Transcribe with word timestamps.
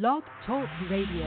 Blog 0.00 0.24
Talk 0.44 0.68
Radio. 0.90 1.24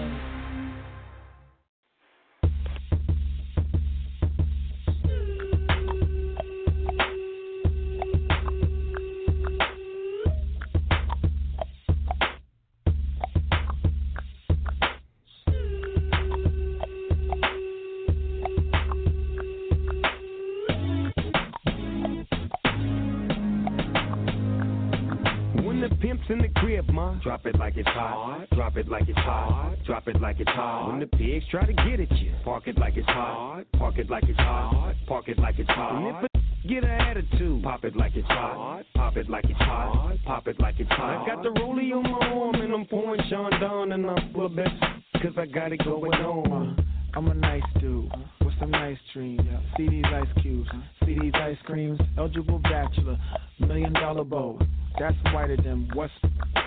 When 25.64 25.80
the 25.80 25.88
pimps 26.02 26.26
in 26.28 26.40
the 26.40 26.50
crib, 26.58 26.90
Ma 26.90 27.14
drop 27.24 27.46
it 27.46 27.58
like 27.58 27.78
it's 27.78 27.88
hot. 27.88 28.47
Drop 28.78 28.86
it 28.86 28.92
like 28.92 29.10
it's 29.10 29.18
hot. 29.18 29.76
Drop 29.88 30.08
it 30.08 30.22
like 30.22 30.40
it's 30.40 30.52
hot. 30.52 30.90
When 30.90 31.00
the 31.00 31.08
pigs 31.08 31.44
try 31.50 31.66
to 31.66 31.74
get 31.74 32.00
at 32.00 32.12
you, 32.20 32.32
park 32.46 32.68
it 32.68 32.78
like 32.78 32.96
it's 32.96 33.08
hot. 33.08 33.64
Park 33.74 33.98
it 33.98 34.08
like 34.08 34.26
it's 34.26 34.38
hot. 34.38 34.94
Park 35.08 35.28
it 35.30 35.40
like 35.40 35.58
it's 35.58 35.70
hot. 35.70 35.98
And 35.98 36.16
if 36.16 36.32
a 36.32 36.68
get 36.68 36.84
an 36.84 36.92
attitude, 36.92 37.64
pop 37.64 37.84
it 37.86 37.96
like 37.96 38.12
it's 38.16 38.28
hot. 38.28 38.84
Pop 38.94 39.18
it 39.18 39.32
like 39.32 39.46
it's 39.46 39.58
hot. 39.58 40.16
Pop 40.28 40.48
it 40.48 40.60
like 40.60 40.76
it's 40.78 40.92
hot. 40.92 41.24
I 41.24 41.26
got 41.26 41.42
the 41.42 41.50
rollie 41.60 41.92
on 41.92 42.04
my 42.04 42.28
arm 42.28 42.62
and 42.62 42.72
I'm 42.72 42.86
pouring 42.86 43.20
Sean 43.32 43.50
down 43.60 43.94
and 43.94 44.08
I'm 44.08 44.32
full 44.32 44.46
of 44.46 44.56
best 44.56 44.76
cause 45.24 45.34
I 45.40 45.48
got 45.48 45.74
it 45.74 45.84
going 45.84 46.14
on. 46.14 46.86
I'm 47.16 47.28
a 47.30 47.34
nice 47.34 47.64
dude 47.82 48.12
with 48.46 48.54
some 48.60 48.70
nice 48.70 49.00
dreams. 49.12 49.42
See 49.76 49.90
these 49.90 50.06
ice 50.06 50.44
cubes, 50.44 50.70
see 51.04 51.18
these 51.20 51.34
ice 51.34 51.58
creams. 51.66 52.00
Eligible 52.16 52.60
bachelor, 52.60 53.18
million 53.60 53.94
dollar 53.94 54.24
bow. 54.24 54.60
That's 55.00 55.16
whiter 55.34 55.58
than 55.58 55.90
what's 55.94 56.12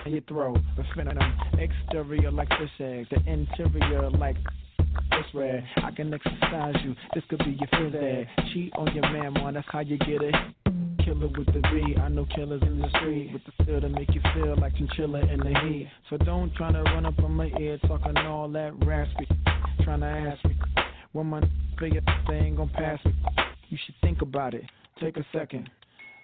in 0.05 0.13
your 0.13 0.21
throat. 0.21 0.59
The 0.77 0.83
venom, 0.95 1.17
exterior 1.57 2.31
like 2.31 2.49
fish 2.49 2.69
eggs, 2.79 3.09
the 3.09 3.17
interior 3.29 4.09
like 4.09 4.37
it's 5.11 5.33
red. 5.33 5.65
I 5.83 5.91
can 5.91 6.13
exercise 6.13 6.75
you. 6.83 6.95
This 7.13 7.23
could 7.29 7.39
be 7.39 7.57
your 7.59 7.67
first 7.71 7.95
egg. 7.95 8.27
Cheat 8.53 8.73
on 8.77 8.93
your 8.93 9.09
man, 9.11 9.33
man. 9.33 9.53
That's 9.53 9.67
how 9.69 9.79
you 9.79 9.97
get 9.97 10.21
it. 10.21 10.35
Killer 11.03 11.27
with 11.27 11.47
the 11.47 11.61
B. 11.71 11.95
I 11.99 12.07
know 12.07 12.25
killers 12.35 12.61
in 12.61 12.79
the 12.79 12.89
street 12.97 13.31
with 13.33 13.41
the 13.45 13.65
feel 13.65 13.81
to 13.81 13.89
make 13.89 14.13
you 14.13 14.21
feel 14.33 14.55
like 14.57 14.75
chinchilla 14.75 15.19
in 15.19 15.39
the 15.39 15.59
heat. 15.65 15.89
So 16.09 16.17
don't 16.17 16.53
try 16.55 16.71
to 16.71 16.83
run 16.83 17.05
up 17.05 17.19
on 17.19 17.31
my 17.31 17.51
ear 17.59 17.77
talking 17.87 18.17
all 18.17 18.47
that 18.49 18.73
raspy. 18.85 19.27
Trying 19.83 20.01
to 20.01 20.05
ask 20.05 20.43
me 20.45 20.55
when 21.11 21.27
my 21.27 21.41
figure 21.79 22.01
they 22.27 22.35
ain't 22.35 22.57
gonna 22.57 22.71
pass 22.73 23.03
me. 23.05 23.13
You 23.69 23.77
should 23.85 23.95
think 24.01 24.21
about 24.21 24.53
it. 24.53 24.63
Take 24.99 25.17
a 25.17 25.25
second. 25.33 25.69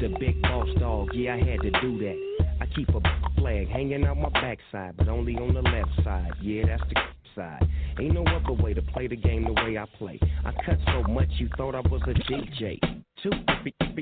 The 0.00 0.14
big 0.20 0.42
boss 0.42 0.68
dog, 0.78 1.08
yeah, 1.14 1.34
I 1.34 1.38
had 1.38 1.62
to 1.62 1.70
do 1.80 1.98
that. 1.98 2.46
I 2.60 2.66
keep 2.66 2.88
a 2.90 3.00
flag 3.38 3.68
hanging 3.68 4.04
out 4.04 4.18
my 4.18 4.28
backside, 4.28 4.96
but 4.96 5.08
only 5.08 5.34
on 5.36 5.54
the 5.54 5.62
left 5.62 5.90
side. 6.04 6.32
Yeah, 6.42 6.64
that's 6.66 6.82
the 6.90 7.00
side. 7.34 7.66
Ain't 7.98 8.12
no 8.12 8.24
other 8.24 8.52
way 8.62 8.74
to 8.74 8.82
play 8.82 9.06
the 9.06 9.16
game 9.16 9.44
the 9.44 9.54
way 9.54 9.78
I 9.78 9.86
play. 9.96 10.20
I 10.44 10.52
cut 10.64 10.78
so 10.86 11.02
much 11.10 11.28
you 11.38 11.48
thought 11.56 11.74
I 11.74 11.80
was 11.80 12.02
a 12.02 12.14
DJ. 12.30 12.78
Two, 13.22 13.30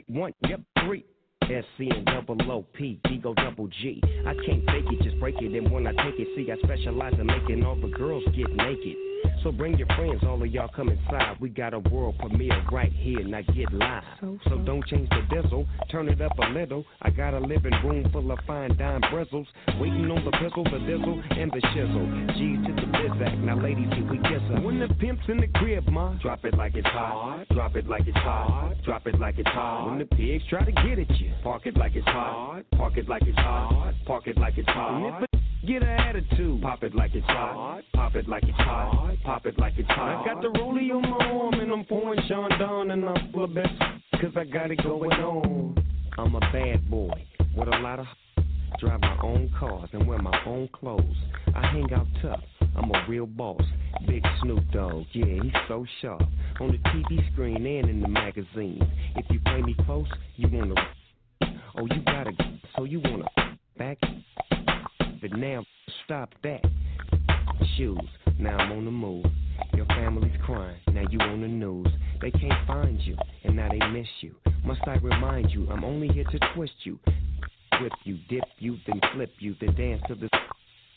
one, 0.09 0.33
yep, 0.49 0.61
three. 0.85 1.05
SC 1.43 1.91
and 1.91 2.07
double 2.07 2.41
O 2.51 2.63
P, 2.73 2.99
D 3.05 3.19
go 3.19 3.35
double 3.35 3.69
G. 3.69 4.03
I 4.27 4.35
can't 4.47 4.65
fake 4.67 4.87
it, 4.91 5.03
just 5.03 5.21
break 5.21 5.37
it. 5.41 5.53
And 5.53 5.71
when 5.71 5.87
I 5.87 5.93
take 5.93 6.19
it, 6.19 6.29
see, 6.35 6.51
I 6.51 6.57
specialize 6.65 7.13
in 7.21 7.27
making 7.27 7.65
all 7.65 7.77
the 7.77 7.89
girls 7.89 8.25
get 8.35 8.51
naked. 8.51 8.97
So 9.43 9.53
bring 9.53 9.77
your 9.77 9.87
friends, 9.89 10.23
all 10.25 10.43
of 10.43 10.49
y'all 10.49 10.71
come 10.75 10.89
inside. 10.89 11.37
We 11.39 11.51
got 11.51 11.75
a 11.75 11.79
world 11.79 12.17
premiere 12.19 12.65
right 12.73 12.93
here, 12.93 13.23
now 13.23 13.43
get 13.55 13.73
live. 13.73 14.03
So, 14.21 14.39
so 14.49 14.59
don't 14.59 14.85
change 14.87 15.09
the 15.11 15.43
diesel, 15.43 15.67
turn 15.91 16.09
it 16.09 16.21
up 16.23 16.33
a 16.39 16.47
little. 16.51 16.85
I 17.03 17.11
got 17.11 17.35
a 17.35 17.41
living 17.41 17.75
room 17.85 18.09
full 18.11 18.31
of 18.33 18.39
fine 18.47 18.75
dime 18.77 19.03
bristles. 19.11 19.47
Waiting 19.79 20.11
on 20.11 20.25
the 20.25 20.31
pistol, 20.31 20.65
the 20.65 20.79
diesel, 20.79 21.23
and 21.31 21.53
the 21.53 21.61
shizzle. 21.75 22.39
G 22.39 22.57
to 22.67 22.75
the 22.75 22.87
bizac, 22.97 23.39
now 23.41 23.61
ladies, 23.61 23.89
here 23.95 24.11
we 24.11 24.17
kiss 24.19 24.43
her. 24.49 24.61
When 24.63 24.79
the 24.79 24.89
pimp's 24.95 25.25
in 25.29 25.39
the 25.39 25.49
crib, 25.49 25.89
ma, 25.89 26.15
drop 26.23 26.45
it 26.45 26.57
like 26.57 26.75
it's 26.75 26.87
hot. 26.87 27.45
Drop 27.51 27.77
it 27.77 27.87
like 27.87 28.07
it's 28.07 28.17
hot. 28.17 28.75
Drop 28.85 29.07
it 29.07 29.21
like 29.21 29.39
it's 29.39 29.49
hot. 29.51 29.91
When 29.91 29.99
the 29.99 30.07
pigs 30.07 30.45
try 30.49 30.65
to 30.65 30.73
get 30.73 30.99
at 30.99 31.11
you, 31.21 31.33
park 31.43 31.67
it 31.67 31.77
like 31.77 31.95
it's 31.95 32.07
hot. 32.07 32.63
Park 32.77 32.97
it 32.97 33.09
like 33.09 33.23
it's 33.27 33.37
hot. 33.37 33.93
Park 34.07 34.27
it 34.27 34.39
like 34.39 34.57
it's 34.57 34.69
hot. 34.69 35.29
Get 35.67 35.83
an 35.83 35.89
attitude, 35.89 36.61
pop 36.61 36.83
it 36.83 36.95
like 36.95 37.15
it's 37.15 37.25
hot. 37.27 37.81
Pop 37.95 38.15
it 38.17 38.29
like 38.29 38.43
it's 38.43 38.59
hot. 38.59 39.15
Pop 39.25 39.47
it 39.47 39.59
like 39.59 39.73
it's 39.79 39.89
hot. 39.89 40.23
I 40.23 40.35
got 40.35 40.43
the 40.43 40.49
rollie 40.49 40.91
on 40.91 41.09
my 41.09 41.25
arm 41.25 41.55
and 41.55 41.73
I'm 41.73 41.85
pouring 41.87 42.21
Sean 42.29 42.51
down 42.59 42.91
and 42.91 43.03
I'm 43.03 43.33
full 43.33 43.45
of 43.45 43.55
best 43.55 43.73
cause 44.21 44.33
I 44.37 44.45
got 44.45 44.71
it 44.71 44.83
going 44.83 45.13
on. 45.13 45.83
I'm 46.19 46.35
a 46.35 46.41
bad 46.53 46.91
boy 46.91 47.15
with 47.57 47.69
a 47.69 47.79
lot 47.79 47.99
of 47.99 48.07
drive 48.79 49.01
my 49.01 49.19
own 49.23 49.51
cars 49.59 49.89
and 49.95 50.07
wear 50.07 50.19
my 50.19 50.39
own 50.45 50.69
clothes. 50.69 51.17
I 51.55 51.67
hang 51.69 51.91
out 51.95 52.09
tough. 52.21 52.45
I'm 52.77 52.91
a 52.91 53.07
real 53.09 53.27
boss. 53.27 53.63
Big 54.07 54.23
Snoop 54.43 54.65
Dogg, 54.71 55.07
yeah, 55.13 55.43
he's 55.43 55.53
so 55.67 55.87
sharp. 56.03 56.23
On 56.61 56.73
the 56.73 56.79
TV 56.91 57.33
screen 57.33 57.65
and 57.65 57.89
in 57.89 58.01
the 58.03 58.09
magazine. 58.09 58.87
If 59.17 59.25
you 59.31 59.41
play 59.41 59.63
me 59.63 59.75
close, 59.87 60.09
you 60.37 60.49
wanna. 60.53 60.75
Oh, 61.79 61.87
you 61.87 62.03
gotta. 62.05 62.33
So 62.77 62.85
you 62.85 63.01
wanna 63.01 63.29
back. 63.79 63.99
But 65.25 65.39
now, 65.39 65.65
stop 66.05 66.35
that. 66.43 66.61
Shoes 67.79 67.99
now 68.39 68.59
I'm 68.59 68.73
on 68.73 68.85
the 68.85 68.91
move. 68.91 69.25
Your 69.73 69.87
family's 69.87 70.39
crying, 70.45 70.77
now 70.93 71.05
you 71.11 71.19
on 71.19 71.41
the 71.41 71.49
news. 71.49 71.87
They 72.21 72.31
can't 72.31 72.67
find 72.67 73.01
you, 73.01 73.17
and 73.43 73.57
now 73.57 73.71
they 73.71 73.79
miss 73.89 74.07
you. 74.21 74.35
Must 74.67 74.83
I 74.87 74.97
remind 74.97 75.51
you, 75.51 75.67
I'm 75.71 75.83
only 75.83 76.09
here 76.09 76.25
to 76.25 76.39
twist 76.55 76.75
you. 76.83 76.99
Whip 77.81 77.93
you, 78.05 78.19
dip 78.29 78.45
you, 78.59 78.77
then 78.87 79.01
flip 79.15 79.33
you, 79.39 79.55
then 79.63 79.75
dance 79.77 80.03
to 80.09 80.15
the 80.15 80.29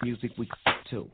music 0.03 0.31
we 0.37 0.49
to. 0.89 1.09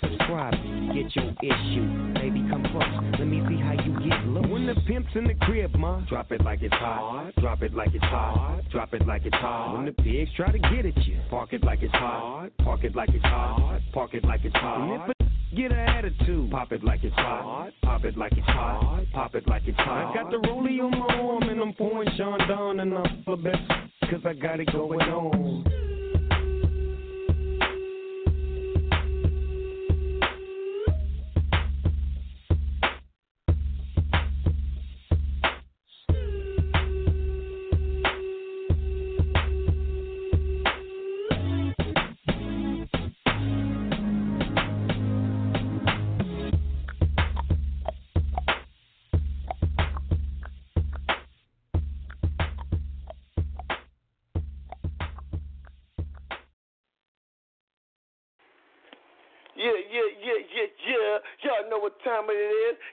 Subscribe, 0.00 0.54
get 0.94 1.14
your 1.16 1.32
issue. 1.42 2.14
Baby, 2.14 2.46
come 2.48 2.64
close. 2.70 3.18
Let 3.18 3.28
me 3.28 3.42
see 3.48 3.60
how 3.60 3.72
you 3.84 3.92
get 4.08 4.24
low. 4.26 4.42
When 4.42 4.66
the 4.66 4.74
pimp's 4.86 5.10
in 5.14 5.24
the 5.24 5.34
crib, 5.42 5.74
ma, 5.74 6.00
drop 6.08 6.32
it 6.32 6.42
like 6.44 6.62
it's 6.62 6.74
hot. 6.74 7.32
Drop 7.40 7.62
it 7.62 7.74
like 7.74 7.94
it's 7.94 8.04
hot. 8.04 8.60
Drop 8.70 8.94
it 8.94 9.06
like 9.06 9.22
it's 9.24 9.36
hot. 9.36 9.76
When 9.76 9.86
the 9.86 9.92
pigs 9.92 10.30
try 10.36 10.52
to 10.52 10.58
get 10.58 10.86
at 10.86 10.96
you, 11.06 11.20
park 11.28 11.52
it 11.52 11.64
like 11.64 11.82
it's 11.82 11.92
hot. 11.94 12.50
Park 12.58 12.84
it 12.84 12.94
like 12.94 13.10
it's 13.10 13.24
hot. 13.24 13.80
Park 13.92 14.14
it 14.14 14.24
like 14.24 14.44
it's 14.44 14.56
hot. 14.56 14.82
And 14.82 15.02
if 15.02 15.16
a 15.16 15.20
get 15.56 15.72
an 15.72 15.78
attitude, 15.78 16.50
pop 16.50 16.72
it 16.72 16.84
like 16.84 17.02
it's 17.02 17.14
hot. 17.16 17.70
Pop 17.82 18.04
it 18.04 18.16
like 18.16 18.32
it's 18.32 18.46
hot. 18.46 19.04
Pop 19.12 19.34
it 19.34 19.46
like 19.48 19.62
it's 19.66 19.78
hot. 19.78 20.10
I 20.10 20.22
got 20.22 20.30
the 20.30 20.38
rollie 20.48 20.80
on 20.80 20.90
my 20.90 21.14
arm 21.16 21.42
and 21.44 21.60
I'm 21.60 21.72
pouring 21.74 22.08
Sean 22.16 22.38
down 22.48 22.80
and 22.80 22.94
I'm 22.94 23.24
the 23.26 23.36
best 23.36 23.62
cause 24.10 24.20
I 24.24 24.34
got 24.34 24.60
it 24.60 24.72
going 24.72 25.00
on. 25.00 25.89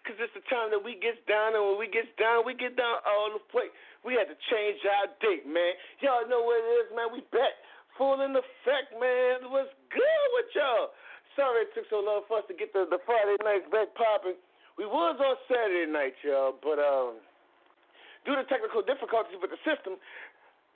Because 0.08 0.24
it's 0.24 0.32
the 0.40 0.48
time 0.48 0.72
that 0.72 0.80
we 0.80 0.96
get 0.96 1.20
down, 1.28 1.52
and 1.52 1.60
when 1.60 1.76
we 1.76 1.92
get 1.92 2.08
down, 2.16 2.48
we 2.48 2.56
get 2.56 2.80
down 2.80 3.04
all 3.04 3.36
the 3.36 3.44
way. 3.52 3.68
We 4.08 4.16
had 4.16 4.32
to 4.32 4.40
change 4.48 4.80
our 4.88 5.12
date, 5.20 5.44
man. 5.44 5.76
Y'all 6.00 6.24
know 6.32 6.48
what 6.48 6.64
it 6.64 6.70
is, 6.80 6.88
man. 6.96 7.12
We 7.12 7.28
bet. 7.28 7.60
Full 8.00 8.24
in 8.24 8.32
effect, 8.32 8.96
man. 8.96 9.52
What's 9.52 9.68
good 9.92 10.28
with 10.40 10.48
y'all? 10.56 10.96
Sorry 11.36 11.68
it 11.68 11.76
took 11.76 11.92
so 11.92 12.00
long 12.00 12.24
for 12.32 12.40
us 12.40 12.48
to 12.48 12.56
get 12.56 12.72
the, 12.72 12.88
the 12.88 13.04
Friday 13.04 13.36
nights 13.44 13.68
back 13.68 13.92
popping. 14.00 14.40
We 14.80 14.88
was 14.88 15.20
on 15.20 15.36
Saturday 15.52 15.92
night, 15.92 16.16
y'all, 16.24 16.56
but 16.56 16.80
um, 16.80 17.20
due 18.24 18.40
to 18.40 18.48
technical 18.48 18.80
difficulties 18.88 19.36
with 19.44 19.52
the 19.52 19.60
system, 19.68 20.00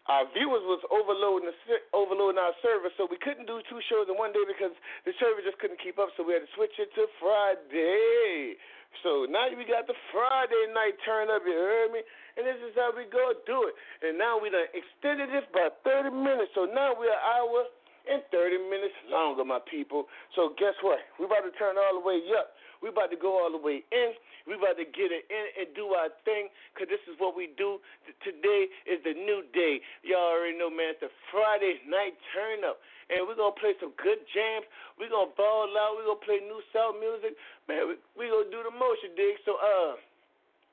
our 0.10 0.26
viewers 0.34 0.66
was 0.66 0.82
overloading 0.90 1.54
the 1.54 1.56
overloading 1.94 2.42
our 2.42 2.58
server, 2.66 2.90
so 2.98 3.06
we 3.06 3.22
couldn't 3.22 3.46
do 3.46 3.62
two 3.70 3.78
shows 3.86 4.10
in 4.10 4.18
one 4.18 4.34
day 4.34 4.42
because 4.50 4.74
the 5.06 5.14
server 5.22 5.46
just 5.46 5.62
couldn't 5.62 5.78
keep 5.78 6.02
up. 6.02 6.10
So 6.18 6.26
we 6.26 6.34
had 6.34 6.42
to 6.42 6.52
switch 6.58 6.74
it 6.82 6.90
to 6.98 7.06
Friday. 7.22 8.58
So 9.00 9.26
now 9.26 9.48
we 9.50 9.64
got 9.64 9.88
the 9.88 9.98
Friday 10.12 10.70
night 10.76 11.00
turn 11.08 11.32
up. 11.32 11.42
You 11.48 11.56
heard 11.56 11.92
me? 11.96 12.04
And 12.38 12.44
this 12.46 12.60
is 12.62 12.76
how 12.76 12.92
we 12.92 13.08
go 13.08 13.34
do 13.48 13.72
it. 13.72 13.76
And 14.04 14.20
now 14.20 14.38
we 14.38 14.52
done 14.52 14.68
extended 14.76 15.32
this 15.32 15.48
by 15.56 15.72
30 15.84 16.12
minutes. 16.12 16.52
So 16.54 16.68
now 16.68 16.94
we're 16.94 17.12
an 17.12 17.24
hour 17.24 17.66
and 18.10 18.22
30 18.34 18.58
minutes 18.70 18.98
longer, 19.10 19.46
my 19.46 19.62
people. 19.70 20.10
So 20.36 20.54
guess 20.58 20.74
what? 20.82 21.00
We 21.22 21.26
about 21.26 21.46
to 21.46 21.54
turn 21.58 21.78
all 21.78 21.98
the 21.98 22.06
way 22.06 22.22
up. 22.34 22.58
We 22.82 22.90
about 22.90 23.14
to 23.14 23.20
go 23.20 23.38
all 23.38 23.54
the 23.54 23.62
way 23.62 23.86
in. 23.94 24.10
We 24.50 24.58
about 24.58 24.82
to 24.82 24.90
get 24.90 25.14
it 25.14 25.30
in 25.30 25.46
and 25.54 25.70
do 25.78 25.94
our 25.94 26.10
thing, 26.26 26.50
because 26.74 26.90
this 26.90 27.04
is 27.06 27.14
what 27.22 27.38
we 27.38 27.54
do. 27.54 27.78
Today 28.26 28.74
is 28.90 28.98
the 29.06 29.14
new 29.14 29.46
day. 29.54 29.86
Y'all 30.02 30.34
already 30.34 30.58
know, 30.58 30.74
man. 30.74 30.98
It's 30.98 31.06
the 31.06 31.14
Friday 31.30 31.78
night 31.86 32.18
turn 32.34 32.66
up. 32.66 32.82
And 33.12 33.28
we're 33.28 33.36
to 33.36 33.52
play 33.60 33.76
some 33.84 33.92
good 34.00 34.24
jams. 34.32 34.64
We're 34.96 35.12
to 35.12 35.36
ball 35.36 35.68
out. 35.76 36.00
We're 36.00 36.08
to 36.08 36.20
play 36.24 36.40
new 36.40 36.64
soul 36.72 36.96
music. 36.96 37.36
Man, 37.68 38.00
we 38.16 38.32
going 38.32 38.48
to 38.48 38.54
do 38.56 38.64
the 38.64 38.72
motion 38.72 39.12
dig. 39.20 39.36
So, 39.44 39.60
uh, 39.60 40.00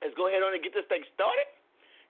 let's 0.02 0.14
go 0.14 0.30
ahead 0.30 0.46
on 0.46 0.54
and 0.54 0.62
get 0.62 0.74
this 0.74 0.86
thing 0.86 1.02
started. 1.14 1.50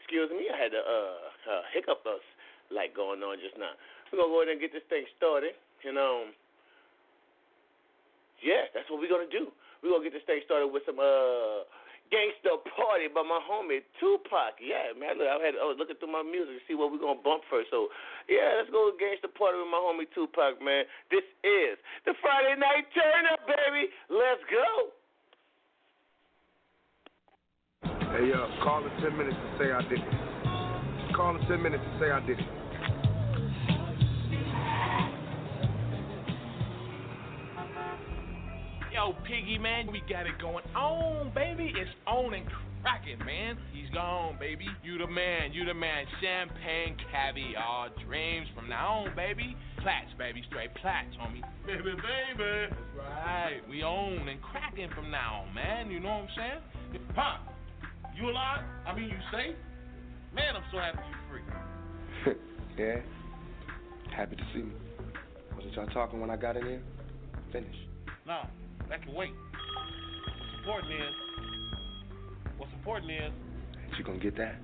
Excuse 0.01 0.29
me, 0.33 0.49
I 0.49 0.57
had 0.57 0.73
a 0.73 0.81
uh, 0.81 1.17
uh, 1.49 1.63
hiccup 1.73 2.05
us 2.09 2.25
like 2.73 2.97
going 2.97 3.21
on 3.21 3.41
just 3.41 3.57
now. 3.57 3.77
We're 4.09 4.25
gonna 4.25 4.33
go 4.33 4.41
ahead 4.41 4.53
and 4.57 4.61
get 4.61 4.73
this 4.73 4.85
thing 4.89 5.05
started. 5.17 5.53
You 5.85 5.93
know, 5.93 6.33
yeah, 8.41 8.73
that's 8.73 8.89
what 8.89 9.01
we're 9.01 9.13
gonna 9.13 9.29
do. 9.29 9.53
We're 9.85 9.93
gonna 9.93 10.09
get 10.09 10.17
this 10.17 10.25
thing 10.25 10.41
started 10.49 10.73
with 10.73 10.85
some 10.89 10.97
uh 10.97 11.69
gangsta 12.09 12.61
party 12.75 13.09
by 13.09 13.23
my 13.25 13.41
homie 13.41 13.85
Tupac. 14.01 14.61
Yeah, 14.61 14.93
man. 14.97 15.17
Look, 15.21 15.29
I 15.29 15.39
had 15.41 15.55
I 15.57 15.65
was 15.69 15.77
looking 15.79 15.97
through 15.97 16.13
my 16.13 16.25
music 16.25 16.61
to 16.61 16.63
see 16.69 16.77
what 16.77 16.93
we're 16.93 17.01
gonna 17.01 17.21
bump 17.21 17.45
first. 17.49 17.71
So 17.71 17.89
yeah, 18.29 18.59
let's 18.59 18.73
go 18.73 18.93
gangsta 18.97 19.29
party 19.33 19.61
with 19.61 19.71
my 19.71 19.81
homie 19.81 20.09
Tupac, 20.13 20.61
man. 20.61 20.85
This 21.13 21.25
is 21.45 21.77
the 22.05 22.13
Friday 22.21 22.57
night 22.59 22.89
turn 22.93 23.25
up, 23.33 23.45
baby. 23.47 23.93
Let's 24.09 24.45
go. 24.49 24.69
Hey, 28.19 28.33
uh, 28.33 28.49
call 28.65 28.83
in 28.83 28.91
10 29.05 29.17
minutes 29.17 29.37
to 29.37 29.49
say 29.61 29.69
I 29.71 29.83
did 29.85 30.01
it. 30.01 31.15
Call 31.15 31.37
in 31.37 31.45
10 31.47 31.63
minutes 31.63 31.85
to 31.85 31.93
say 32.01 32.11
I 32.11 32.21
did 32.25 32.41
it. 32.41 32.68
Yo, 38.99 39.15
Piggy, 39.23 39.59
man, 39.59 39.87
we 39.93 40.03
got 40.11 40.27
it 40.27 40.35
going 40.43 40.65
on, 40.75 41.31
baby. 41.33 41.71
It's 41.71 41.89
on 42.05 42.35
and 42.35 42.45
cracking, 42.83 43.25
man. 43.25 43.57
He's 43.73 43.89
gone, 43.95 44.37
baby. 44.41 44.67
You 44.83 44.99
the 44.99 45.07
man, 45.07 45.53
you 45.53 45.65
the 45.65 45.73
man. 45.73 46.05
Champagne, 46.21 46.97
caviar, 47.07 47.91
dreams 48.05 48.49
from 48.57 48.69
now 48.69 49.07
on, 49.07 49.15
baby. 49.15 49.55
Plats, 49.83 50.11
baby, 50.19 50.43
straight 50.51 50.75
plats, 50.83 51.15
homie. 51.15 51.47
Baby, 51.65 51.95
baby. 51.95 52.75
That's 52.75 52.75
right. 52.99 53.61
We 53.71 53.85
own 53.85 54.27
and 54.27 54.43
cracking 54.43 54.91
from 54.97 55.13
now 55.13 55.47
on, 55.47 55.55
man. 55.55 55.93
You 55.93 56.01
know 56.01 56.27
what 56.27 56.27
I'm 56.27 56.61
saying? 56.91 57.05
Pop, 57.15 57.55
you 58.17 58.29
alive? 58.29 58.65
I 58.85 58.97
mean, 58.97 59.11
you 59.11 59.21
safe? 59.31 59.55
Man, 60.35 60.57
I'm 60.57 60.65
so 60.73 60.79
happy 60.79 60.99
you're 61.07 62.35
free. 62.35 62.35
yeah. 62.77 62.97
Happy 64.11 64.35
to 64.35 64.43
see 64.53 64.63
me. 64.63 64.73
Wasn't 65.55 65.73
y'all 65.75 65.87
talking 65.87 66.21
when 66.21 66.31
I 66.31 66.37
got 66.37 66.57
in 66.57 66.67
here? 66.67 66.83
Finish. 67.53 67.77
No, 68.27 68.43
that 68.89 69.03
can 69.03 69.15
wait. 69.15 69.33
What's 70.67 70.83
important 70.83 70.93
is, 70.93 71.15
what's 72.57 72.73
important 72.73 73.11
is, 73.11 73.33
you 73.99 74.05
gonna 74.05 74.19
get 74.19 74.37
that? 74.37 74.57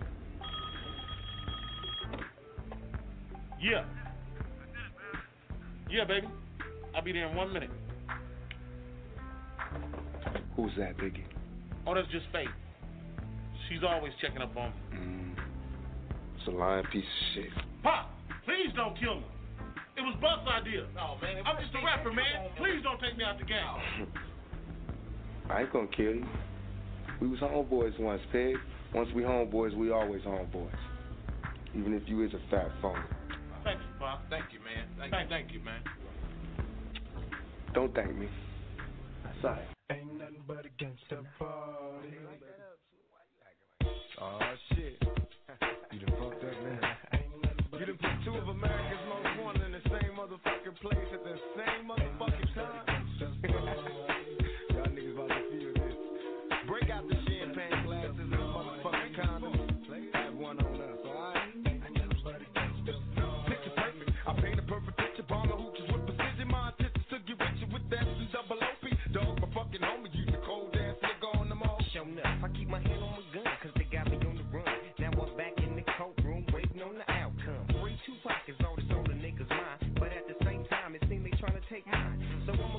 Yeah. 3.61 3.85
Yeah, 5.91 6.05
baby. 6.05 6.29
I'll 6.95 7.03
be 7.03 7.13
there 7.13 7.29
in 7.29 7.37
one 7.37 7.53
minute. 7.53 7.71
Who's 10.57 10.73
that, 10.79 10.97
Biggie? 10.99 11.25
Oh, 11.87 11.95
that's 11.95 12.09
just 12.11 12.27
fate. 12.33 12.49
She's 13.69 13.83
always 13.83 14.13
checking 14.21 14.43
up 14.43 14.57
on 14.57 14.71
me. 14.71 14.99
Mm. 14.99 15.35
It's 16.39 16.47
a 16.49 16.51
lying 16.51 16.85
piece 16.93 17.03
of 17.03 17.35
shit. 17.35 17.51
Pop, 17.83 18.11
please 18.45 18.73
don't 18.77 18.99
kill 18.99 19.17
me. 19.17 19.25
It 19.97 20.03
was 20.03 20.17
Buck's 20.21 20.49
idea. 20.51 20.87
No, 20.95 21.17
man. 21.23 21.43
I'm 21.47 21.57
just 21.63 21.75
a 21.75 21.85
rapper, 21.85 22.13
man. 22.13 22.51
Please 22.57 22.83
don't 22.83 23.01
take 23.01 23.17
me 23.17 23.25
out 23.25 23.39
the 23.39 23.45
game. 23.45 24.09
I 25.51 25.63
ain't 25.63 25.73
gonna 25.73 25.87
kill 25.89 26.15
you. 26.15 26.27
We 27.21 27.29
was 27.29 27.39
homeboys 27.39 27.99
once, 28.01 28.23
Pig. 28.33 28.57
Once 28.95 29.09
we 29.15 29.23
homeboys, 29.23 29.77
we 29.77 29.93
always 29.93 30.23
homeboys. 30.23 30.71
Even 31.77 31.95
if 31.95 32.03
you 32.07 32.25
is 32.25 32.33
a 32.33 32.51
fat 32.51 32.71
phone. 32.81 33.03
Thank 33.63 33.79
you, 33.81 33.87
Pop. 33.99 34.23
Thank 34.31 34.47
you, 34.53 34.59
man. 34.61 34.89
Thank, 34.99 35.13
thank, 35.13 35.29
thank 35.29 35.53
you, 35.53 35.61
man. 35.61 35.81
Don't 37.73 37.95
thank 37.95 38.17
me. 38.17 38.29
Sorry. 39.43 39.65
Ain't 39.91 40.19
nothing 40.19 40.43
but 40.47 40.65
a 40.65 40.71
gangster 40.79 41.21
party. 41.39 42.17
Oh 44.21 44.39
shit. 44.75 45.04
Place 50.85 51.09
at 51.15 51.25
the 51.25 51.37
same 51.57 51.89
motherfucking 51.89 52.14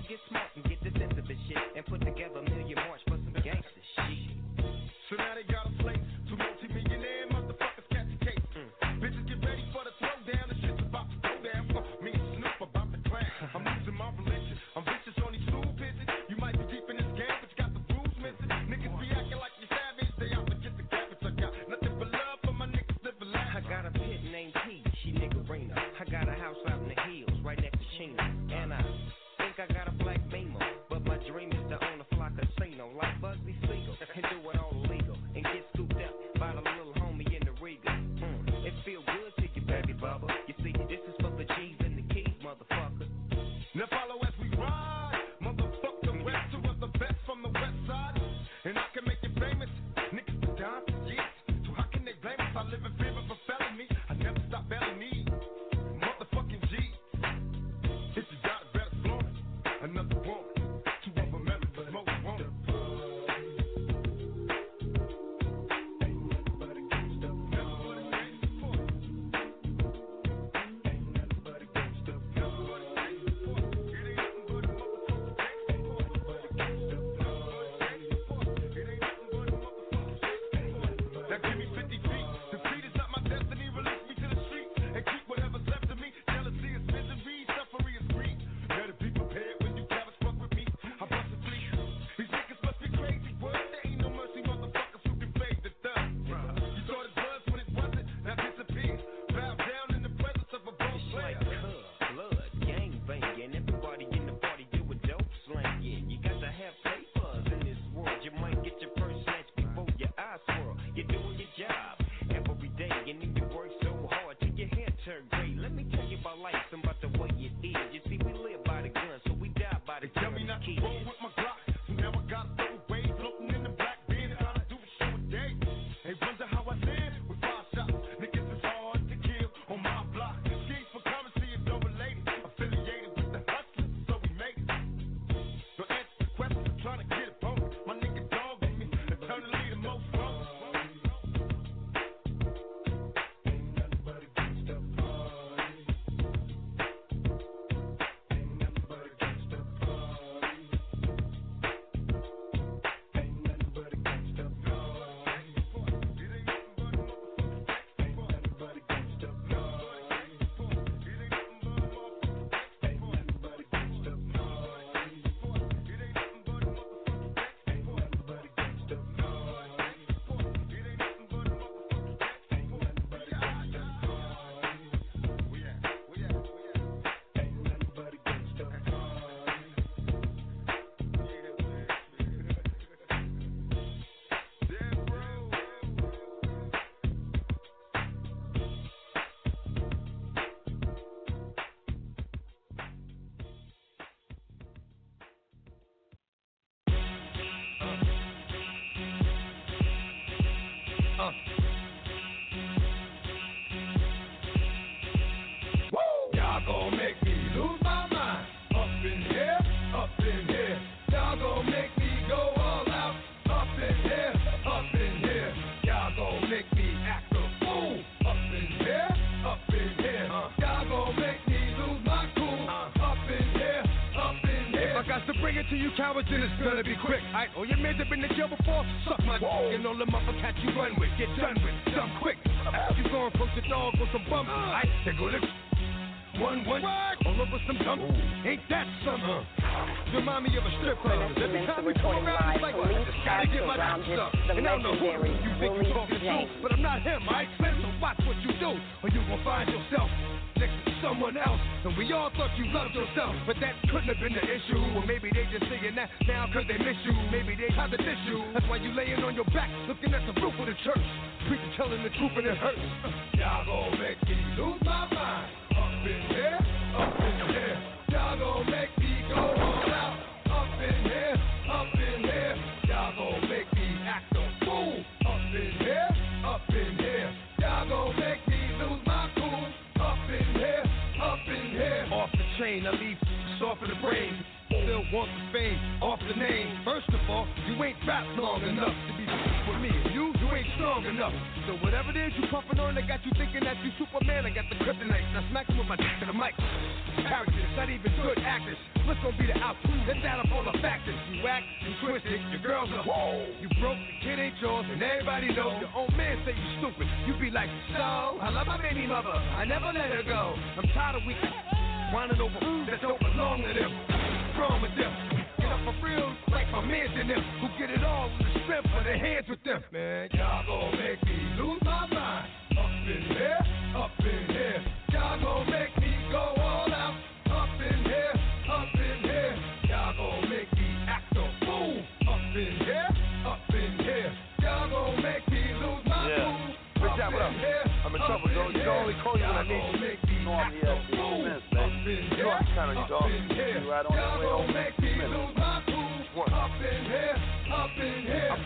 get 0.07 0.19
smart 0.29 0.49
and 0.55 0.63
get 0.65 0.79
the 0.83 0.91
sense 0.99 1.13
of 1.17 1.27
this 1.27 1.37
shit. 1.47 1.57
And 1.75 1.85
put 1.85 2.01
together 2.01 2.41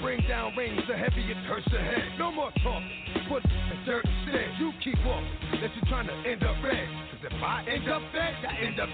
bring 0.09 0.25
down 0.25 0.57
rings 0.57 0.81
so 0.89 0.97
heavy 0.97 1.21
it 1.21 1.37
hurts 1.45 1.69
your 1.69 1.85
head. 1.85 2.01
No 2.17 2.33
more 2.33 2.49
talk. 2.65 2.81
Put 3.29 3.45
the 3.45 3.77
dirt 3.85 4.01
instead. 4.01 4.57
You 4.57 4.73
keep 4.81 4.97
walking. 5.05 5.29
That 5.61 5.69
you're 5.69 5.85
trying 5.85 6.09
to 6.09 6.17
end 6.25 6.41
up 6.41 6.57
red. 6.65 6.89
Cause 7.13 7.29
if 7.29 7.37
I 7.37 7.61
end 7.69 7.85
up 7.85 8.01
dead, 8.09 8.33
I 8.41 8.57
end 8.57 8.81
up. 8.81 8.89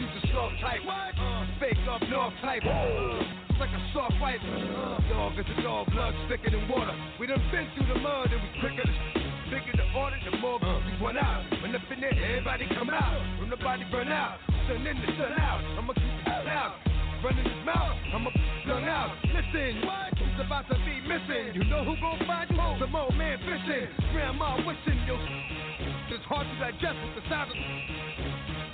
You 0.00 0.08
the 0.08 0.24
soft 0.32 0.56
type. 0.64 0.80
Uh, 0.88 1.44
fake 1.60 1.76
up 1.84 2.00
north 2.08 2.32
type. 2.40 2.64
It's 2.64 3.60
like 3.60 3.76
a 3.76 3.82
soft 3.92 4.16
fight. 4.16 4.40
Uh, 4.40 5.04
dog 5.12 5.36
is 5.36 5.44
a 5.52 5.60
dog, 5.60 5.84
blood 5.92 6.16
thicker 6.32 6.48
than 6.48 6.64
water. 6.72 6.96
We 7.20 7.28
done 7.28 7.44
been 7.52 7.68
through 7.76 7.92
the 7.92 8.00
mud 8.00 8.32
and 8.32 8.40
we 8.40 8.48
quicker 8.64 8.88
to 8.88 8.94
bigger 9.52 9.76
the 9.76 9.84
order, 9.92 10.16
the 10.24 10.32
more 10.40 10.56
uh, 10.64 10.80
we 10.80 10.96
run 10.96 11.20
out. 11.20 11.44
When 11.60 11.76
up 11.76 11.84
in 11.92 12.00
there, 12.00 12.16
everybody 12.16 12.64
come 12.72 12.88
out. 12.88 13.20
When 13.36 13.52
the 13.52 13.60
body 13.60 13.84
burn 13.92 14.08
out, 14.08 14.40
sun 14.64 14.80
in 14.80 14.96
the 14.96 15.12
sun 15.12 15.36
out. 15.36 15.60
I'ma 15.76 15.92
keep 15.92 16.08
it 16.24 16.44
loud. 16.48 16.80
Running 17.20 17.44
his 17.44 17.60
mouth, 17.68 18.00
I'ma 18.16 18.30
run 18.64 18.84
out. 18.88 19.12
Listen, 19.28 19.84
what? 19.84 20.23
It's 20.34 20.42
about 20.42 20.66
to 20.66 20.74
be 20.82 20.98
missing. 21.06 21.54
You 21.54 21.62
know 21.70 21.84
who 21.86 21.94
gon' 22.02 22.18
find 22.26 22.50
you? 22.50 22.58
Some 22.82 22.90
old 22.96 23.14
man 23.14 23.38
fishing. 23.38 23.86
Grandma 24.10 24.58
wishing 24.66 24.98
your 25.06 25.14
it's 26.10 26.24
hard 26.26 26.42
to 26.50 26.54
digest 26.58 26.98
with 27.06 27.22
the 27.22 27.30
sound 27.30 27.50
of 27.50 27.56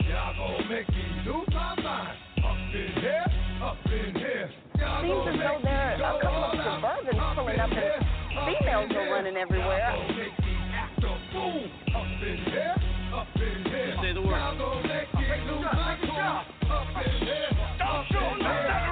Y'all 0.09 0.33
gon' 0.41 0.69
make 0.73 0.89
me 0.89 1.05
lose 1.29 1.45
my 1.53 1.77
mind. 1.85 2.17
Up 2.41 2.57
in 2.73 2.93
here, 2.97 3.27
up 3.61 3.77
in 3.93 4.15
here. 4.17 4.49
Y'all 4.81 5.05
Seems 5.05 5.21
gon' 5.21 5.29
as 5.29 5.37
though 5.37 5.61
make 5.61 5.61
me 5.61 5.69
there 5.69 5.97
go 6.01 6.05
are 6.05 6.17
a 6.17 6.25
couple 6.25 6.41
of 6.41 6.49
all 6.49 6.65
out. 6.65 6.81
Suburbans 6.81 7.37
pulling 7.37 7.61
up 7.61 7.71
and 7.77 8.57
females 8.57 8.91
are 8.97 9.13
running 9.13 9.37
everywhere. 9.37 9.85
Y'all 9.85 10.01
gon' 10.01 10.17
make 10.17 10.39
me 10.41 10.57
act 10.73 11.05
a 11.05 11.13
fool. 11.29 11.61
Up 11.93 12.09
in 12.25 12.39
here, 12.41 12.77
up 13.13 13.37
in 13.37 13.69
here. 13.69 13.97
Say 14.01 14.13
the 14.17 14.23
word. 14.25 14.41
Y'all 14.41 14.57
gon' 14.57 14.81
make 14.89 15.13
me 15.13 15.29
lose 15.45 15.69
my 15.77 15.93
cool. 16.09 16.73
Up 16.73 16.89
in 17.05 17.21
here, 17.21 17.53
up 17.85 18.09
in 18.09 18.41
here. 18.41 18.90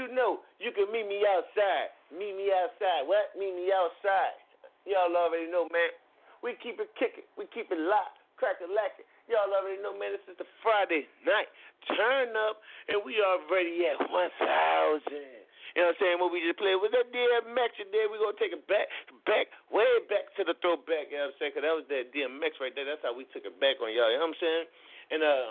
You 0.00 0.08
know 0.16 0.40
you 0.56 0.72
can 0.72 0.88
meet 0.88 1.04
me 1.04 1.20
outside. 1.28 1.92
Meet 2.08 2.40
me 2.40 2.48
outside. 2.48 3.04
What? 3.04 3.36
Meet 3.36 3.52
me 3.52 3.68
outside. 3.68 4.40
Y'all 4.88 5.12
already 5.12 5.52
know, 5.52 5.68
man. 5.68 5.92
We 6.40 6.56
keep 6.64 6.80
it 6.80 6.88
kicking. 6.96 7.28
We 7.36 7.44
keep 7.52 7.68
it 7.68 7.76
locked. 7.76 8.16
Crack 8.40 8.56
it 8.64 8.72
lacking. 8.72 9.04
Y'all 9.28 9.52
already 9.52 9.76
know, 9.84 9.92
man. 9.92 10.16
This 10.16 10.24
is 10.32 10.40
the 10.40 10.48
Friday 10.64 11.04
night 11.28 11.52
turn 11.88 12.36
up, 12.36 12.60
and 12.88 13.00
we 13.04 13.20
already 13.20 13.88
at 13.88 14.00
1,000. 14.00 14.10
You 14.10 15.86
know 15.86 15.94
what 15.94 15.94
I'm 15.94 16.00
saying? 16.02 16.16
What 16.18 16.34
we 16.34 16.42
just 16.42 16.58
played 16.58 16.82
with 16.82 16.90
that 16.98 17.14
DMX, 17.14 17.70
and 17.78 17.90
then 17.94 18.10
we're 18.10 18.18
gonna 18.18 18.34
take 18.42 18.50
it 18.50 18.66
back, 18.66 18.90
back, 19.22 19.54
way 19.70 19.86
back 20.10 20.26
to 20.34 20.42
the 20.42 20.58
throwback. 20.58 21.14
You 21.14 21.22
know 21.22 21.30
what 21.30 21.38
I'm 21.38 21.38
saying? 21.38 21.52
Cause 21.54 21.62
that 21.62 21.76
was 21.78 21.86
that 21.94 22.10
DMX 22.10 22.58
right 22.58 22.74
there. 22.74 22.90
That's 22.90 23.06
how 23.06 23.14
we 23.14 23.22
took 23.30 23.46
it 23.46 23.54
back 23.62 23.78
on 23.78 23.94
y'all. 23.94 24.10
You 24.10 24.18
know 24.18 24.26
what 24.26 24.34
I'm 24.34 24.42
saying? 24.42 24.66
And 25.14 25.20
uh, 25.22 25.48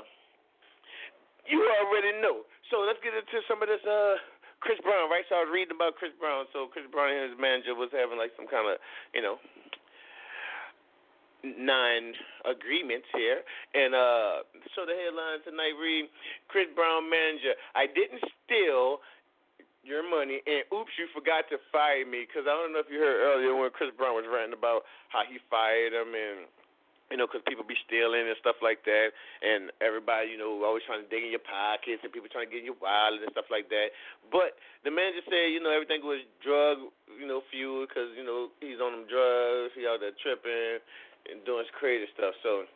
you 1.47 1.63
already 1.63 2.19
know. 2.19 2.43
So 2.67 2.83
let's 2.83 2.99
get 2.99 3.15
into 3.15 3.39
some 3.47 3.63
of 3.63 3.71
this. 3.71 3.79
Uh, 3.87 4.19
Chris 4.59 4.79
Brown, 4.83 5.09
right? 5.09 5.23
So 5.31 5.39
I 5.39 5.47
was 5.47 5.51
reading 5.51 5.75
about 5.75 5.95
Chris 5.95 6.11
Brown. 6.19 6.45
So 6.51 6.67
Chris 6.67 6.85
Brown 6.91 7.15
and 7.15 7.31
his 7.31 7.39
manager 7.39 7.75
was 7.75 7.89
having 7.95 8.19
like 8.19 8.35
some 8.35 8.47
kind 8.47 8.67
of, 8.67 8.77
you 9.15 9.23
know, 9.23 9.39
nine 11.43 12.11
agreements 12.43 13.07
here. 13.15 13.39
And 13.71 13.95
uh 13.95 14.43
so 14.75 14.83
the 14.83 14.95
headline 14.95 15.39
tonight 15.47 15.75
read 15.79 16.11
Chris 16.51 16.67
Brown 16.75 17.07
manager, 17.07 17.55
I 17.75 17.87
didn't 17.87 18.23
steal 18.43 18.99
your 19.87 20.03
money 20.03 20.43
and 20.43 20.67
oops 20.75 20.91
you 20.99 21.07
forgot 21.15 21.47
to 21.47 21.57
fire 21.71 22.03
me 22.03 22.27
because 22.27 22.43
I 22.43 22.51
don't 22.51 22.75
know 22.75 22.83
if 22.83 22.91
you 22.91 22.99
heard 22.99 23.23
earlier 23.23 23.55
when 23.55 23.71
Chris 23.71 23.95
Brown 23.95 24.19
was 24.19 24.27
ranting 24.27 24.57
about 24.57 24.83
how 25.07 25.23
he 25.23 25.39
fired 25.47 25.95
him 25.95 26.11
and 26.11 26.51
you 27.09 27.17
know, 27.17 27.25
because 27.25 27.41
people 27.49 27.65
be 27.65 27.77
stealing 27.89 28.29
and 28.29 28.37
stuff 28.37 28.61
like 28.61 28.85
that, 28.85 29.09
and 29.41 29.73
everybody, 29.81 30.29
you 30.29 30.37
know, 30.37 30.61
always 30.61 30.85
trying 30.85 31.01
to 31.01 31.09
dig 31.09 31.25
in 31.25 31.33
your 31.33 31.43
pockets, 31.43 32.05
and 32.05 32.13
people 32.13 32.29
trying 32.29 32.45
to 32.45 32.53
get 32.53 32.61
in 32.61 32.69
your 32.69 32.77
wallet 32.77 33.25
and 33.25 33.33
stuff 33.33 33.49
like 33.49 33.69
that. 33.73 33.93
But 34.29 34.57
the 34.85 34.93
manager 34.93 35.25
said, 35.25 35.49
you 35.49 35.59
know, 35.59 35.73
everything 35.73 36.05
was 36.05 36.21
drug, 36.45 36.93
you 37.09 37.25
know, 37.25 37.41
fuel 37.49 37.89
because 37.89 38.13
you 38.13 38.23
know 38.23 38.53
he's 38.61 38.77
on 38.77 38.93
them 38.93 39.05
drugs. 39.09 39.73
He 39.73 39.89
out 39.89 39.99
there 40.01 40.13
tripping 40.21 40.81
and 41.27 41.41
doing 41.43 41.65
crazy 41.75 42.05
stuff. 42.13 42.37
So 42.45 42.69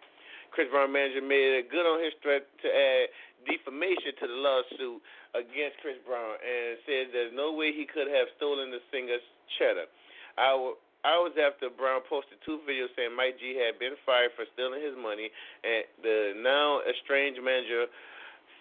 Chris 0.54 0.70
Brown 0.70 0.94
manager 0.94 1.22
made 1.22 1.66
it 1.66 1.74
good 1.74 1.86
on 1.86 1.98
his 1.98 2.13
threat 2.22 2.46
to 2.62 2.68
add 2.70 3.10
defamation 3.50 4.13
to 4.22 4.25
the 4.30 4.38
lawsuit 4.38 5.02
against 5.34 5.82
Chris 5.82 5.98
Brown 6.06 6.38
and 6.40 6.78
said 6.86 7.10
there's 7.10 7.34
no 7.34 7.54
way 7.54 7.74
he 7.74 7.90
could 7.90 8.06
have 8.06 8.30
stolen 8.38 8.70
the 8.70 8.80
singer's 8.94 9.24
cheddar. 9.58 9.90
Hour, 10.38 10.78
hours 11.04 11.36
after 11.36 11.70
Brown 11.70 12.02
posted 12.08 12.40
two 12.44 12.64
videos 12.68 12.92
saying 12.96 13.16
Mike 13.16 13.40
G 13.40 13.56
had 13.60 13.80
been 13.80 13.96
fired 14.08 14.32
for 14.36 14.48
stealing 14.56 14.84
his 14.84 14.96
money, 14.96 15.32
and 15.64 15.84
the 16.02 16.34
now 16.40 16.80
estranged 16.88 17.40
manager 17.44 17.88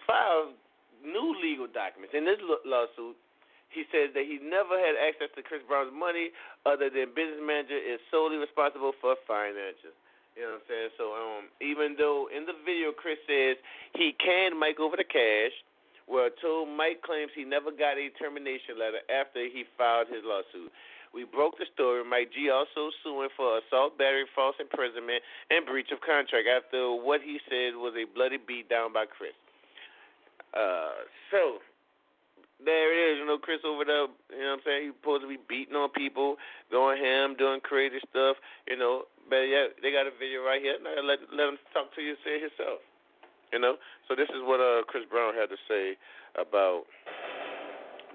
filed 0.07 0.55
new 1.03 1.35
legal 1.39 1.67
documents. 1.67 2.15
In 2.15 2.23
this 2.23 2.39
lawsuit, 2.63 3.15
he 3.71 3.83
says 3.89 4.13
that 4.13 4.23
he 4.29 4.37
never 4.37 4.77
had 4.77 4.93
access 4.99 5.33
to 5.33 5.41
Chris 5.41 5.65
Brown's 5.65 5.91
money 5.91 6.29
other 6.63 6.93
than 6.93 7.09
business 7.17 7.41
manager 7.41 7.75
is 7.75 7.97
solely 8.13 8.37
responsible 8.37 8.93
for 9.01 9.17
finances. 9.25 9.97
You 10.37 10.45
know 10.45 10.57
what 10.57 10.65
I'm 10.65 10.69
saying? 10.69 10.91
So 10.97 11.05
um, 11.13 11.43
even 11.61 11.97
though 11.97 12.29
in 12.29 12.45
the 12.45 12.57
video 12.65 12.93
Chris 12.93 13.21
says 13.25 13.57
he 13.93 14.13
canned 14.17 14.57
Mike 14.57 14.79
over 14.81 14.97
the 14.97 15.05
cash, 15.05 15.53
well, 16.05 16.29
told 16.41 16.69
Mike 16.69 17.01
claims 17.01 17.31
he 17.33 17.45
never 17.45 17.71
got 17.71 17.97
a 17.97 18.09
termination 18.19 18.75
letter 18.77 19.01
after 19.07 19.45
he 19.45 19.63
filed 19.77 20.11
his 20.11 20.25
lawsuit. 20.25 20.71
We 21.13 21.25
broke 21.25 21.61
the 21.61 21.69
story. 21.73 22.01
Mike 22.01 22.33
G 22.33 22.49
also 22.49 22.89
suing 23.05 23.29
for 23.37 23.61
assault, 23.61 23.97
battery, 24.01 24.25
false 24.33 24.55
imprisonment, 24.59 25.21
and 25.53 25.65
breach 25.65 25.93
of 25.93 26.01
contract 26.01 26.49
after 26.49 26.89
what 26.89 27.21
he 27.21 27.37
said 27.45 27.77
was 27.77 27.93
a 27.93 28.09
bloody 28.09 28.41
beat 28.41 28.67
down 28.67 28.91
by 28.91 29.05
Chris. 29.05 29.37
Uh, 30.57 31.05
so 31.29 31.61
there 32.65 32.89
it 32.89 32.99
is, 33.13 33.21
you 33.21 33.25
know, 33.25 33.37
Chris 33.37 33.61
over 33.61 33.85
there, 33.85 34.09
you 34.33 34.41
know 34.41 34.57
what 34.57 34.61
I'm 34.61 34.65
saying? 34.65 34.81
He's 34.89 34.97
supposed 34.97 35.21
to 35.21 35.29
be 35.29 35.37
beating 35.37 35.75
on 35.75 35.89
people, 35.93 36.37
going 36.71 36.97
ham, 36.97 37.35
doing 37.37 37.61
crazy 37.61 38.01
stuff, 38.09 38.37
you 38.65 38.77
know. 38.77 39.05
But 39.29 39.45
yeah, 39.49 39.69
they 39.81 39.91
got 39.91 40.09
a 40.09 40.13
video 40.17 40.41
right 40.41 40.61
here. 40.61 40.77
Now 40.81 40.97
let 41.03 41.19
let 41.29 41.53
him 41.53 41.57
talk 41.73 41.93
to 41.95 42.01
you, 42.01 42.15
say 42.25 42.41
it 42.41 42.49
himself. 42.49 42.81
You 43.53 43.59
know? 43.61 43.77
So 44.09 44.15
this 44.15 44.29
is 44.33 44.41
what 44.41 44.59
uh 44.59 44.81
Chris 44.89 45.05
Brown 45.09 45.33
had 45.37 45.49
to 45.53 45.59
say 45.69 45.93
about 46.39 46.89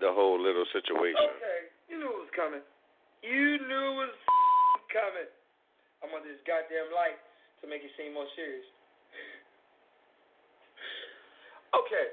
the 0.01 0.11
whole 0.11 0.41
little 0.41 0.67
situation. 0.73 1.31
Okay, 1.39 1.61
you 1.91 1.99
knew 1.99 2.11
it 2.11 2.23
was 2.27 2.35
coming. 2.35 2.63
You 3.22 3.59
knew 3.66 3.87
it 3.94 3.96
was 4.07 4.14
coming. 4.94 5.31
I'm 6.02 6.14
on 6.14 6.22
this 6.22 6.38
goddamn 6.46 6.94
light 6.94 7.18
to 7.61 7.64
make 7.66 7.83
it 7.83 7.90
seem 7.98 8.14
more 8.14 8.28
serious. 8.38 8.66
okay 11.74 12.07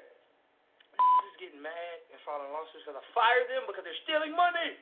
Just 1.30 1.38
getting 1.38 1.62
mad 1.62 1.98
and 2.10 2.20
filing 2.26 2.50
lawsuits 2.50 2.82
because 2.82 2.98
I 2.98 3.06
fired 3.14 3.48
them 3.54 3.70
because 3.70 3.86
they're 3.86 4.04
stealing 4.04 4.34
money. 4.34 4.74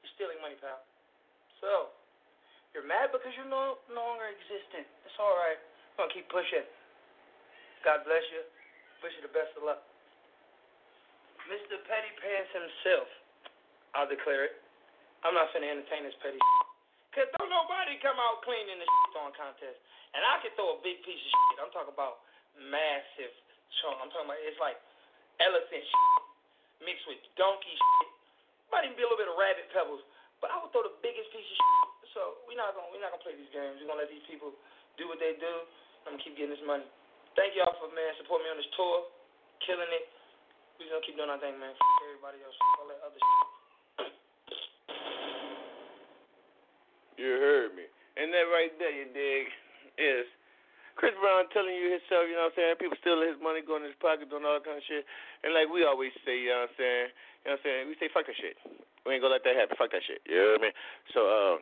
You're 0.00 0.14
stealing 0.16 0.40
money, 0.40 0.56
pal. 0.56 0.80
So, 1.60 1.92
you're 2.72 2.88
mad 2.88 3.12
because 3.12 3.30
you're 3.36 3.48
no, 3.48 3.78
no 3.92 4.02
longer 4.02 4.26
existent. 4.26 4.88
It's 5.04 5.18
all 5.20 5.36
right. 5.36 5.60
I'm 5.94 6.04
going 6.04 6.10
to 6.10 6.16
keep 6.16 6.28
pushing. 6.32 6.64
God 7.84 8.02
bless 8.08 8.24
you. 8.32 8.42
Wish 9.04 9.12
you 9.20 9.22
the 9.28 9.36
best 9.36 9.52
of 9.60 9.68
luck. 9.68 9.84
Mr. 11.44 11.76
Petty 11.84 12.12
Pants 12.24 12.50
himself, 12.56 13.08
I'll 13.92 14.08
declare 14.08 14.48
it. 14.48 14.63
I'm 15.24 15.32
not 15.32 15.48
finna 15.56 15.72
entertain 15.72 16.04
this 16.04 16.16
petty 16.20 16.36
shit. 16.36 16.66
Cause 17.16 17.30
don't 17.40 17.48
nobody 17.48 17.96
come 18.04 18.18
out 18.20 18.44
clean 18.44 18.68
in 18.68 18.76
the 18.76 18.84
shit 18.84 19.08
throwing 19.14 19.32
contest. 19.38 19.78
And 20.12 20.20
I 20.20 20.42
can 20.44 20.52
throw 20.58 20.76
a 20.76 20.78
big 20.84 21.00
piece 21.00 21.16
of 21.16 21.30
shit. 21.32 21.56
I'm 21.64 21.72
talking 21.72 21.94
about 21.96 22.22
massive 22.58 23.32
chunk. 23.80 23.98
I'm 24.04 24.10
talking 24.12 24.28
about 24.28 24.42
it's 24.44 24.60
like 24.60 24.76
elephant 25.40 25.82
shit, 25.82 26.10
mixed 26.84 27.06
with 27.08 27.22
donkey 27.40 27.72
shit. 27.72 28.10
Might 28.68 28.84
even 28.84 28.98
be 28.98 29.02
a 29.02 29.08
little 29.08 29.18
bit 29.18 29.30
of 29.30 29.38
rabbit 29.38 29.70
pebbles. 29.72 30.02
But 30.42 30.52
I 30.52 30.60
would 30.60 30.74
throw 30.76 30.84
the 30.84 30.96
biggest 31.00 31.30
piece 31.32 31.46
of 31.46 31.56
shit. 31.56 32.12
So 32.12 32.44
we're 32.44 32.58
not 32.58 32.76
gonna 32.76 32.90
we're 32.92 33.00
not 33.00 33.14
gonna 33.14 33.24
play 33.24 33.38
these 33.38 33.50
games. 33.54 33.80
We're 33.80 33.88
gonna 33.88 34.04
let 34.04 34.12
these 34.12 34.26
people 34.28 34.52
do 35.00 35.08
what 35.08 35.22
they 35.22 35.38
do. 35.40 35.54
I'm 36.04 36.14
gonna 36.14 36.22
keep 36.22 36.36
getting 36.36 36.52
this 36.52 36.62
money. 36.66 36.84
Thank 37.38 37.56
y'all 37.56 37.74
for 37.80 37.88
man 37.96 38.12
support 38.20 38.44
me 38.44 38.52
on 38.52 38.58
this 38.60 38.68
tour, 38.76 39.08
killing 39.64 39.88
it. 39.88 40.04
We're 40.78 40.92
gonna 40.92 41.06
keep 41.06 41.16
doing 41.16 41.30
our 41.30 41.40
thing, 41.40 41.56
man. 41.56 41.72
F- 41.72 42.02
everybody 42.10 42.42
else, 42.44 42.54
all 42.76 42.90
that 42.90 43.00
other 43.02 43.18
shit. 43.18 43.63
You 47.16 47.38
heard 47.38 47.74
me. 47.74 47.86
And 48.14 48.30
that 48.30 48.46
right 48.50 48.70
there, 48.78 48.94
you 48.94 49.10
dig, 49.10 49.50
is 49.98 50.26
Chris 50.94 51.14
Brown 51.18 51.50
telling 51.50 51.74
you 51.74 51.90
himself, 51.90 52.30
you 52.30 52.38
know 52.38 52.46
what 52.46 52.54
I'm 52.54 52.78
saying? 52.78 52.82
People 52.82 52.98
stealing 53.02 53.26
his 53.26 53.40
money, 53.42 53.62
going 53.62 53.82
in 53.82 53.90
his 53.90 53.98
pocket, 53.98 54.30
doing 54.30 54.46
all 54.46 54.58
that 54.58 54.66
kind 54.66 54.78
of 54.78 54.86
shit. 54.86 55.02
And 55.42 55.50
like 55.50 55.66
we 55.66 55.82
always 55.82 56.14
say, 56.22 56.38
you 56.38 56.54
know 56.54 56.66
what 56.66 56.74
I'm 56.74 56.78
saying? 56.78 57.08
You 57.10 57.46
know 57.50 57.58
what 57.58 57.58
I'm 57.58 57.64
saying? 57.66 57.82
We 57.90 57.94
say, 57.98 58.08
fuck 58.14 58.26
that 58.30 58.38
shit. 58.38 58.56
We 59.02 59.18
ain't 59.18 59.22
gonna 59.22 59.34
let 59.34 59.42
that 59.44 59.58
happen. 59.58 59.74
Fuck 59.74 59.90
that 59.90 60.06
shit. 60.06 60.22
You 60.24 60.38
know 60.38 60.50
what 60.54 60.62
I 60.62 60.64
mean? 60.70 60.76
So, 61.10 61.20
uh, 61.26 61.54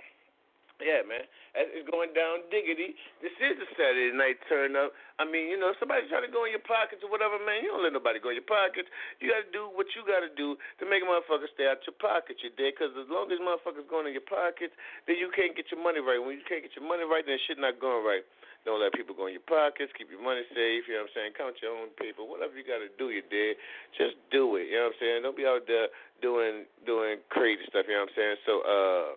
yeah, 0.82 1.06
man. 1.06 1.24
It's 1.52 1.84
going 1.88 2.16
down 2.16 2.48
diggity. 2.48 2.96
This 3.20 3.32
is 3.38 3.60
a 3.60 3.68
Saturday 3.76 4.10
night 4.12 4.40
turn 4.48 4.72
up. 4.74 4.96
I 5.20 5.28
mean, 5.28 5.52
you 5.52 5.60
know, 5.60 5.70
if 5.70 5.78
somebody's 5.78 6.08
trying 6.08 6.24
to 6.24 6.32
go 6.32 6.48
in 6.48 6.52
your 6.52 6.64
pockets 6.64 7.04
or 7.04 7.10
whatever, 7.12 7.36
man, 7.40 7.60
you 7.60 7.70
don't 7.70 7.84
let 7.84 7.92
nobody 7.92 8.18
go 8.18 8.32
in 8.32 8.40
your 8.40 8.48
pockets. 8.48 8.88
You 9.20 9.30
got 9.30 9.44
to 9.44 9.50
do 9.52 9.68
what 9.68 9.86
you 9.92 10.02
got 10.02 10.24
to 10.24 10.32
do 10.32 10.56
to 10.80 10.84
make 10.88 11.04
a 11.04 11.08
motherfucker 11.08 11.48
stay 11.52 11.68
out 11.68 11.84
your 11.84 11.96
pocket, 12.00 12.40
you 12.40 12.50
dig? 12.56 12.74
Because 12.74 12.96
as 12.96 13.06
long 13.12 13.28
as 13.28 13.38
motherfuckers 13.38 13.84
going 13.86 14.08
in 14.08 14.16
your 14.16 14.24
pockets, 14.24 14.72
then 15.04 15.20
you 15.20 15.28
can't 15.30 15.52
get 15.52 15.68
your 15.68 15.80
money 15.80 16.00
right. 16.00 16.18
When 16.18 16.40
you 16.40 16.46
can't 16.48 16.64
get 16.64 16.72
your 16.72 16.88
money 16.88 17.04
right, 17.04 17.22
then 17.22 17.36
shit 17.44 17.60
not 17.60 17.76
going 17.76 18.00
right. 18.02 18.24
Don't 18.64 18.78
let 18.78 18.94
people 18.94 19.14
go 19.14 19.26
in 19.26 19.34
your 19.34 19.44
pockets. 19.44 19.90
Keep 19.98 20.14
your 20.14 20.22
money 20.22 20.46
safe. 20.54 20.86
You 20.86 20.94
know 20.94 21.04
what 21.04 21.10
I'm 21.10 21.14
saying? 21.18 21.30
Count 21.34 21.58
your 21.58 21.74
own 21.74 21.90
paper. 21.98 22.22
Whatever 22.22 22.54
you 22.54 22.62
got 22.62 22.78
to 22.78 22.90
do, 22.94 23.10
you 23.10 23.22
did. 23.26 23.58
Just 23.98 24.14
do 24.30 24.54
it. 24.54 24.70
You 24.70 24.78
know 24.78 24.94
what 24.94 24.94
I'm 24.94 25.00
saying? 25.02 25.18
Don't 25.26 25.38
be 25.38 25.46
out 25.46 25.66
there 25.66 25.90
doing 26.22 26.70
doing 26.86 27.18
crazy 27.26 27.66
stuff. 27.66 27.90
You 27.90 27.98
know 27.98 28.06
what 28.06 28.14
I'm 28.14 28.18
saying? 28.18 28.36
So, 28.46 28.52
uh, 28.62 29.08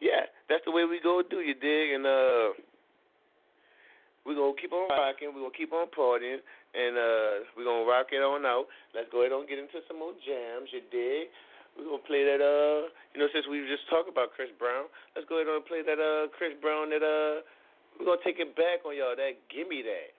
yeah, 0.00 0.30
that's 0.48 0.64
the 0.64 0.72
way 0.72 0.84
we 0.84 1.00
go 1.02 1.22
do. 1.22 1.40
You 1.40 1.54
dig? 1.54 1.94
And 1.94 2.06
uh, 2.06 2.54
we 4.26 4.34
gonna 4.34 4.56
keep 4.60 4.72
on 4.72 4.88
rocking. 4.90 5.32
We're 5.34 5.46
gonna 5.46 5.56
keep 5.56 5.72
on 5.72 5.88
partying, 5.90 6.42
and 6.74 6.94
uh, 6.98 7.48
we 7.56 7.64
gonna 7.64 7.86
rock 7.88 8.12
it 8.12 8.22
on 8.22 8.44
out. 8.44 8.66
Let's 8.94 9.08
go 9.10 9.22
ahead 9.22 9.32
and 9.32 9.48
get 9.48 9.58
into 9.58 9.80
some 9.88 9.98
more 9.98 10.12
jams. 10.26 10.70
You 10.70 10.82
dig? 10.90 11.32
We're 11.78 11.86
gonna 11.86 12.10
play 12.10 12.26
that 12.26 12.42
uh 12.42 12.90
you 13.14 13.22
know, 13.22 13.30
since 13.30 13.46
we 13.46 13.62
just 13.70 13.86
talked 13.86 14.10
about 14.10 14.34
Chris 14.34 14.50
Brown, 14.58 14.90
let's 15.14 15.30
go 15.30 15.38
ahead 15.38 15.46
and 15.46 15.62
play 15.62 15.86
that 15.86 16.02
uh 16.02 16.26
Chris 16.34 16.58
Brown 16.58 16.90
that 16.90 17.06
uh 17.06 17.46
we're 17.94 18.06
gonna 18.06 18.26
take 18.26 18.42
it 18.42 18.58
back 18.58 18.82
on 18.82 18.98
y'all. 18.98 19.14
That 19.14 19.38
give 19.46 19.70
me 19.70 19.86
that. 19.86 20.17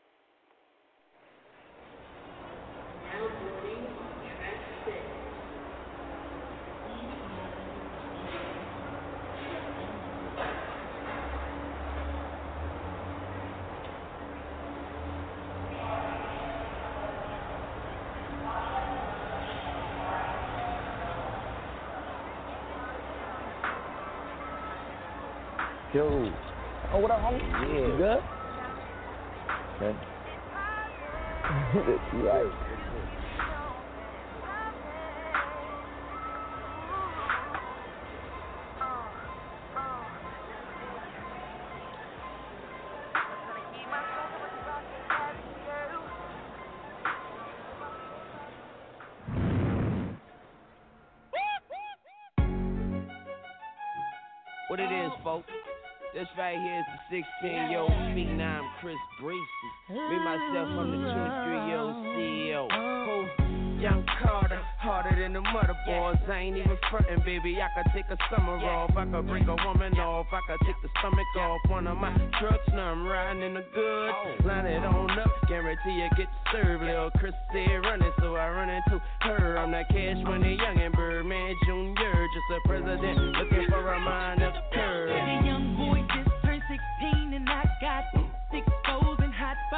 Right 56.40 56.58
here 56.58 56.80
is 56.80 56.86
the 57.12 57.24
16 57.44 57.70
year 57.70 57.80
old 57.80 57.92
phenom 57.92 58.64
Chris 58.80 58.96
Braces. 59.20 59.76
Me, 59.92 60.16
myself, 60.24 60.72
I'm 60.72 60.88
the 60.88 61.10
ah. 61.12 61.44
23 61.44 61.68
year 61.68 61.80
old 61.84 61.96
CEO. 62.16 62.64
Who? 62.72 63.28
Ah. 63.28 63.60
Young 63.80 64.04
Carter, 64.20 64.60
harder 64.80 65.16
than 65.16 65.32
the 65.32 65.40
motherboards. 65.40 66.30
I 66.30 66.52
ain't 66.52 66.58
even 66.58 66.78
frontin', 66.92 67.24
baby. 67.24 67.60
I 67.64 67.68
could 67.76 67.92
take 67.96 68.12
a 68.12 68.18
summer 68.28 68.60
off. 68.60 68.92
I 68.96 69.06
could 69.06 69.28
break 69.28 69.48
a 69.48 69.56
woman 69.56 69.96
off. 70.00 70.28
I 70.32 70.40
could 70.48 70.66
take 70.68 70.76
the 70.84 70.90
stomach 71.00 71.28
off 71.40 71.60
one 71.70 71.88
of 71.88 71.98
my 71.98 72.12
trucks. 72.40 72.68
Now 72.72 72.92
I'm 72.92 73.08
riding 73.08 73.44
in 73.44 73.54
the 73.54 73.64
good. 73.76 74.12
Oh. 74.12 74.36
Line 74.48 74.66
it 74.66 74.84
on 74.84 75.12
up, 75.20 75.32
guarantee 75.48 75.96
you 75.96 76.10
get 76.16 76.28
served. 76.52 76.84
Lil' 76.84 77.12
Chris 77.20 77.34
said 77.52 77.84
running, 77.84 78.12
so 78.20 78.36
I 78.36 78.50
run 78.50 78.70
into 78.70 79.02
her. 79.22 79.58
I'm 79.58 79.72
that 79.72 79.88
cash 79.90 80.24
money 80.24 80.56
young 80.56 80.80
and 80.80 80.94
Birdman 80.94 81.56
Jr. 81.66 82.20
Just 82.36 82.50
a 82.52 82.68
president 82.68 83.18
looking 83.40 83.66
for 83.70 83.94
a 83.94 84.00
minor 84.00 84.52
curve. 84.52 84.69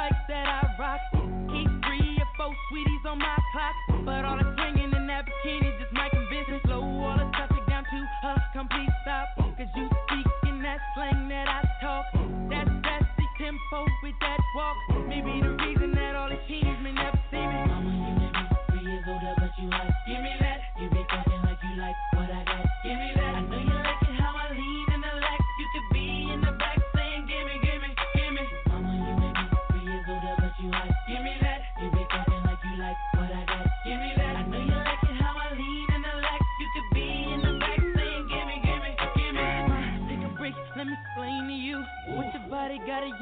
like 0.02 0.26
that 0.26 0.46
I 0.46 0.60
rock. 0.82 1.00
Keep 1.14 1.70
three 1.86 2.18
or 2.18 2.28
four 2.36 2.54
sweeties 2.68 3.04
on 3.06 3.18
my 3.18 3.38
clock. 3.52 3.74
But 4.04 4.24
all 4.24 4.36
the 4.36 4.48
swinging 4.58 4.90
in 4.90 5.06
that 5.06 5.26
bikini 5.26 5.70
just 5.78 5.92
might 5.92 6.10
convince 6.10 6.48
and 6.48 6.60
slow 6.66 6.82
all 6.82 7.18
the 7.18 7.30
traffic 7.30 7.62
down 7.68 7.84
to 7.84 7.98
a 8.26 8.34
complete 8.52 8.90
stop. 9.02 9.26
Cause 9.56 9.70
you 9.76 9.86
speak 10.06 10.26
in 10.50 10.62
that 10.62 10.80
slang 10.94 11.28
that 11.28 11.46
I 11.46 11.62
talk. 11.80 12.06
That 12.50 12.66
sassy 12.82 13.26
tempo 13.38 13.86
with 14.02 14.18
that 14.20 14.40
walk. 14.56 14.76
Maybe 15.06 15.38
the 15.38 15.61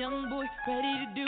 young 0.01 0.31
boy 0.31 0.47
ready 0.67 1.05
to 1.05 1.15
do. 1.15 1.20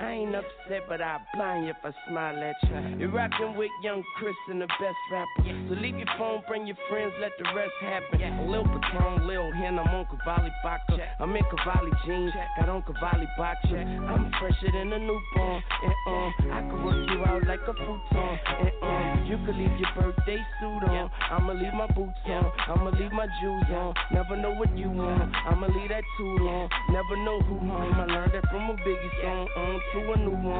I 0.00 0.12
ain't 0.12 0.34
upset, 0.34 0.61
but 0.88 1.00
I'll 1.00 1.20
blind 1.34 1.66
you 1.66 1.70
if 1.70 1.76
I 1.82 1.92
smile 2.08 2.36
at 2.36 2.56
you. 2.68 2.98
You're 2.98 3.10
rockin' 3.10 3.56
with 3.56 3.70
young 3.82 4.02
Chris 4.18 4.34
and 4.48 4.60
the 4.60 4.66
best 4.66 5.00
rapper. 5.10 5.42
So 5.68 5.74
leave 5.74 5.96
your 5.96 6.08
phone, 6.18 6.42
bring 6.48 6.66
your 6.66 6.76
friends, 6.88 7.12
let 7.20 7.32
the 7.38 7.44
rest 7.54 7.72
happen. 7.80 8.48
Lil 8.50 8.64
Patron, 8.64 9.26
Lil 9.26 9.50
Hen, 9.52 9.78
I'm 9.78 9.88
on 9.94 10.06
Cavalli 10.06 10.50
Baca. 10.62 10.96
I'm 11.20 11.34
in 11.34 11.42
Cavalli 11.50 11.90
jeans, 12.06 12.32
got 12.58 12.68
on 12.68 12.82
Cavalli 12.82 13.26
Baca. 13.36 13.76
I'm 13.76 14.30
fresher 14.38 14.70
than 14.72 14.92
a 14.92 14.98
newborn, 14.98 15.62
and 15.82 15.94
um, 16.06 16.32
I 16.52 16.60
can 16.62 16.84
work 16.84 17.10
you 17.10 17.24
out 17.24 17.46
like 17.46 17.60
a 17.66 17.74
futon, 17.74 18.38
and 18.60 18.72
um, 18.82 19.26
you 19.26 19.36
could 19.44 19.56
leave 19.56 19.76
your 19.80 19.92
birthday 19.96 20.38
suit 20.60 20.84
on. 20.88 21.10
I'ma 21.30 21.52
leave 21.52 21.74
my 21.74 21.86
boots 21.88 22.22
on, 22.26 22.52
I'ma 22.68 22.90
leave 22.98 23.12
my 23.12 23.26
jewels 23.40 23.64
on. 23.72 23.94
Never 24.12 24.36
know 24.36 24.54
what 24.54 24.76
you 24.76 24.90
want, 24.90 25.34
I'ma 25.46 25.66
leave 25.66 25.88
that 25.90 26.04
too 26.18 26.36
long. 26.40 26.68
Never 26.90 27.16
know 27.24 27.40
who 27.40 27.58
home. 27.58 27.94
I 27.94 28.06
learned 28.06 28.34
that 28.34 28.44
from 28.50 28.70
a 28.70 28.74
Biggie 28.74 29.22
song, 29.22 29.48
on 29.56 29.80
to 29.92 30.12
a 30.12 30.16
new 30.18 30.30
one. 30.30 30.51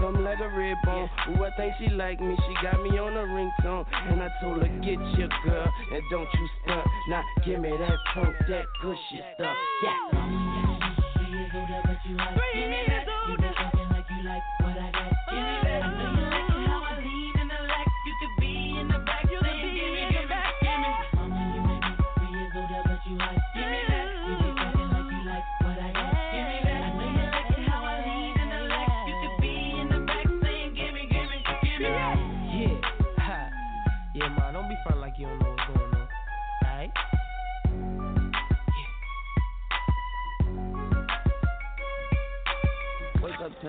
Something 0.00 0.24
like 0.24 0.40
a 0.40 0.48
red 0.48 0.76
bone. 0.84 1.08
Ooh, 1.30 1.44
I 1.44 1.50
think 1.56 1.74
she 1.78 1.88
like 1.88 2.20
me. 2.20 2.36
She 2.36 2.54
got 2.62 2.82
me 2.82 2.98
on 2.98 3.16
a 3.16 3.24
ringtone, 3.24 3.86
and 4.10 4.22
I 4.22 4.28
told 4.40 4.62
her 4.62 4.68
get 4.80 4.98
your 5.18 5.28
girl 5.44 5.72
and 5.92 6.02
don't 6.10 6.28
you 6.34 6.48
stunt. 6.64 6.86
Now 7.08 7.22
give 7.44 7.60
me 7.60 7.70
that 7.70 7.98
funk, 8.14 8.34
that 8.48 8.64
gushy 8.82 9.20
stuff. 9.34 9.56
Yeah. 9.82 10.47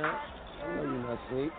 I 0.06 0.76
know 0.76 0.84
you're 0.84 1.04
not 1.04 1.20
asleep. 1.28 1.54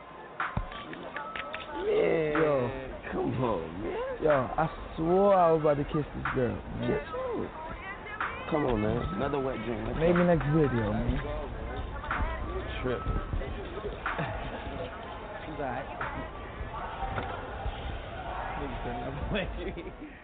Yeah. 1.87 2.39
Yo, 2.39 2.71
come 3.13 3.45
on, 3.45 3.83
man. 3.83 3.97
Yo, 4.23 4.31
I 4.57 4.69
swore 4.97 5.35
I 5.35 5.53
was 5.53 5.61
about 5.61 5.77
to 5.79 5.85
kiss 5.85 6.05
this 6.15 6.27
girl. 6.35 6.57
Man. 6.81 6.91
Kiss 6.91 7.09
who? 7.13 7.47
Come 8.51 8.67
on, 8.67 8.83
man. 8.83 8.97
Another 9.17 9.39
wet 9.41 9.57
dream. 9.65 9.87
Let's 9.87 9.99
Maybe 9.99 10.19
go. 10.19 10.25
next 10.25 10.47
video, 10.47 10.93
man. 10.93 11.21
Trip. 12.83 13.01
It's 15.49 15.61
alright. 15.61 15.87
Another 18.85 19.25
way. 19.33 19.49
My 19.65 20.20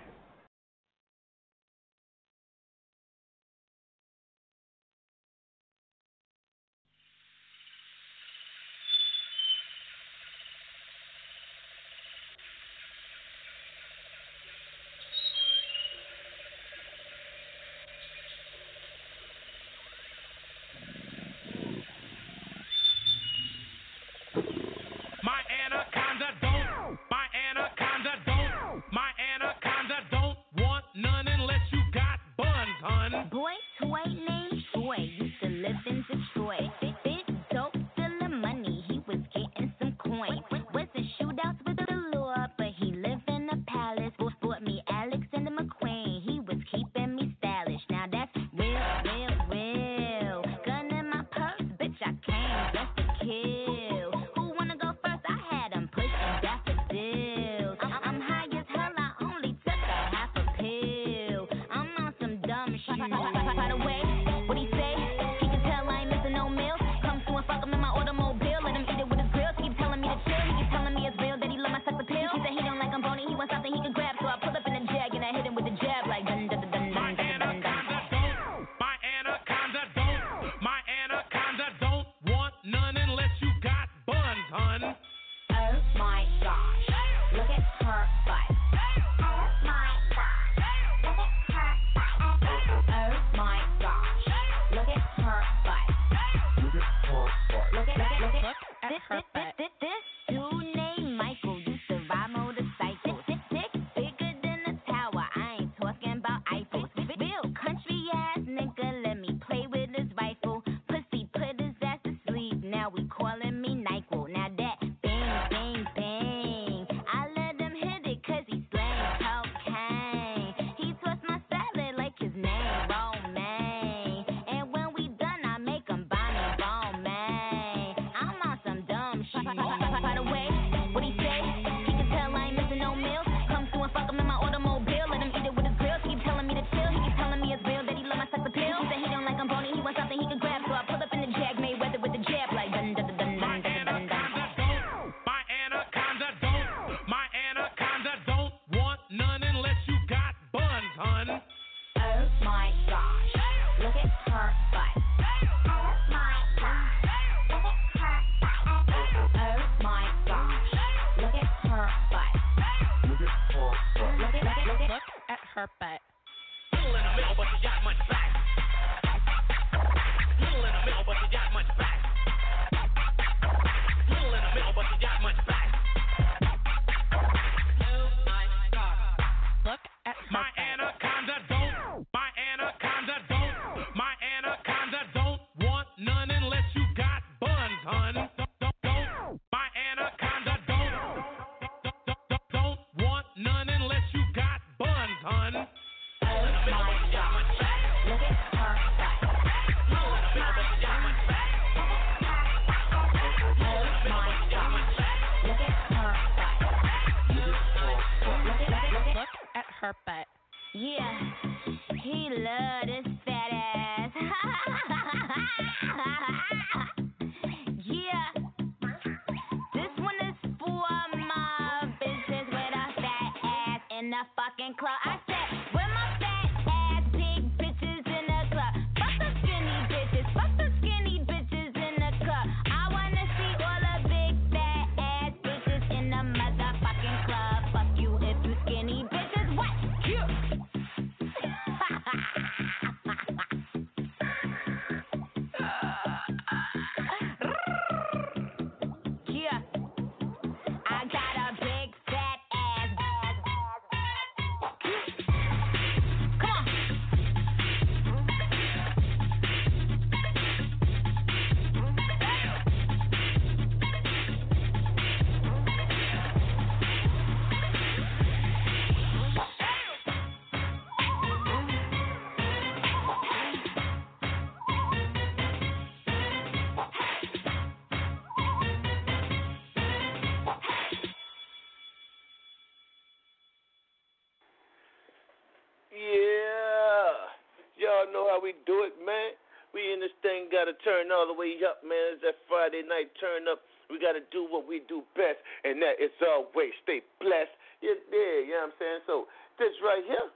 thing 290.66 290.74
gotta 290.74 290.82
turn 290.82 291.14
all 291.14 291.30
the 291.30 291.38
way 291.38 291.54
up, 291.62 291.86
man. 291.86 292.18
It's 292.18 292.22
that 292.26 292.42
Friday 292.50 292.82
night 292.82 293.14
turn 293.22 293.46
up. 293.46 293.62
We 293.86 294.02
gotta 294.02 294.26
do 294.34 294.50
what 294.50 294.66
we 294.66 294.82
do 294.90 295.06
best, 295.14 295.38
and 295.62 295.78
that 295.78 296.02
is 296.02 296.10
always 296.18 296.74
stay 296.82 297.06
blessed. 297.22 297.54
Yeah, 297.78 297.94
yeah, 298.10 298.42
you 298.42 298.50
know 298.58 298.66
what 298.66 298.74
I'm 298.74 298.82
saying? 298.82 299.00
So 299.06 299.30
this 299.62 299.70
right 299.78 300.02
here, 300.02 300.26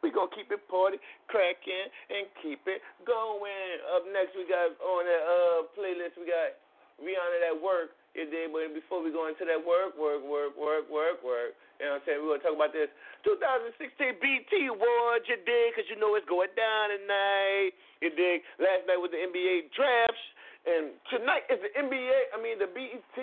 we 0.00 0.08
gonna 0.08 0.32
keep 0.32 0.48
it 0.48 0.64
party, 0.72 0.96
cracking, 1.28 1.92
and 2.08 2.24
keep 2.40 2.64
it 2.64 2.80
going. 3.04 3.76
Up 3.92 4.08
next, 4.08 4.32
we 4.32 4.48
got 4.48 4.72
on 4.80 5.04
that 5.04 5.24
uh 5.28 5.60
playlist, 5.76 6.16
we 6.16 6.24
got 6.24 6.56
Rihanna 6.96 7.52
at 7.52 7.58
work. 7.60 7.92
You 8.16 8.26
did, 8.32 8.48
but 8.48 8.72
before 8.72 9.04
we 9.04 9.12
go 9.12 9.28
into 9.28 9.44
that 9.44 9.60
work, 9.60 9.94
work, 10.00 10.24
work, 10.24 10.56
work, 10.56 10.88
work, 10.88 11.20
work. 11.20 11.52
You 11.80 11.88
know 11.88 11.96
what 11.96 12.04
I'm 12.04 12.06
saying? 12.06 12.20
We're 12.20 12.36
gonna 12.36 12.44
talk 12.44 12.56
about 12.60 12.76
this 12.76 12.92
2016 13.24 14.20
BT 14.20 14.68
Awards, 14.68 15.24
you 15.24 15.40
dig? 15.48 15.72
Cause 15.72 15.88
you 15.88 15.96
know 15.96 16.12
it's 16.12 16.28
going 16.28 16.52
down 16.52 16.92
tonight. 16.92 17.72
You 18.04 18.12
dig? 18.12 18.44
Last 18.60 18.84
night 18.84 19.00
was 19.00 19.08
the 19.08 19.24
NBA 19.24 19.72
drafts, 19.72 20.24
and 20.68 20.92
tonight 21.08 21.48
is 21.48 21.56
the 21.64 21.72
NBA. 21.72 22.36
I 22.36 22.38
mean 22.38 22.60
the 22.60 22.68
BET 22.68 23.16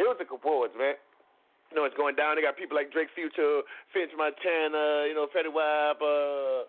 Music 0.00 0.32
Awards, 0.32 0.72
man. 0.80 0.96
You 1.68 1.76
know 1.76 1.84
it's 1.84 1.96
going 2.00 2.16
down. 2.16 2.40
They 2.40 2.42
got 2.42 2.56
people 2.56 2.72
like 2.72 2.88
Drake, 2.88 3.12
Future, 3.12 3.60
French 3.92 4.16
Montana, 4.16 5.04
you 5.04 5.12
know, 5.12 5.28
Fetty 5.28 5.52
Wap, 5.52 6.00
uh, 6.00 6.64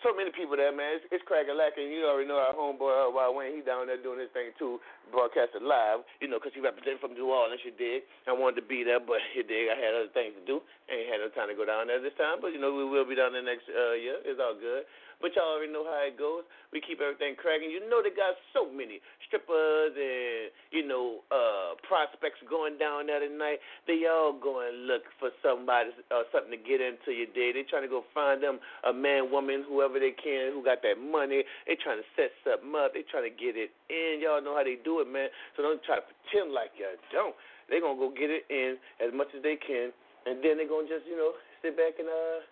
so 0.00 0.16
many 0.16 0.32
people 0.32 0.56
there, 0.56 0.72
man. 0.72 0.96
It's, 0.96 1.04
it's 1.12 1.24
cracking 1.28 1.52
lacking. 1.52 1.92
You 1.92 2.08
already 2.08 2.24
know 2.24 2.40
our 2.40 2.56
homeboy 2.56 2.88
uh, 2.88 3.12
Wild 3.12 3.36
Wayne. 3.36 3.52
He 3.52 3.60
down 3.60 3.84
there 3.92 4.00
doing 4.00 4.16
his 4.24 4.32
thing 4.32 4.56
too, 4.56 4.80
broadcasting 5.12 5.68
live. 5.68 6.00
You 6.24 6.32
know, 6.32 6.40
'cause 6.40 6.56
he 6.56 6.64
represented 6.64 7.04
from 7.04 7.12
New 7.12 7.28
Orleans. 7.28 7.60
You 7.60 7.76
dig? 7.76 8.08
I 8.24 8.32
wanted 8.32 8.64
to 8.64 8.66
be 8.66 8.80
there, 8.88 9.00
but 9.04 9.20
you 9.36 9.44
dig? 9.44 9.68
I 9.68 9.76
had 9.76 9.92
other 9.92 10.12
things 10.16 10.32
to 10.40 10.42
do. 10.48 10.64
Ain't 10.88 11.12
had 11.12 11.20
no 11.20 11.28
time 11.36 11.52
to 11.52 11.56
go 11.58 11.68
down 11.68 11.92
there 11.92 12.00
this 12.00 12.16
time. 12.16 12.40
But 12.40 12.56
you 12.56 12.60
know, 12.62 12.72
we 12.72 12.88
will 12.88 13.04
be 13.04 13.14
down 13.14 13.36
there 13.36 13.44
next 13.44 13.68
uh, 13.68 13.92
year. 14.00 14.16
It's 14.24 14.40
all 14.40 14.56
good. 14.56 14.88
But 15.22 15.38
y'all 15.38 15.54
already 15.54 15.70
know 15.70 15.86
how 15.86 16.02
it 16.02 16.18
goes. 16.18 16.42
We 16.74 16.82
keep 16.82 16.98
everything 16.98 17.38
cracking. 17.38 17.70
You 17.70 17.78
know 17.86 18.02
they 18.02 18.10
got 18.10 18.34
so 18.50 18.66
many 18.66 18.98
strippers 19.30 19.94
and 19.94 20.50
you 20.74 20.82
know 20.82 21.22
uh 21.30 21.78
prospects 21.86 22.42
going 22.50 22.74
down 22.74 23.06
there 23.06 23.22
tonight. 23.22 23.62
They 23.86 24.02
all 24.10 24.34
going 24.34 24.90
look 24.90 25.06
for 25.22 25.30
somebody 25.38 25.94
uh, 26.10 26.26
something 26.34 26.50
to 26.50 26.58
get 26.58 26.82
into 26.82 27.14
your 27.14 27.30
day. 27.30 27.54
They 27.54 27.62
trying 27.62 27.86
to 27.86 27.92
go 27.92 28.02
find 28.10 28.42
them 28.42 28.58
a 28.82 28.90
man, 28.90 29.30
woman, 29.30 29.62
whoever 29.62 30.02
they 30.02 30.10
can 30.10 30.50
who 30.50 30.66
got 30.66 30.82
that 30.82 30.98
money. 30.98 31.46
They 31.70 31.78
trying 31.78 32.02
to 32.02 32.08
set 32.18 32.34
something 32.42 32.74
up. 32.74 32.90
They 32.90 33.06
trying 33.06 33.30
to 33.30 33.34
get 33.34 33.54
it 33.54 33.70
in. 33.86 34.18
Y'all 34.18 34.42
know 34.42 34.58
how 34.58 34.66
they 34.66 34.82
do 34.82 34.98
it, 34.98 35.06
man. 35.06 35.30
So 35.54 35.62
don't 35.62 35.78
try 35.86 36.02
to 36.02 36.04
pretend 36.04 36.50
like 36.50 36.74
y'all 36.74 36.98
don't. 37.14 37.38
They 37.70 37.78
gonna 37.78 37.94
go 37.94 38.10
get 38.10 38.26
it 38.26 38.42
in 38.50 38.74
as 38.98 39.14
much 39.14 39.30
as 39.38 39.46
they 39.46 39.54
can, 39.54 39.94
and 40.26 40.42
then 40.42 40.58
they 40.58 40.66
gonna 40.66 40.90
just 40.90 41.06
you 41.06 41.14
know 41.14 41.38
sit 41.62 41.78
back 41.78 42.02
and 42.02 42.10
uh 42.10 42.42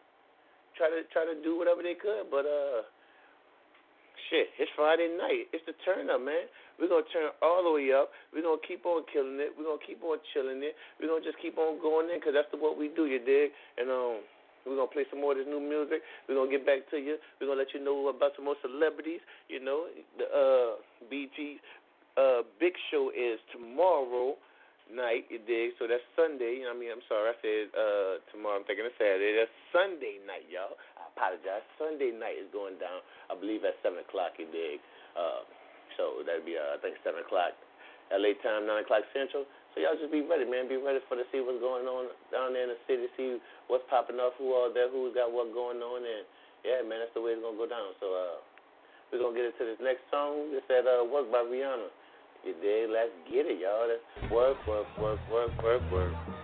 try 0.81 0.89
to 0.89 1.05
try 1.13 1.29
to 1.29 1.37
do 1.45 1.61
whatever 1.61 1.85
they 1.85 1.93
could. 1.93 2.33
But 2.33 2.49
uh, 2.49 2.89
shit, 4.33 4.49
it's 4.57 4.73
Friday 4.73 5.13
night. 5.13 5.53
It's 5.53 5.65
the 5.69 5.77
turn 5.85 6.09
up, 6.09 6.25
man. 6.25 6.49
We're 6.81 6.89
gonna 6.89 7.05
turn 7.13 7.29
all 7.45 7.61
the 7.61 7.73
way 7.77 7.93
up. 7.93 8.09
We're 8.33 8.41
gonna 8.41 8.65
keep 8.65 8.89
on 8.89 9.05
killing 9.13 9.37
it. 9.37 9.53
We're 9.53 9.69
gonna 9.69 9.85
keep 9.85 10.01
on 10.01 10.17
chilling 10.33 10.65
it. 10.65 10.73
We're 10.97 11.13
gonna 11.13 11.25
just 11.25 11.37
keep 11.45 11.61
on 11.61 11.77
going 11.85 12.09
in, 12.09 12.17
cause 12.25 12.33
that's 12.33 12.49
the, 12.49 12.57
what 12.57 12.81
we 12.81 12.89
do. 12.89 13.05
You 13.05 13.21
dig? 13.21 13.53
And 13.77 13.93
um. 13.93 14.25
We're 14.67 14.77
gonna 14.77 14.93
play 14.93 15.09
some 15.09 15.25
more 15.25 15.33
of 15.33 15.39
this 15.39 15.49
new 15.49 15.59
music. 15.59 16.05
We're 16.29 16.37
gonna 16.37 16.51
get 16.53 16.67
back 16.69 16.85
to 16.93 16.99
you. 17.01 17.17
We're 17.41 17.49
gonna 17.49 17.65
let 17.65 17.73
you 17.73 17.81
know 17.81 18.13
about 18.13 18.37
some 18.37 18.45
more 18.45 18.61
celebrities. 18.61 19.25
You 19.49 19.65
know, 19.65 19.89
the 20.21 20.29
uh 20.29 20.77
BT 21.09 21.57
uh 22.21 22.45
big 22.61 22.75
show 22.93 23.09
is 23.09 23.41
tomorrow 23.57 24.37
night, 24.95 25.31
you 25.31 25.39
dig? 25.43 25.75
So 25.79 25.87
that's 25.87 26.05
Sunday. 26.15 26.67
I 26.67 26.75
mean, 26.75 26.91
I'm 26.91 27.05
sorry, 27.07 27.33
I 27.33 27.37
said 27.41 27.65
uh 27.75 28.13
tomorrow. 28.35 28.61
I'm 28.61 28.67
thinking 28.67 28.87
of 28.87 28.95
Saturday. 29.01 29.39
That's 29.39 29.55
Sunday 29.71 30.19
night, 30.27 30.47
y'all. 30.51 30.77
I 30.99 31.09
apologize. 31.11 31.65
Sunday 31.81 32.13
night 32.15 32.39
is 32.39 32.51
going 32.51 32.79
down. 32.83 33.03
I 33.31 33.39
believe 33.39 33.63
at 33.67 33.79
seven 33.83 34.03
o'clock, 34.03 34.39
you 34.39 34.51
dig? 34.51 34.83
Uh, 35.15 35.47
so 35.99 36.23
that'd 36.23 36.47
be 36.47 36.55
uh, 36.55 36.75
I 36.75 36.79
think 36.83 36.99
seven 37.03 37.23
o'clock 37.23 37.55
LA 38.11 38.35
time, 38.43 38.67
nine 38.67 38.83
o'clock 38.83 39.07
Central. 39.15 39.47
So 39.73 39.79
y'all 39.79 39.95
just 39.95 40.11
be 40.11 40.27
ready, 40.27 40.43
man. 40.43 40.67
Be 40.67 40.83
ready 40.83 40.99
for 41.07 41.15
to 41.15 41.23
see 41.31 41.39
what's 41.39 41.63
going 41.63 41.87
on 41.87 42.11
down 42.35 42.59
there 42.59 42.67
in 42.67 42.75
the 42.75 42.81
city. 42.91 43.07
See 43.15 43.39
what's 43.71 43.87
popping 43.87 44.19
off, 44.19 44.35
who 44.35 44.51
all 44.51 44.67
there, 44.75 44.91
who's 44.91 45.15
got 45.15 45.31
what 45.31 45.55
going 45.55 45.79
on, 45.79 46.03
and 46.03 46.27
yeah, 46.67 46.83
man, 46.83 46.99
that's 47.01 47.15
the 47.15 47.23
way 47.23 47.39
it's 47.39 47.43
gonna 47.43 47.55
go 47.55 47.71
down. 47.71 47.95
So 48.03 48.11
uh, 48.11 48.37
we're 49.15 49.23
gonna 49.23 49.39
get 49.39 49.47
into 49.55 49.63
this 49.63 49.79
next 49.79 50.03
song. 50.11 50.51
It's 50.51 50.67
at 50.67 50.91
uh, 50.91 51.07
"Work" 51.07 51.31
by 51.31 51.47
Rihanna. 51.47 51.87
You 52.45 52.55
dig? 52.63 52.89
Let's 52.91 53.11
get 53.31 53.47
it, 53.47 53.59
y'all. 53.61 53.89
Work, 54.35 54.57
work, 54.67 54.87
work, 54.99 55.19
work, 55.31 55.51
work, 55.63 55.83
work. 55.93 56.13
Work, 56.13 56.40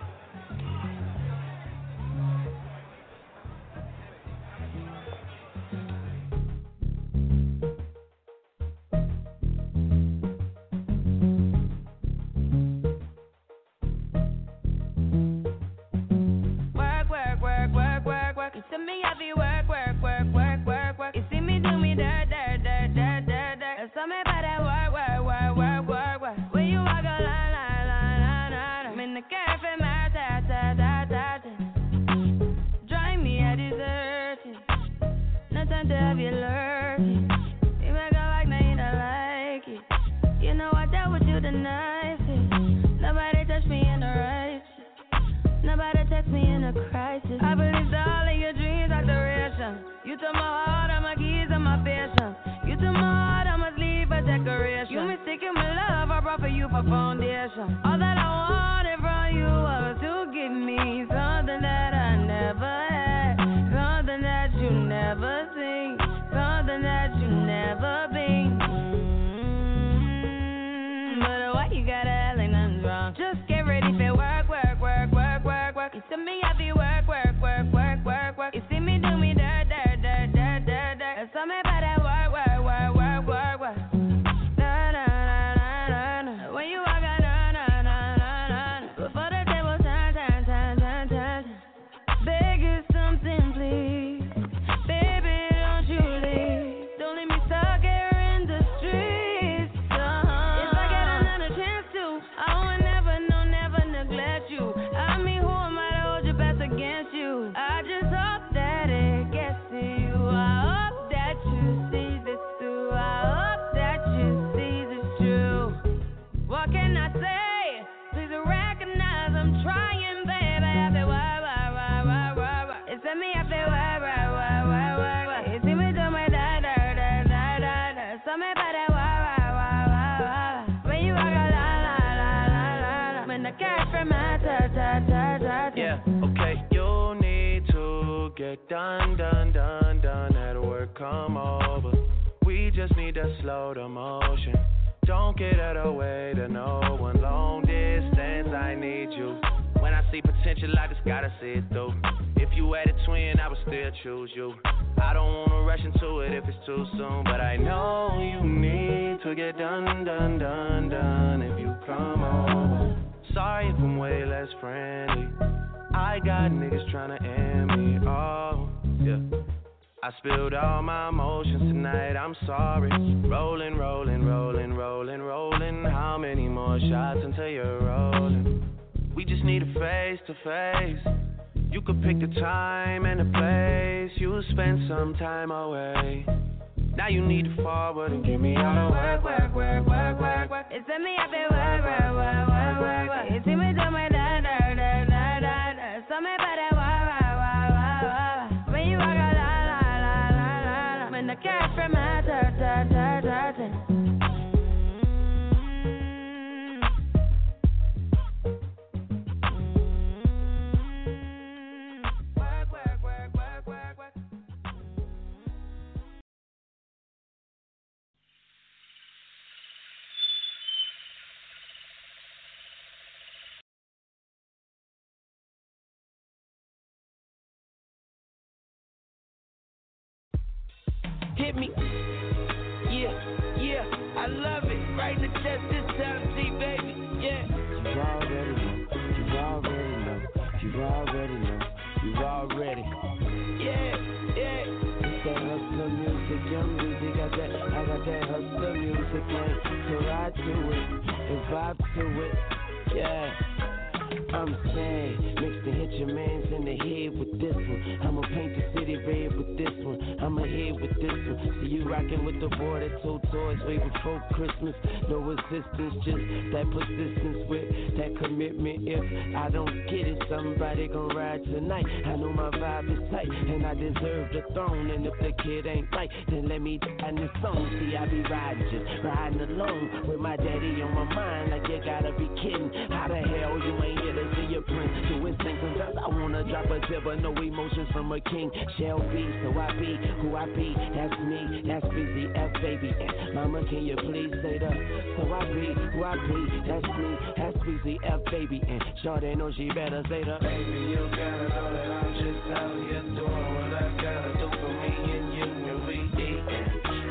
No 265.77 265.89
just 266.01 266.23
that 266.53 266.65
persistence 266.71 267.37
with 267.49 267.67
that 267.97 268.17
commitment. 268.17 268.87
If 268.87 269.35
I 269.35 269.49
don't 269.49 269.73
get 269.85 270.07
it, 270.07 270.17
somebody 270.29 270.87
gon' 270.87 271.15
ride 271.15 271.43
tonight. 271.45 271.85
I 272.05 272.15
know 272.15 272.33
my 272.33 272.49
vibe 272.49 272.91
is 272.91 273.11
tight, 273.11 273.29
and 273.29 273.65
I 273.65 273.73
deserve 273.73 274.31
the 274.33 274.41
throne. 274.53 274.89
And 274.89 275.05
if 275.05 275.13
the 275.19 275.31
kid 275.43 275.67
ain't 275.67 275.91
right, 275.91 276.09
then 276.29 276.47
let 276.47 276.61
me 276.61 276.79
die 276.79 277.09
in 277.09 277.15
this 277.15 277.29
song. 277.41 277.61
See, 277.79 277.95
I 277.95 278.05
be 278.07 278.21
riding, 278.23 278.67
just 278.71 279.03
riding 279.03 279.41
alone 279.41 280.07
with 280.07 280.19
my 280.19 280.35
daddy 280.35 280.81
on 280.81 280.93
my 280.93 281.05
mind. 281.13 281.51
Like 281.51 281.67
you 281.69 281.79
gotta 281.85 282.11
be 282.13 282.27
kidding. 282.41 282.71
How 282.89 283.07
the 283.07 283.21
hell 283.21 283.57
you 283.57 283.73
ain't 283.83 283.99
here 284.01 284.13
to 284.13 284.25
see 284.35 284.47
your 284.53 284.61
prince? 284.61 284.93
Do 285.09 285.25
his 285.25 285.37
thing 285.45 285.57
sometimes 285.61 285.97
I 285.97 286.07
wanna 286.09 286.43
drop 286.49 286.65
a 286.69 286.79
tip, 286.87 287.03
but 287.03 287.21
no 287.21 287.33
emotions 287.33 287.89
from 287.93 288.11
a 288.11 288.19
king. 288.21 288.49
Shall 288.77 288.99
be, 289.13 289.25
so 289.43 289.53
I 289.57 289.71
be 289.77 289.97
who 290.21 290.35
I 290.35 290.45
be. 290.45 290.73
That's 290.95 291.17
me, 291.21 291.63
that's 291.65 291.85
busy 291.93 292.25
F 292.33 292.51
baby. 292.61 292.93
And 292.93 293.35
mama, 293.35 293.61
can 293.69 293.85
you 293.85 293.95
please 293.97 294.33
say 294.41 294.57
the? 294.57 294.69
So 295.17 295.33
I 295.33 295.45
be 295.53 295.56
who 295.65 296.03
I 296.03 296.15
be. 296.15 296.61
That's 296.67 296.85
me, 296.97 297.17
that's 297.37 297.57
busy 297.65 297.99
F 298.03 298.21
baby. 298.31 298.61
And 298.67 298.83
Shorty 299.03 299.35
know 299.35 299.51
she 299.55 299.67
better 299.69 300.03
say 300.09 300.23
the. 300.23 300.37
Baby, 300.41 300.79
you 300.93 301.09
gotta 301.11 301.49
know 301.49 301.73
that 301.73 301.89
I'm 301.91 302.13
just 302.13 302.45
out 302.53 302.75
here 302.75 303.01
doing 303.01 303.47
what 303.55 303.73
I 303.73 303.85
gotta 304.01 304.31
do 304.37 304.47
for 304.59 304.73
me 304.73 304.91
and 305.17 305.27
you 305.33 305.43
and 305.43 305.87
we. 305.87 305.97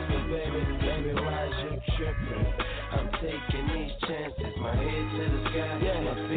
So 0.07 0.19
baby, 0.31 0.63
baby, 0.81 1.13
why 1.15 1.45
you 1.63 1.73
trippin'? 1.97 2.47
I'm 2.93 3.09
taking 3.21 3.67
these 3.75 3.93
chances, 4.07 4.55
my 4.61 4.75
head 4.75 5.07
to 5.17 5.25
the 5.33 5.41
sky, 5.51 5.79
Yeah. 5.83 6.01
my 6.01 6.15
feet 6.29 6.36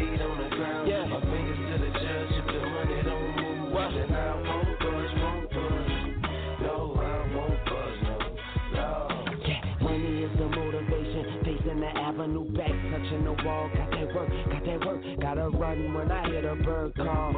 Gotta 15.69 15.81
when 15.81 16.11
I 16.11 16.27
hear 16.27 16.41
the 16.41 16.63
bird 16.63 16.95
call. 16.95 17.31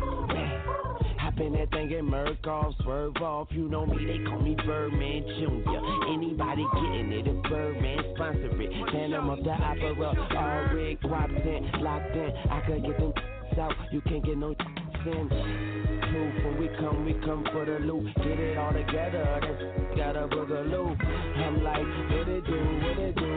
Hop 1.20 1.38
in 1.42 1.52
that 1.52 1.70
thing 1.72 1.94
and 1.94 2.08
murk 2.08 2.48
off, 2.48 2.74
swerve 2.82 3.18
off. 3.18 3.50
You 3.52 3.68
know 3.68 3.86
me, 3.86 4.06
they 4.06 4.24
call 4.24 4.40
me 4.40 4.56
Birdman 4.66 5.24
Jr. 5.24 5.70
Anybody 6.14 6.66
getting 6.74 7.12
it, 7.12 7.28
if 7.28 7.44
Birdman 7.52 7.98
sponsor 8.16 8.62
it. 8.62 8.92
Phantom 8.94 9.30
of 9.30 9.44
the 9.44 9.52
opera, 9.52 9.96
all 10.08 10.74
red, 10.74 11.02
guaps 11.02 11.46
in, 11.46 11.84
locked 11.84 12.16
in. 12.16 12.32
I 12.50 12.62
could 12.66 12.86
get 12.86 12.98
them 13.00 13.14
out, 13.60 13.74
you 13.92 14.00
can't 14.08 14.24
get 14.24 14.38
no 14.38 14.52
in. 15.06 15.28
Proof 15.28 16.46
when 16.46 16.58
we 16.58 16.70
come, 16.80 17.04
we 17.04 17.14
come 17.26 17.44
for 17.52 17.66
the 17.66 17.80
loot. 17.84 18.16
Get 18.16 18.40
it 18.40 18.58
all 18.58 18.72
together, 18.72 19.42
that's 19.42 19.98
got 19.98 20.16
a 20.16 20.26
boogaloo. 20.30 20.96
I'm 21.06 21.62
like, 21.66 21.84
what 22.16 22.30
it 22.30 22.46
do, 22.46 22.56
what 22.56 22.98
it 22.98 23.16
do? 23.18 23.31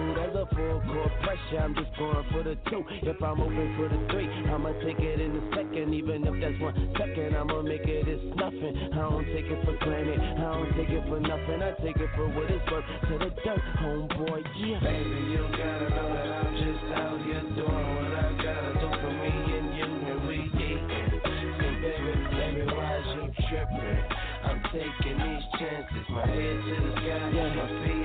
A 0.44 0.46
full 0.54 0.80
court 0.92 1.12
pressure, 1.24 1.56
I'm 1.56 1.74
just 1.74 1.88
going 1.96 2.20
for 2.30 2.42
the 2.44 2.52
two. 2.68 2.84
If 3.00 3.16
I'm 3.22 3.40
open 3.40 3.64
for 3.80 3.88
the 3.88 3.96
three, 4.12 4.28
I'ma 4.52 4.76
take 4.84 5.00
it 5.00 5.16
in 5.18 5.32
a 5.40 5.42
second. 5.56 5.94
Even 5.94 6.20
if 6.28 6.36
that's 6.36 6.60
one 6.60 6.76
second, 7.00 7.32
I'ma 7.34 7.62
make 7.62 7.88
it 7.88 8.04
it's 8.04 8.20
nothing. 8.36 8.76
I 8.92 9.08
don't 9.08 9.24
take 9.24 9.48
it 9.48 9.64
for 9.64 9.72
granted, 9.80 10.20
I 10.20 10.44
don't 10.52 10.68
take 10.76 10.92
it 10.92 11.00
for 11.08 11.16
nothing. 11.16 11.64
I 11.64 11.72
take 11.80 11.96
it 11.96 12.10
for 12.12 12.28
what 12.28 12.50
it's 12.52 12.60
worth. 12.68 12.84
To 12.84 13.14
the 13.24 13.30
dirt, 13.40 13.62
homeboy, 13.80 14.44
yeah. 14.60 14.84
Baby, 14.84 15.32
you 15.32 15.48
gotta 15.48 15.88
know 15.96 16.12
that 16.12 16.28
I'm 16.28 16.52
just 16.60 16.92
out 16.92 17.16
here 17.24 17.44
doing 17.56 17.88
what 17.96 18.12
I 18.12 18.28
gotta 18.36 18.72
do 18.84 18.88
for 19.00 19.12
me 19.16 19.32
and 19.48 19.68
you 19.80 19.88
and 20.12 20.28
we 20.28 20.36
eatin'. 20.60 21.08
So 21.24 21.68
baby, 21.80 22.12
baby, 22.36 22.62
why 22.68 23.00
is 23.00 23.08
you 23.16 23.24
tripping? 23.48 24.04
I'm 24.44 24.60
taking 24.76 25.16
these 25.24 25.46
chances, 25.56 26.04
my 26.12 26.26
head 26.28 26.56
to 26.68 26.74
the 26.84 26.90
sky, 27.00 27.32
Yeah. 27.32 27.48
my 27.56 27.68
feet 27.80 28.03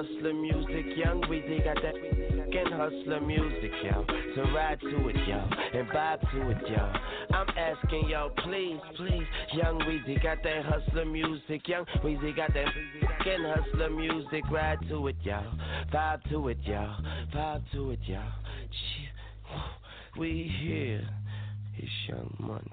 hustler 0.00 0.32
music. 0.32 0.86
Young 0.96 1.20
Weezy 1.22 1.62
got 1.62 1.76
that 1.82 1.94
fucking 1.94 2.72
hustler 2.72 3.20
music, 3.20 3.70
yo. 3.84 4.04
So 4.34 4.42
ride 4.54 4.80
to 4.80 5.08
it, 5.08 5.16
yo, 5.28 5.78
and 5.78 5.88
vibe 5.88 6.20
to 6.32 6.50
it, 6.50 6.70
yo. 6.70 6.92
I'm 7.34 7.46
asking 7.56 8.08
yo, 8.08 8.30
please, 8.44 8.80
please. 8.96 9.26
Young 9.52 9.78
Weezy 9.80 10.22
got 10.22 10.42
that 10.42 10.64
hustler 10.64 11.04
music. 11.04 11.68
Young 11.68 11.84
Weezy 12.02 12.34
got 12.34 12.54
that 12.54 12.66
fucking 13.00 13.44
hustler 13.44 13.90
music. 13.90 14.44
Ride 14.50 14.78
to 14.88 15.08
it, 15.08 15.16
yo. 15.22 15.42
Vibe 15.92 16.30
to 16.30 16.48
it, 16.48 16.58
yo. 16.62 16.94
Vibe 17.34 17.62
to 17.72 17.90
it, 17.90 18.00
yo. 18.04 18.22
Cheer. 18.70 19.10
We 20.18 20.50
here. 20.62 21.06
It's 21.76 21.90
Young 22.08 22.34
Money. 22.38 22.70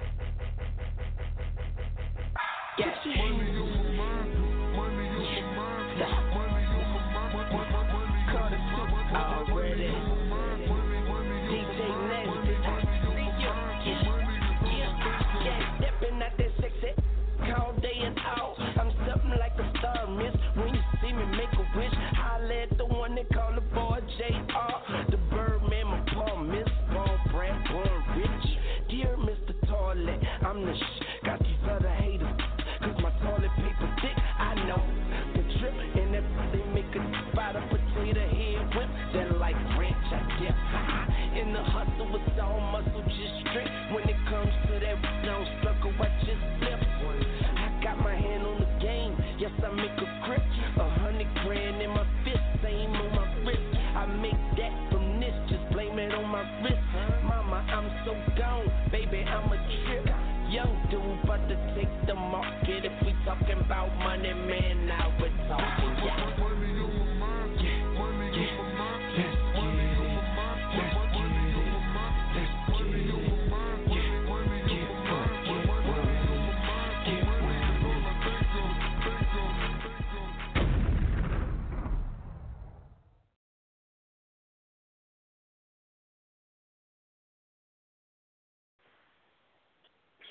Yeah 5.98 6.37
already. 9.16 9.92
DJ 11.48 11.80
Nasty. 12.10 12.54
Yeah, 13.40 13.56
yeah, 14.66 15.44
yeah. 15.44 15.78
Stepping 15.78 16.22
out 16.22 16.38
that 16.38 16.52
sexy 16.62 16.92
all 17.56 17.74
day 17.82 18.00
and 18.04 18.18
out. 18.20 18.77
Baby, 59.12 59.24
I'm 59.24 59.52
a 59.52 59.58
trip. 59.86 60.06
Young 60.50 60.88
dude, 60.90 61.02
about 61.24 61.48
to 61.50 61.56
take 61.76 61.92
the 62.08 62.16
market. 62.16 62.86
If 62.86 62.94
we 63.06 63.14
talking 63.26 63.60
about 63.60 63.94
money, 64.00 64.34
man, 64.34 64.88
now 64.88 65.14
we're 65.20 65.30
talking. 65.48 65.87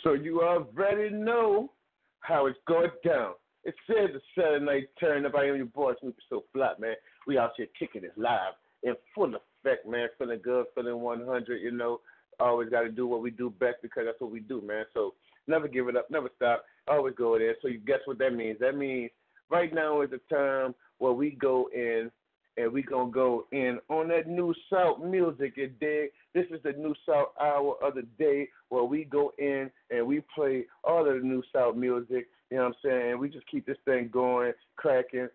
So 0.07 0.13
you 0.13 0.41
already 0.43 1.13
know 1.13 1.73
how 2.21 2.47
it's 2.47 2.59
going 2.69 2.93
down. 3.05 3.33
It 3.65 3.75
says 3.89 4.11
the 4.15 4.21
Saturday 4.37 4.65
night 4.65 4.89
turn 5.01 5.27
up. 5.27 5.35
I 5.35 5.47
am 5.47 5.57
your 5.57 5.67
boy 5.67 5.95
Snoopy 5.99 6.23
So 6.29 6.45
Fly, 6.53 6.75
man. 6.79 6.95
We 7.27 7.39
out 7.39 7.55
here 7.57 7.67
kicking 7.77 8.05
it 8.05 8.13
live 8.17 8.53
in 8.85 8.95
full 9.13 9.35
effect, 9.35 9.85
man. 9.85 10.07
Feeling 10.17 10.39
good, 10.45 10.67
feeling 10.77 11.01
100. 11.01 11.61
You 11.61 11.73
know, 11.73 11.99
always 12.39 12.69
got 12.69 12.83
to 12.83 12.89
do 12.89 13.09
what 13.09 13.21
we 13.21 13.33
do 13.33 13.51
best 13.59 13.79
because 13.83 14.05
that's 14.07 14.21
what 14.21 14.31
we 14.31 14.39
do, 14.39 14.63
man. 14.65 14.85
So 14.95 15.15
never 15.49 15.67
give 15.67 15.89
it 15.89 15.97
up, 15.97 16.09
never 16.09 16.31
stop. 16.37 16.65
Always 16.87 17.17
go 17.19 17.37
there. 17.37 17.57
So 17.61 17.67
you 17.67 17.81
guess 17.81 17.99
what 18.05 18.19
that 18.19 18.33
means? 18.33 18.61
That 18.61 18.77
means 18.77 19.11
right 19.51 19.75
now 19.75 20.03
is 20.03 20.11
the 20.11 20.21
time 20.33 20.73
where 20.99 21.15
we 21.15 21.31
go 21.33 21.69
in 21.75 22.13
and 22.57 22.73
we 22.73 22.83
gonna 22.83 23.11
go 23.11 23.47
in 23.53 23.79
on 23.89 24.09
that 24.09 24.27
new 24.27 24.55
South 24.73 25.03
music. 25.03 25.55
You 25.57 25.69
dig? 25.69 26.11
This 26.35 26.47
is 26.51 26.63
the 26.63 26.73
new 26.73 26.95
South 27.09 27.29
hour 27.41 27.77
of 27.83 27.95
the 27.95 28.03
day 28.19 28.49
where 28.69 28.85
we 28.85 29.05
go 29.05 29.33
in 29.39 29.71
and 29.91 30.07
we 30.07 30.23
play 30.35 30.67
all 30.85 31.07
of 31.07 31.21
the 31.21 31.27
new 31.27 31.43
South 31.55 31.77
music. 31.77 32.29
You 32.51 32.59
know 32.59 32.65
what 32.65 32.69
I'm 32.69 32.75
saying? 32.85 33.19
We 33.19 33.29
just 33.29 33.47
keep 33.49 33.67
this 33.67 33.79
thing 33.85 34.09
going, 34.13 34.53
cracking, 34.77 35.29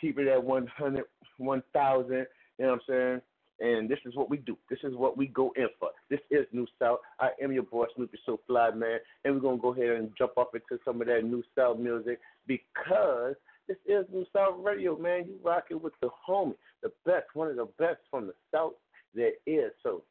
keep 0.00 0.18
it 0.18 0.28
at 0.28 0.42
100, 0.42 1.04
1,000. 1.38 2.10
You 2.12 2.16
know 2.18 2.26
what 2.58 2.72
I'm 2.72 2.80
saying? 2.88 3.20
And 3.58 3.88
this 3.88 3.98
is 4.04 4.14
what 4.14 4.28
we 4.28 4.36
do. 4.36 4.58
This 4.68 4.80
is 4.82 4.94
what 4.94 5.16
we 5.16 5.28
go 5.28 5.52
in 5.56 5.68
for. 5.80 5.90
This 6.10 6.20
is 6.30 6.46
New 6.52 6.66
South. 6.78 6.98
I 7.18 7.30
am 7.42 7.52
your 7.52 7.62
boy 7.62 7.86
Snoopy 7.94 8.18
So 8.26 8.40
Fly, 8.46 8.70
man. 8.72 8.98
And 9.24 9.40
we're 9.40 9.50
to 9.50 9.56
go 9.56 9.72
ahead 9.72 9.96
and 9.96 10.10
jump 10.18 10.32
off 10.36 10.48
into 10.54 10.82
some 10.84 11.00
of 11.00 11.06
that 11.06 11.24
New 11.24 11.42
South 11.56 11.78
music 11.78 12.20
because 12.46 13.34
this 13.68 13.76
is 13.86 14.04
New 14.12 14.24
South 14.34 14.54
Radio, 14.58 14.96
man. 14.96 15.24
You 15.26 15.34
rocking 15.42 15.80
with 15.80 15.92
the 16.00 16.08
homie, 16.28 16.54
the 16.82 16.92
best, 17.04 17.26
one 17.34 17.48
of 17.48 17.56
the 17.56 17.68
best 17.78 17.98
from 18.10 18.26
the 18.26 18.34
South 18.54 18.72
there 19.14 19.32
is. 19.46 19.72
So 19.82 20.02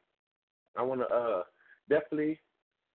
I 0.76 0.82
want 0.82 1.00
to 1.00 1.14
uh, 1.14 1.42
definitely 1.88 2.38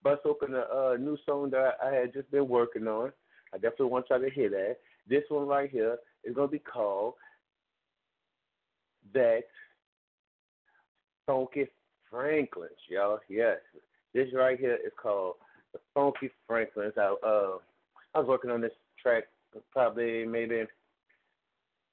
bust 0.03 0.21
open 0.25 0.53
a 0.53 0.59
uh, 0.59 0.97
new 0.99 1.17
song 1.25 1.49
that 1.51 1.77
I 1.83 1.93
had 1.93 2.13
just 2.13 2.29
been 2.31 2.47
working 2.47 2.87
on. 2.87 3.11
I 3.53 3.57
definitely 3.57 3.87
want 3.87 4.05
y'all 4.09 4.19
to 4.19 4.29
hear 4.29 4.49
that. 4.49 4.77
This 5.07 5.23
one 5.29 5.47
right 5.47 5.69
here 5.69 5.97
is 6.23 6.35
going 6.35 6.47
to 6.47 6.51
be 6.51 6.59
called 6.59 7.15
That 9.13 9.43
Funky 11.25 11.67
Franklins, 12.09 12.71
y'all. 12.89 13.19
Yes. 13.29 13.57
This 14.13 14.27
right 14.33 14.59
here 14.59 14.77
is 14.85 14.91
called 15.01 15.35
The 15.73 15.79
Funky 15.93 16.29
Franklins. 16.47 16.93
I, 16.97 17.15
uh, 17.25 17.57
I 18.13 18.19
was 18.19 18.27
working 18.27 18.51
on 18.51 18.61
this 18.61 18.71
track 19.01 19.23
probably 19.71 20.25
maybe 20.25 20.59
a 20.59 20.67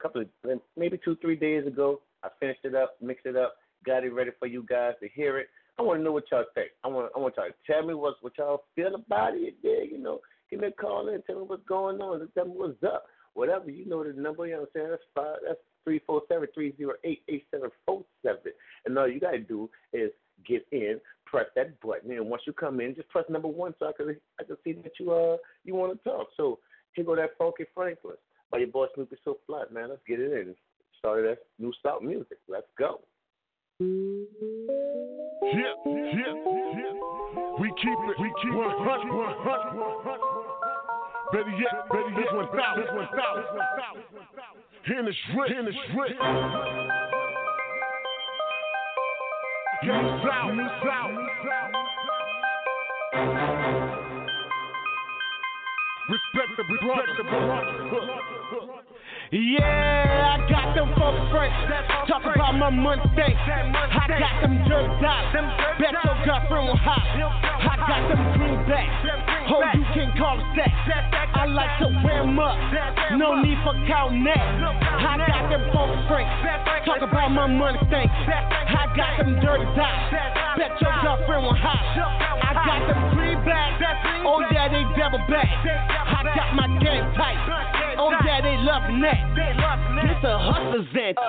couple 0.01 0.23
of, 0.23 0.61
maybe 0.77 0.99
two, 1.05 1.17
three 1.17 1.37
days 1.37 1.67
ago. 1.67 2.01
I 2.23 2.29
finished 2.41 2.61
it 2.65 2.75
up, 2.75 2.97
mixed 3.01 3.27
it 3.27 3.37
up, 3.37 3.57
got 3.85 4.05
it 4.05 4.13
ready 4.13 4.31
for 4.39 4.47
you 4.47 4.65
guys 4.69 4.95
to 5.01 5.09
hear 5.09 5.39
it. 5.39 5.49
I 5.79 5.83
want 5.83 6.01
to 6.01 6.05
know 6.05 6.13
what 6.13 6.25
y'all 6.31 6.45
think. 6.55 6.71
I 6.83 6.89
want 6.89 7.13
I 7.15 7.19
want 7.21 7.35
y'all 7.37 7.47
to 7.47 7.73
tell 7.73 7.87
me 7.87 7.95
what 7.95 8.15
what 8.21 8.37
y'all 8.37 8.65
feel 8.75 8.95
about 8.95 9.35
it. 9.35 9.55
Yeah, 9.63 9.83
you 9.89 9.99
know, 9.99 10.21
give 10.51 10.61
me 10.61 10.69
a 10.69 10.73
call 10.73 11.09
in, 11.09 11.23
tell 11.23 11.37
me 11.37 11.43
what's 11.47 11.67
going 11.69 12.01
on, 12.01 12.29
tell 12.35 12.47
me 12.47 12.53
what's 12.57 12.83
up. 12.83 13.07
Whatever 13.35 13.71
you 13.71 13.87
know 13.87 14.03
the 14.03 14.21
number. 14.21 14.47
You 14.47 14.55
know 14.55 14.61
what 14.61 14.71
I'm 14.75 14.81
saying? 14.81 14.91
That's 14.91 15.03
five. 15.15 15.37
That's 15.47 15.61
three 15.85 16.01
four 16.05 16.23
seven 16.29 16.49
three 16.53 16.75
zero 16.77 16.95
eight 17.05 17.23
eight 17.29 17.47
seven 17.53 17.71
four 17.87 18.05
seven. 18.25 18.53
And 18.85 18.99
all 18.99 19.07
you 19.07 19.21
gotta 19.21 19.39
do 19.39 19.71
is 19.93 20.11
get 20.47 20.67
in, 20.73 21.01
press 21.27 21.47
that 21.55 21.81
button, 21.81 22.11
and 22.11 22.27
once 22.29 22.43
you 22.47 22.53
come 22.53 22.81
in, 22.81 22.97
just 22.97 23.09
press 23.11 23.25
number 23.29 23.49
one 23.49 23.75
so 23.79 23.87
I 23.87 23.93
can 23.93 24.17
I 24.41 24.45
can 24.45 24.57
see 24.65 24.73
that 24.73 24.93
you 24.99 25.13
uh 25.13 25.37
you 25.65 25.77
want 25.77 25.97
to 25.97 26.09
talk. 26.09 26.29
So 26.37 26.59
here 26.93 27.05
go 27.05 27.16
that 27.16 27.36
funky 27.39 27.64
Franklin 27.74 28.16
by 28.51 28.59
your 28.59 28.68
boy 28.68 28.86
Snoopy 28.95 29.16
So 29.24 29.39
Fly, 29.47 29.64
man. 29.72 29.89
Let's 29.91 30.03
get 30.07 30.20
it 30.20 30.32
in. 30.32 30.55
Started 30.99 31.30
that 31.30 31.39
new 31.59 31.72
South 31.84 32.03
music. 32.03 32.39
Let's 32.49 32.66
go. 32.78 33.01
Yeah, 33.80 33.86
yeah, 35.86 36.14
yeah. 36.14 36.32
We 37.61 37.68
keep 37.80 37.99
it, 38.09 38.16
we 38.20 38.28
keep 38.43 38.55
100, 38.55 38.78
100. 38.78 40.39
Better 41.30 41.51
yet, 41.51 41.89
better 41.91 42.11
yet, 42.11 42.34
1,000, 42.34 42.97
1,000. 42.97 44.99
In 44.99 45.05
the 45.05 45.12
strip, 45.28 45.51
in 45.59 45.64
the 45.66 45.72
strip. 45.91 46.16
Yeah, 49.84 50.24
South, 50.24 50.55
New 50.55 50.68
South. 50.82 51.14
Respect 56.09 56.57
the 56.57 56.65
brother. 56.65 57.05
Yeah, 59.31 60.41
I 60.41 60.49
got 60.49 60.75
them 60.75 60.89
folks 60.97 61.21
fresh. 61.31 61.53
Talk 62.09 62.23
about 62.25 62.57
my 62.57 62.71
Mustang. 62.71 63.37
I 63.37 64.07
got 64.09 64.41
them 64.41 64.65
dirt 64.67 64.89
dots. 65.03 65.37
Bet 65.79 65.93
your 65.93 66.17
girlfriend 66.25 66.69
will 66.69 66.77
hop. 66.77 67.05
I 67.05 67.77
got 67.77 68.09
them 68.09 68.25
greenbacks. 68.41 69.38
Oh, 69.49 69.64
you 69.72 69.84
can 69.96 70.12
call 70.20 70.36
it 70.36 70.51
that. 70.61 70.72
I 71.34 71.46
like 71.46 71.80
to 71.80 71.88
wear 72.05 72.20
them 72.20 72.38
up. 72.38 72.57
No 73.16 73.40
need 73.40 73.57
for 73.64 73.72
counting 73.88 74.24
that. 74.24 74.36
I 74.36 75.16
got 75.24 75.49
them 75.49 75.64
folks 75.72 75.96
fresh. 76.09 76.28
Talk 76.84 77.01
about 77.01 77.32
my 77.32 77.46
money 77.46 77.78
Mustang. 77.78 78.09
I 78.09 78.84
got 78.96 79.18
them 79.18 79.40
dirty 79.40 79.64
dots. 79.76 80.12
Bet 80.57 80.72
your 80.80 80.92
girlfriend 81.03 81.42
will 81.44 81.55
hop. 81.55 81.80
I 82.44 82.53
got 82.55 82.80
them 82.88 83.14
three 83.14 83.36
greenbacks. 83.44 84.26
Oh, 84.26 84.40
yeah, 84.53 84.68
they 84.68 84.84
double 84.99 85.22
back. 85.28 85.49
I 85.49 86.22
got 86.34 86.55
my 86.55 86.66
game 86.82 87.05
tight. 87.14 87.38
Oh, 87.99 88.12
yeah, 88.24 88.40
they 88.40 88.57
loving 88.61 89.01
that. 89.03 89.20
This 90.03 90.24
a 90.24 90.38
hustler's 90.38 90.86
anthem. 90.92 91.24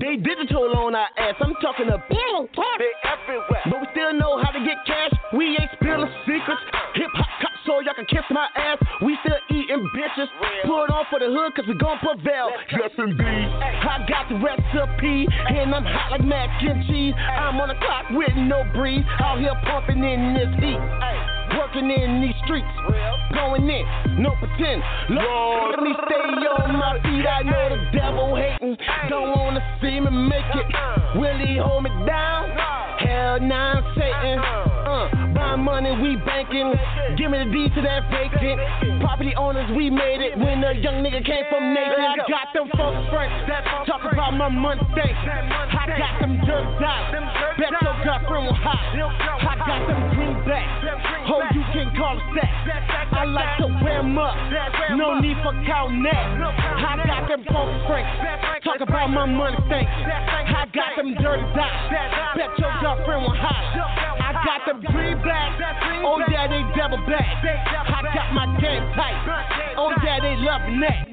They 0.00 0.16
digital 0.16 0.72
on 0.76 0.94
our 0.94 1.08
ass. 1.18 1.34
I'm 1.40 1.54
talking 1.60 1.88
a 1.88 1.98
billion. 2.08 2.48
They 2.78 2.92
everywhere. 3.04 3.62
But 3.64 3.80
we 3.80 3.86
still 3.92 4.12
know 4.14 4.40
how 4.42 4.50
to 4.50 4.60
get 4.60 4.78
cash. 4.86 5.12
We 5.36 5.56
ain't 5.60 5.70
spilling 5.76 6.10
secrets. 6.26 6.62
Hip 6.94 7.10
hop 7.14 7.29
so 7.70 7.78
y'all 7.78 7.94
can 7.94 8.06
kiss 8.06 8.26
my 8.30 8.48
ass. 8.56 8.78
We 9.00 9.16
still 9.22 9.38
eating 9.54 9.86
bitches. 9.94 10.26
Pull 10.66 10.82
it 10.82 10.90
on 10.90 11.06
for 11.06 11.22
the 11.22 11.30
hood 11.30 11.54
cause 11.54 11.66
we 11.70 11.74
gon' 11.78 12.02
prevail. 12.02 12.50
Yes 12.74 12.90
indeed. 12.98 13.46
I 13.86 14.02
got 14.10 14.26
the 14.26 14.42
recipe. 14.42 15.30
And 15.30 15.70
I'm 15.70 15.86
hot 15.86 16.10
like 16.10 16.24
mac 16.26 16.50
and 16.66 16.82
cheese. 16.90 17.14
I'm 17.14 17.62
on 17.62 17.68
the 17.68 17.78
clock 17.78 18.10
with 18.10 18.34
no 18.34 18.66
breeze. 18.74 19.06
Out 19.22 19.38
here 19.38 19.54
pumping 19.70 20.02
in 20.02 20.34
this 20.34 20.50
heat. 20.58 20.82
Working 21.50 21.90
in 21.90 22.22
these 22.22 22.34
streets, 22.44 22.68
going 23.34 23.68
in, 23.68 24.22
no 24.22 24.30
pretend. 24.38 24.82
Lord, 25.10 25.74
let 25.74 25.82
me 25.82 25.92
stay 26.06 26.46
on 26.46 26.78
my 26.78 26.94
feet. 27.02 27.26
I 27.26 27.42
know 27.42 27.74
the 27.74 27.98
devil 27.98 28.36
hating, 28.36 28.76
don't 29.08 29.36
wanna 29.36 29.60
see 29.82 29.98
me 29.98 30.10
make 30.30 30.46
it. 30.54 30.66
Will 31.18 31.38
he 31.44 31.58
hold 31.58 31.82
me 31.82 31.90
down? 32.06 32.54
Hell 33.00 33.40
nah, 33.40 33.82
Satan. 33.98 34.38
Uh, 34.38 35.29
my 35.40 35.56
money 35.56 35.96
we 35.96 36.20
banking. 36.22 36.68
Give 37.16 37.32
me 37.32 37.40
the 37.40 37.48
deed 37.48 37.72
to 37.74 37.80
that 37.82 38.04
vacant. 38.12 39.00
Property 39.00 39.32
owners, 39.34 39.66
we 39.72 39.88
made 39.88 40.20
it 40.20 40.36
when 40.36 40.60
a 40.62 40.76
young 40.76 41.00
nigga 41.00 41.24
came 41.24 41.48
from 41.48 41.72
Nathan. 41.72 42.04
I 42.04 42.16
got 42.28 42.52
them 42.52 42.68
folks 42.76 43.08
frank. 43.08 43.32
Talk 43.88 44.04
about 44.04 44.36
my 44.36 44.48
Mustang. 44.52 44.84
I 44.92 45.88
got 45.96 46.20
them 46.20 46.36
dirt 46.44 46.68
dots. 46.78 47.16
Bet 47.56 47.72
your 47.80 47.96
girlfriend 48.04 48.46
will 48.46 48.60
hop. 48.60 48.76
I 48.76 49.56
got 49.64 49.80
them 49.88 50.00
greenbacks. 50.12 50.84
Oh, 51.32 51.42
you 51.56 51.64
can 51.72 51.88
call 51.96 52.20
it 52.20 52.28
that. 52.36 52.52
I 53.10 53.24
like 53.24 53.58
to 53.58 53.66
wear 53.84 54.02
them 54.02 54.18
up. 54.18 54.36
No 54.96 55.20
need 55.20 55.36
for 55.42 55.56
counting 55.64 56.02
that. 56.04 56.36
I 56.44 57.00
got 57.06 57.28
them 57.28 57.44
funk 57.48 57.70
franks. 57.88 58.12
Talk 58.64 58.80
about 58.80 59.08
my 59.08 59.24
money 59.24 59.56
stinks. 59.66 59.88
I 59.88 60.68
got 60.72 60.96
them 60.96 61.14
dirty 61.16 61.42
dots. 61.56 62.36
Bet 62.36 62.52
your 62.60 62.72
girlfriend 62.80 63.24
was 63.24 63.38
hot. 63.40 63.64
I 64.20 64.32
got 64.44 64.66
them 64.66 64.80
greenbacks. 64.84 65.29
Oh 66.02 66.18
yeah, 66.28 66.48
they 66.48 66.62
double 66.74 66.98
back. 67.06 67.22
I 67.22 68.02
got 68.14 68.32
my 68.34 68.46
game 68.58 68.82
tight. 68.96 69.14
Oh 69.76 69.92
yeah, 70.02 70.18
they 70.20 70.34
loving 70.40 70.80
that. 70.80 71.06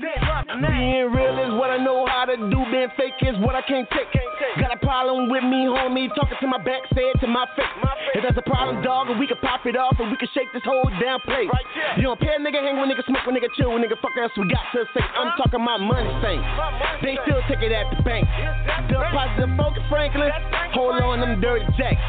Being 0.57 1.11
real 1.13 1.37
is 1.37 1.53
what 1.59 1.69
I 1.69 1.77
know 1.77 2.07
how 2.07 2.25
to 2.25 2.35
do. 2.37 2.59
Being 2.71 2.89
fake 2.97 3.19
is 3.21 3.37
what 3.43 3.53
I 3.53 3.61
can't 3.61 3.87
take. 3.91 4.09
Got 4.57 4.73
a 4.73 4.79
problem 4.81 5.29
with 5.29 5.43
me, 5.43 5.69
homie. 5.69 6.09
Talking 6.15 6.37
to 6.41 6.47
my 6.47 6.57
back, 6.57 6.81
say 6.95 7.05
it 7.13 7.19
to 7.21 7.27
my 7.27 7.45
face. 7.53 7.69
If 8.15 8.23
that's 8.23 8.37
a 8.39 8.47
problem, 8.49 8.81
dog, 8.81 9.11
we 9.19 9.27
can 9.27 9.37
pop 9.37 9.65
it 9.67 9.77
off 9.77 9.99
and 9.99 10.09
we 10.09 10.17
can 10.17 10.29
shake 10.33 10.49
this 10.53 10.63
whole 10.65 10.89
damn 10.99 11.19
place. 11.21 11.51
You 11.97 12.03
don't 12.09 12.19
pay 12.19 12.33
a 12.33 12.39
nigga 12.41 12.63
hang 12.63 12.79
with 12.79 12.89
nigga 12.89 13.05
smoke 13.05 13.21
with 13.27 13.35
nigga 13.35 13.53
chill 13.53 13.73
with 13.73 13.83
nigga 13.83 13.99
fuck 14.01 14.15
else 14.17 14.31
we 14.37 14.49
got 14.49 14.65
to 14.73 14.87
say. 14.97 15.03
I'm 15.03 15.35
talking 15.37 15.61
my 15.61 15.77
money 15.77 16.09
thing. 16.25 16.41
They 17.03 17.19
still 17.27 17.43
take 17.45 17.61
it 17.61 17.71
at 17.75 17.93
the 17.93 18.01
bank. 18.01 18.25
Still 18.89 19.03
positive 19.13 19.51
focus, 19.57 19.83
Franklin. 19.89 20.31
Hold 20.73 21.01
on 21.03 21.19
them 21.21 21.41
dirty 21.41 21.67
jacks. 21.77 22.01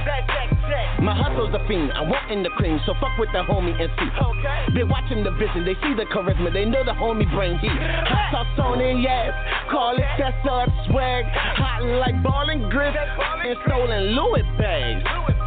My 1.00 1.14
hustle's 1.14 1.54
a 1.54 1.62
fiend. 1.68 1.92
I 1.92 2.02
want 2.02 2.30
in 2.30 2.42
the 2.42 2.50
cream, 2.50 2.80
so 2.86 2.94
fuck 3.00 3.16
with 3.18 3.30
the 3.32 3.42
homie 3.46 3.74
and 3.78 3.90
see. 3.98 4.10
Okay. 4.10 4.74
Been 4.74 4.88
watching 4.88 5.22
the 5.22 5.30
vision, 5.30 5.64
they 5.64 5.74
see 5.82 5.94
the 5.94 6.04
charisma, 6.10 6.52
they 6.52 6.64
know 6.64 6.84
the 6.84 6.92
homie 6.92 7.28
brain 7.30 7.58
heat. 7.58 7.70
Hot 7.70 8.46
sauce 8.56 8.58
on 8.58 8.80
it, 8.80 8.98
yes. 9.00 9.30
Call 9.70 9.96
it 9.96 10.04
that's 10.18 10.42
up 10.50 10.68
swag. 10.90 11.24
Hot 11.56 11.82
like 12.02 12.20
ball 12.22 12.50
and 12.50 12.70
grip 12.70 12.94
and 12.94 13.56
stolen 13.66 14.16
Louis 14.16 14.42
bags. 14.58 15.37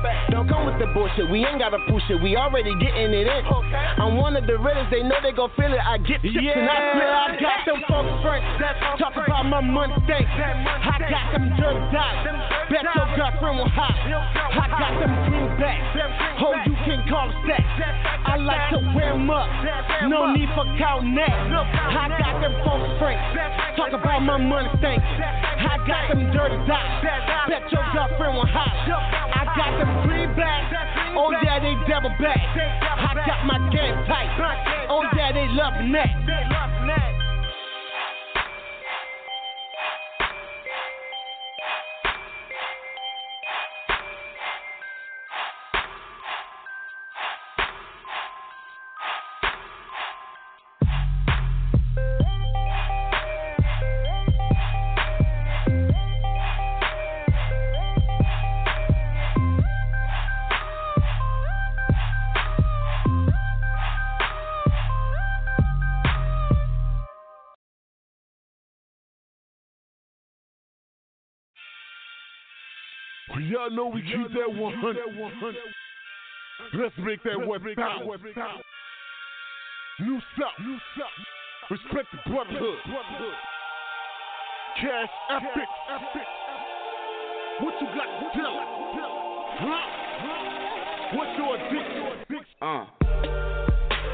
Don't 0.42 0.50
come 0.50 0.66
with 0.66 0.82
the 0.82 0.90
bullshit, 0.90 1.30
we 1.30 1.46
ain't 1.46 1.62
gotta 1.62 1.78
push 1.86 2.02
it, 2.10 2.18
we 2.18 2.34
already 2.34 2.74
getting 2.82 3.14
it 3.14 3.30
in. 3.30 3.42
I'm 4.02 4.18
one 4.18 4.34
of 4.34 4.50
the 4.50 4.58
realest, 4.58 4.90
they 4.90 5.06
know 5.06 5.14
they 5.22 5.38
gon' 5.38 5.54
feel 5.54 5.70
it. 5.70 5.78
I 5.78 6.02
get 6.02 6.18
chips 6.26 6.34
and 6.34 6.66
I 6.66 6.98
feel 6.98 7.14
I 7.14 7.30
got 7.38 7.62
them 7.62 7.78
folks 7.86 8.10
frank. 8.26 8.42
Talk 8.98 9.22
about 9.22 9.46
my 9.46 9.62
money 9.62 9.94
stinks. 10.10 10.26
I 10.34 10.98
got 10.98 11.38
them 11.38 11.46
dirty 11.62 11.86
dots. 11.94 12.26
Bet 12.74 12.90
your 12.90 13.06
girlfriend 13.14 13.62
was 13.62 13.70
hot. 13.78 13.94
I 14.02 14.66
got 14.66 14.98
them 14.98 15.14
greenbacks. 15.30 15.94
Oh, 16.42 16.58
you 16.66 16.74
can 16.90 17.06
call 17.06 17.30
a 17.30 17.38
stack. 17.46 17.62
I 18.26 18.42
like 18.42 18.66
to 18.74 18.82
wear 18.98 19.14
'em 19.14 19.30
up. 19.30 19.46
No 20.10 20.34
need 20.34 20.50
for 20.58 20.66
counting 20.82 21.14
that. 21.22 21.30
I 21.30 22.10
got 22.18 22.42
them 22.42 22.58
folks 22.66 22.90
frank. 22.98 23.22
Talk 23.78 23.94
about 23.94 24.26
my 24.26 24.42
money 24.42 24.74
stinks. 24.82 25.06
I 25.06 25.78
got 25.86 26.10
them 26.10 26.34
dirty 26.34 26.58
dots. 26.66 27.06
Bet 27.46 27.70
your 27.70 27.86
girlfriend 27.94 28.42
was 28.42 28.50
hot. 28.50 28.74
I 28.90 29.46
got 29.54 29.78
them 29.78 30.10
greenbacks. 30.10 30.31
Oh 30.38 31.32
yeah, 31.44 31.60
they 31.60 31.76
double 31.92 32.14
back. 32.20 32.40
I 32.40 33.14
got 33.28 33.46
my 33.46 33.60
game 33.72 33.96
tight. 34.08 34.88
Oh 34.90 35.04
yeah, 35.16 35.32
they 35.32 35.48
loving 35.50 35.92
that. 35.92 37.21
Y'all 73.62 73.70
know 73.70 73.86
we 73.86 74.02
keep 74.02 74.34
that 74.34 74.52
100. 74.52 74.98
Let's 76.74 76.96
make 76.98 77.22
that 77.24 77.46
one 77.46 77.62
thousand. 77.76 78.34
New 80.00 80.20
South. 80.34 80.58
New 80.66 80.78
South. 80.98 81.70
Respect 81.70 82.08
the 82.12 82.32
brotherhood. 82.32 82.78
Cash 84.82 85.10
epic. 85.30 85.70
Epic. 85.94 86.28
What 87.60 87.76
you 87.82 87.88
got 87.94 88.10
to 88.20 88.28
tell? 88.34 88.58
Huh? 89.60 89.86
What's 91.18 91.38
your 91.38 91.56
addiction? 91.56 92.46
Uh, 92.64 92.86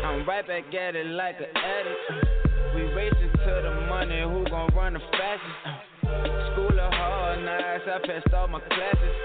I'm 0.06 0.28
right 0.28 0.46
back 0.46 0.74
at 0.74 0.98
it 0.98 1.06
like 1.06 1.38
an 1.40 1.56
addict. 1.56 2.47
We 2.78 2.84
racing 2.94 3.34
to 3.34 3.54
the 3.66 3.74
money, 3.90 4.22
who 4.22 4.46
gon' 4.54 4.70
run 4.78 4.94
the 4.94 5.00
fastest? 5.18 5.82
School 6.54 6.78
of 6.78 6.94
hard 6.94 7.42
knocks, 7.42 7.90
I 7.90 7.98
passed 8.06 8.32
all 8.36 8.48
my 8.48 8.60
classes. 8.70 9.16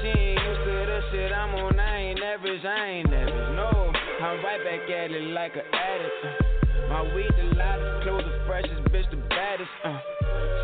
She 0.00 0.08
ain't 0.08 0.40
used 0.40 0.64
to 0.64 0.72
the 0.88 1.00
shit 1.12 1.30
I'm 1.30 1.54
on, 1.60 1.78
I 1.78 1.98
ain't 2.00 2.20
average, 2.24 2.64
I 2.64 2.86
ain't 2.88 3.12
average, 3.12 3.52
no. 3.52 3.92
I'm 4.24 4.40
right 4.40 4.64
back 4.64 4.80
at 4.88 5.12
it 5.12 5.28
like 5.36 5.52
an 5.56 5.68
addict. 5.76 6.88
My 6.88 7.02
weed 7.14 7.28
the 7.36 7.52
loudest, 7.52 8.02
clothes 8.02 8.24
the 8.24 8.46
freshest, 8.48 8.80
bitch 8.88 9.10
the 9.10 9.20
baddest. 9.28 9.68
Uh, 9.84 10.00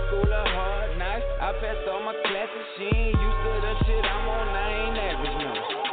School 0.09 0.33
of 0.33 0.47
hard 0.57 0.97
knocks, 0.97 1.29
I 1.37 1.53
passed 1.61 1.85
all 1.85 2.01
my 2.01 2.17
classes. 2.25 2.65
She 2.79 2.85
ain't 2.97 3.13
used 3.13 3.41
to 3.45 3.53
the 3.61 3.75
shit 3.85 4.05
I'm 4.09 4.25
on, 4.25 4.49
I 4.49 4.89
ain't 4.89 4.97
average, 4.97 5.37
no. 5.37 5.90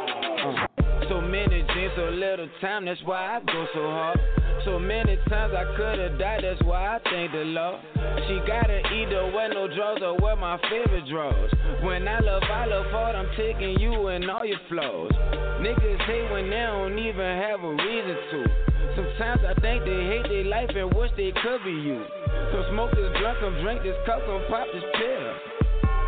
So 1.08 1.20
many 1.20 1.62
dreams, 1.62 1.92
so 1.96 2.10
little 2.10 2.48
time, 2.60 2.84
that's 2.84 3.00
why 3.04 3.36
I 3.36 3.40
go 3.40 3.66
so 3.72 3.80
hard. 3.80 4.20
So 4.64 4.78
many 4.78 5.16
times 5.28 5.54
I 5.56 5.64
could've 5.76 6.18
died, 6.18 6.44
that's 6.44 6.60
why 6.62 6.96
I 6.96 6.98
thank 7.08 7.32
the 7.32 7.44
Lord. 7.48 7.80
She 8.28 8.36
gotta 8.46 8.84
either 8.92 9.32
wear 9.32 9.48
no 9.48 9.68
drawers 9.74 10.02
or 10.02 10.18
wear 10.20 10.36
my 10.36 10.60
favorite 10.68 11.08
drawers. 11.08 11.50
When 11.82 12.06
I 12.06 12.20
love, 12.20 12.42
I 12.42 12.66
love 12.66 12.86
hard, 12.90 13.16
I'm 13.16 13.30
taking 13.36 13.80
you 13.80 14.08
and 14.08 14.30
all 14.30 14.44
your 14.44 14.60
flaws. 14.68 15.12
Niggas 15.64 16.00
hate 16.04 16.30
when 16.30 16.50
they 16.50 16.60
don't 16.60 16.98
even 16.98 17.30
have 17.40 17.64
a 17.64 17.70
reason 17.70 18.16
to. 18.30 18.44
Sometimes 18.96 19.40
I 19.48 19.54
think 19.60 19.84
they 19.84 20.04
hate 20.12 20.28
their 20.28 20.44
life 20.44 20.70
and 20.74 20.92
wish 20.92 21.10
they 21.16 21.32
could 21.32 21.64
be 21.64 21.72
you. 21.72 22.04
So 22.52 22.64
smoke 22.72 22.90
this 22.90 23.08
blunt, 23.18 23.38
come 23.40 23.56
drink 23.62 23.82
this 23.82 23.96
cup, 24.04 24.20
come 24.26 24.42
pop 24.50 24.66
this 24.74 24.84
pill. 24.92 25.57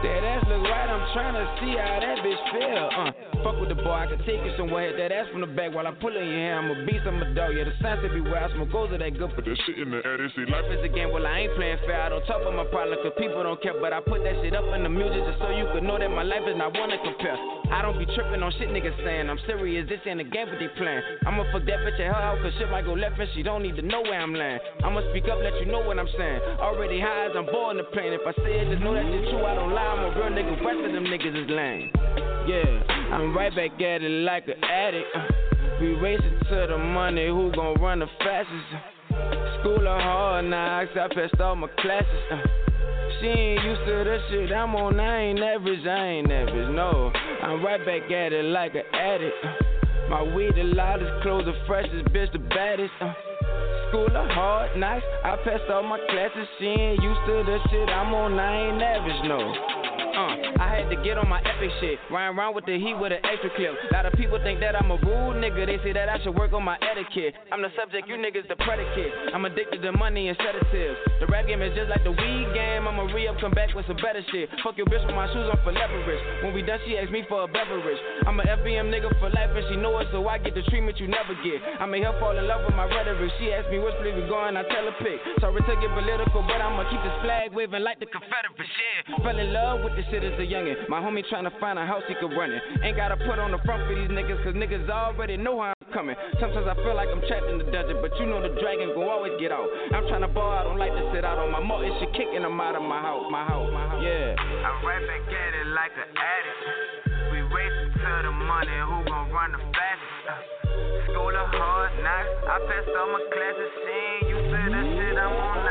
That 0.00 0.24
ass 0.24 0.48
look 0.48 0.64
right, 0.64 0.88
I'm 0.88 1.04
trying 1.12 1.36
to 1.36 1.44
see 1.60 1.76
how 1.76 2.00
that 2.00 2.24
bitch 2.24 2.40
feel. 2.56 2.88
Uh, 2.88 3.12
fuck 3.44 3.60
with 3.60 3.68
the 3.68 3.76
boy, 3.76 3.92
I 3.92 4.08
can 4.08 4.16
take 4.24 4.40
you 4.40 4.48
somewhere. 4.56 4.88
Hit 4.88 4.96
that 4.96 5.12
ass 5.12 5.28
from 5.28 5.44
the 5.44 5.52
back 5.52 5.76
while 5.76 5.84
I'm 5.84 6.00
pulling 6.00 6.24
your 6.24 6.40
hair. 6.40 6.56
I'm 6.56 6.72
a 6.72 6.88
beast, 6.88 7.04
I'm 7.04 7.20
a 7.20 7.28
dog. 7.36 7.52
Yeah, 7.52 7.68
the 7.68 7.76
signs 7.84 8.00
everywhere. 8.00 8.40
I 8.40 8.48
smoke 8.56 8.72
goes 8.72 8.88
of 8.96 9.04
that 9.04 9.12
good. 9.12 9.28
Put 9.36 9.44
that 9.44 9.60
shit 9.68 9.76
in 9.76 9.92
the 9.92 10.00
air, 10.00 10.16
say 10.32 10.48
Life 10.48 10.72
is 10.72 10.80
a 10.80 10.88
game, 10.88 11.12
well, 11.12 11.28
I 11.28 11.44
ain't 11.44 11.52
playing 11.52 11.84
fair. 11.84 12.00
I 12.00 12.08
don't 12.08 12.24
talk 12.24 12.40
about 12.40 12.56
my 12.56 12.64
problem, 12.72 12.96
cause 13.04 13.12
people 13.20 13.44
don't 13.44 13.60
care. 13.60 13.76
But 13.76 13.92
I 13.92 14.00
put 14.00 14.24
that 14.24 14.40
shit 14.40 14.56
up 14.56 14.64
in 14.72 14.88
the 14.88 14.92
music 14.92 15.20
just 15.20 15.36
so 15.36 15.52
you 15.52 15.68
could 15.76 15.84
know 15.84 16.00
that 16.00 16.08
my 16.08 16.24
life 16.24 16.48
is 16.48 16.56
not 16.56 16.72
one 16.72 16.88
to 16.88 16.98
compare. 17.04 17.36
I 17.68 17.84
don't 17.84 18.00
be 18.00 18.08
tripping 18.16 18.40
on 18.40 18.56
shit 18.56 18.72
niggas 18.72 18.96
saying. 19.04 19.28
I'm 19.28 19.38
serious, 19.44 19.84
this 19.84 20.00
ain't 20.08 20.24
a 20.24 20.24
game, 20.24 20.48
but 20.48 20.56
they 20.56 20.72
playing. 20.80 21.04
I'ma 21.28 21.44
fuck 21.52 21.68
that 21.68 21.84
bitch 21.84 22.00
at 22.00 22.08
her 22.08 22.24
house, 22.24 22.40
cause 22.40 22.56
shit 22.56 22.72
might 22.72 22.88
go 22.88 22.96
left 22.96 23.20
and 23.20 23.28
she 23.36 23.44
don't 23.44 23.60
need 23.60 23.76
to 23.76 23.84
know 23.84 24.00
where 24.00 24.16
I'm 24.16 24.32
laying. 24.32 24.64
I'ma 24.80 25.04
speak 25.12 25.28
up, 25.28 25.44
let 25.44 25.60
you 25.60 25.68
know 25.68 25.84
what 25.84 26.00
I'm 26.00 26.08
saying. 26.16 26.40
Already 26.56 27.04
high 27.04 27.28
as 27.28 27.36
I'm 27.36 27.44
bored 27.44 27.76
in 27.76 27.84
the 27.84 27.88
plane. 27.92 28.16
If 28.16 28.24
I 28.24 28.32
say 28.40 28.64
it, 28.64 28.72
just 28.72 28.80
know 28.80 28.96
that 28.96 29.04
shit 29.04 29.28
true. 29.28 29.44
I 29.44 29.54
don't 29.54 29.76
lie, 29.76 29.89
I'm 29.90 30.04
a 30.04 30.14
real 30.14 30.30
nigga. 30.30 30.64
Rest 30.64 30.86
of 30.86 30.92
them 30.92 31.04
niggas 31.04 31.34
is 31.34 31.50
lame. 31.50 31.90
Yeah, 32.46 33.12
I'm 33.12 33.36
right 33.36 33.54
back 33.54 33.72
at 33.74 34.02
it 34.02 34.22
like 34.22 34.46
an 34.46 34.62
addict. 34.62 35.06
Uh, 35.16 35.26
we 35.80 35.88
racing 35.94 36.38
to 36.48 36.66
the 36.70 36.78
money, 36.78 37.26
who 37.26 37.50
gon' 37.50 37.74
run 37.82 37.98
the 37.98 38.06
fastest? 38.20 38.70
School 39.58 39.88
of 39.88 40.00
hard 40.00 40.44
knocks, 40.44 40.90
I 40.94 41.12
passed 41.12 41.40
all 41.40 41.56
my 41.56 41.66
classes. 41.80 42.06
Uh, 42.30 42.36
she 43.18 43.26
ain't 43.26 43.64
used 43.64 43.80
to 43.80 44.04
the 44.04 44.18
shit 44.30 44.52
I'm 44.52 44.76
on, 44.76 45.00
I 45.00 45.22
ain't 45.22 45.40
average, 45.40 45.84
I 45.84 46.06
ain't 46.06 46.30
average, 46.30 46.70
no. 46.70 47.10
I'm 47.42 47.64
right 47.64 47.84
back 47.84 48.10
at 48.12 48.32
it 48.32 48.44
like 48.44 48.76
an 48.76 48.86
addict. 48.94 49.34
Uh, 49.44 49.52
my 50.08 50.22
weed 50.22 50.54
the 50.54 50.64
loudest, 50.64 51.10
clothes 51.22 51.46
the 51.46 51.54
freshest, 51.66 52.04
bitch 52.14 52.32
the 52.32 52.38
baddest. 52.38 52.92
Uh, 53.00 53.12
School 53.88 54.06
of 54.06 54.30
hard 54.30 54.78
knocks, 54.78 55.02
I 55.24 55.34
passed 55.42 55.68
all 55.68 55.82
my 55.82 55.98
classes. 56.08 56.46
She 56.60 56.66
ain't 56.66 57.02
used 57.02 57.20
to 57.26 57.42
the 57.42 57.58
shit 57.70 57.88
I'm 57.88 58.14
on, 58.14 58.38
I 58.38 58.70
ain't 58.70 58.80
average, 58.80 59.26
no. 59.26 59.79
Uh, 60.20 60.36
I 60.60 60.68
had 60.68 60.92
to 60.92 61.00
get 61.00 61.16
on 61.16 61.32
my 61.32 61.40
epic 61.40 61.72
shit. 61.80 61.96
Riding 62.12 62.36
around 62.36 62.52
with 62.52 62.68
the 62.68 62.76
heat 62.76 62.92
with 62.92 63.08
an 63.08 63.24
extra 63.24 63.48
clip. 63.56 63.72
A 63.72 63.92
lot 63.96 64.04
of 64.04 64.12
people 64.20 64.36
think 64.44 64.60
that 64.60 64.76
I'm 64.76 64.92
a 64.92 65.00
rude 65.00 65.40
nigga. 65.40 65.64
They 65.64 65.80
say 65.80 65.96
that 65.96 66.12
I 66.12 66.20
should 66.20 66.36
work 66.36 66.52
on 66.52 66.60
my 66.60 66.76
etiquette. 66.84 67.40
I'm 67.48 67.64
the 67.64 67.72
subject, 67.72 68.04
you 68.04 68.20
niggas 68.20 68.44
the 68.44 68.56
predicate. 68.60 69.32
I'm 69.32 69.48
addicted 69.48 69.80
to 69.80 69.96
money 69.96 70.28
and 70.28 70.36
sedatives. 70.36 71.00
The 71.24 71.26
rap 71.32 71.48
game 71.48 71.64
is 71.64 71.72
just 71.72 71.88
like 71.88 72.04
the 72.04 72.12
weed 72.12 72.52
game. 72.52 72.84
I'ma 72.84 73.08
re 73.16 73.32
up, 73.32 73.40
come 73.40 73.56
back 73.56 73.72
with 73.72 73.88
some 73.88 73.96
better 73.96 74.20
shit. 74.28 74.52
Fuck 74.60 74.76
your 74.76 74.84
bitch 74.92 75.00
with 75.08 75.16
my 75.16 75.24
shoes 75.32 75.48
on 75.48 75.56
for 75.64 75.72
leverage. 75.72 76.20
When 76.44 76.52
we 76.52 76.60
done, 76.60 76.84
she 76.84 77.00
asked 77.00 77.08
me 77.08 77.24
for 77.24 77.40
a 77.44 77.48
beverage. 77.48 78.00
I'm 78.28 78.36
a 78.36 78.44
FBM 78.60 78.92
nigga 78.92 79.08
for 79.24 79.32
life 79.32 79.56
and 79.56 79.64
she 79.72 79.80
know 79.80 79.96
it, 80.04 80.08
so 80.12 80.20
I 80.28 80.36
get 80.36 80.52
the 80.52 80.68
treatment 80.68 81.00
you 81.00 81.08
never 81.08 81.32
get. 81.40 81.64
I 81.80 81.88
made 81.88 82.04
her 82.04 82.12
fall 82.20 82.36
in 82.36 82.44
love 82.44 82.68
with 82.68 82.76
my 82.76 82.84
rhetoric. 82.84 83.32
She 83.40 83.56
asked 83.56 83.72
me 83.72 83.80
which 83.80 83.96
place 84.04 84.12
we 84.12 84.28
going, 84.28 84.52
I 84.60 84.68
tell 84.68 84.84
her 84.84 84.96
pick. 85.00 85.16
Sorry 85.40 85.64
to 85.64 85.74
get 85.80 85.88
political, 85.96 86.44
but 86.44 86.60
I'ma 86.60 86.84
keep 86.92 87.00
this 87.00 87.16
flag 87.24 87.56
waving 87.56 87.80
like 87.80 88.04
the 88.04 88.08
Confederate 88.12 88.68
shit. 88.68 89.16
Fell 89.24 89.38
in 89.40 89.48
love 89.56 89.80
with 89.80 89.96
this 89.96 90.09
shit 90.10 90.24
as 90.24 90.34
a 90.38 90.42
youngin'. 90.42 90.88
My 90.88 91.00
homie 91.00 91.24
tryna 91.30 91.54
find 91.58 91.78
a 91.78 91.86
house 91.86 92.02
he 92.08 92.14
could 92.14 92.34
run 92.34 92.50
it. 92.50 92.62
Ain't 92.82 92.96
gotta 92.96 93.16
put 93.16 93.38
on 93.38 93.54
the 93.54 93.62
front 93.64 93.86
for 93.86 93.94
these 93.94 94.10
niggas, 94.10 94.42
cause 94.42 94.54
niggas 94.54 94.90
already 94.90 95.36
know 95.36 95.62
how 95.62 95.72
I'm 95.72 95.92
coming. 95.94 96.16
Sometimes 96.42 96.66
I 96.66 96.74
feel 96.82 96.94
like 96.94 97.08
I'm 97.08 97.22
trapped 97.26 97.46
in 97.46 97.58
the 97.58 97.68
dungeon, 97.70 98.02
but 98.02 98.10
you 98.18 98.26
know 98.26 98.42
the 98.42 98.52
dragon 98.60 98.90
gon' 98.94 99.06
always 99.06 99.32
get 99.38 99.52
out. 99.54 99.66
I'm 99.94 100.06
trying 100.10 100.26
to 100.26 100.28
ball, 100.28 100.50
I 100.50 100.64
don't 100.66 100.78
like 100.78 100.92
to 100.92 101.04
sit 101.14 101.24
out 101.24 101.38
on 101.38 101.50
my 101.54 101.62
mo. 101.62 101.80
It's 101.80 101.94
shit 102.02 102.12
kicking 102.12 102.42
them 102.42 102.60
out 102.60 102.74
of 102.74 102.82
my 102.82 103.00
house, 103.00 103.26
my 103.30 103.46
house, 103.46 103.70
my 103.70 103.86
house. 103.86 104.02
Yeah. 104.02 104.34
I 104.34 104.70
rap 104.82 105.02
and 105.06 105.24
get 105.30 105.50
it 105.62 105.68
like 105.72 105.94
an 105.94 106.10
addict. 106.10 106.60
We 107.30 107.38
racing 107.46 107.94
to 107.94 108.12
the 108.26 108.34
money, 108.34 108.76
who 108.90 109.06
gon' 109.06 109.30
run 109.30 109.54
the 109.54 109.62
fastest? 109.62 110.60
School 111.10 111.34
of 111.34 111.48
hard 111.54 111.90
knocks, 112.02 112.34
I 112.50 112.56
passed 112.66 112.90
all 112.98 113.10
my 113.14 113.22
classes. 113.30 113.70
Seeing 113.86 114.22
you 114.30 114.38
say 114.50 114.64
the 114.74 114.82
shit 114.94 115.16
I'm 115.18 115.34
on, 115.34 115.69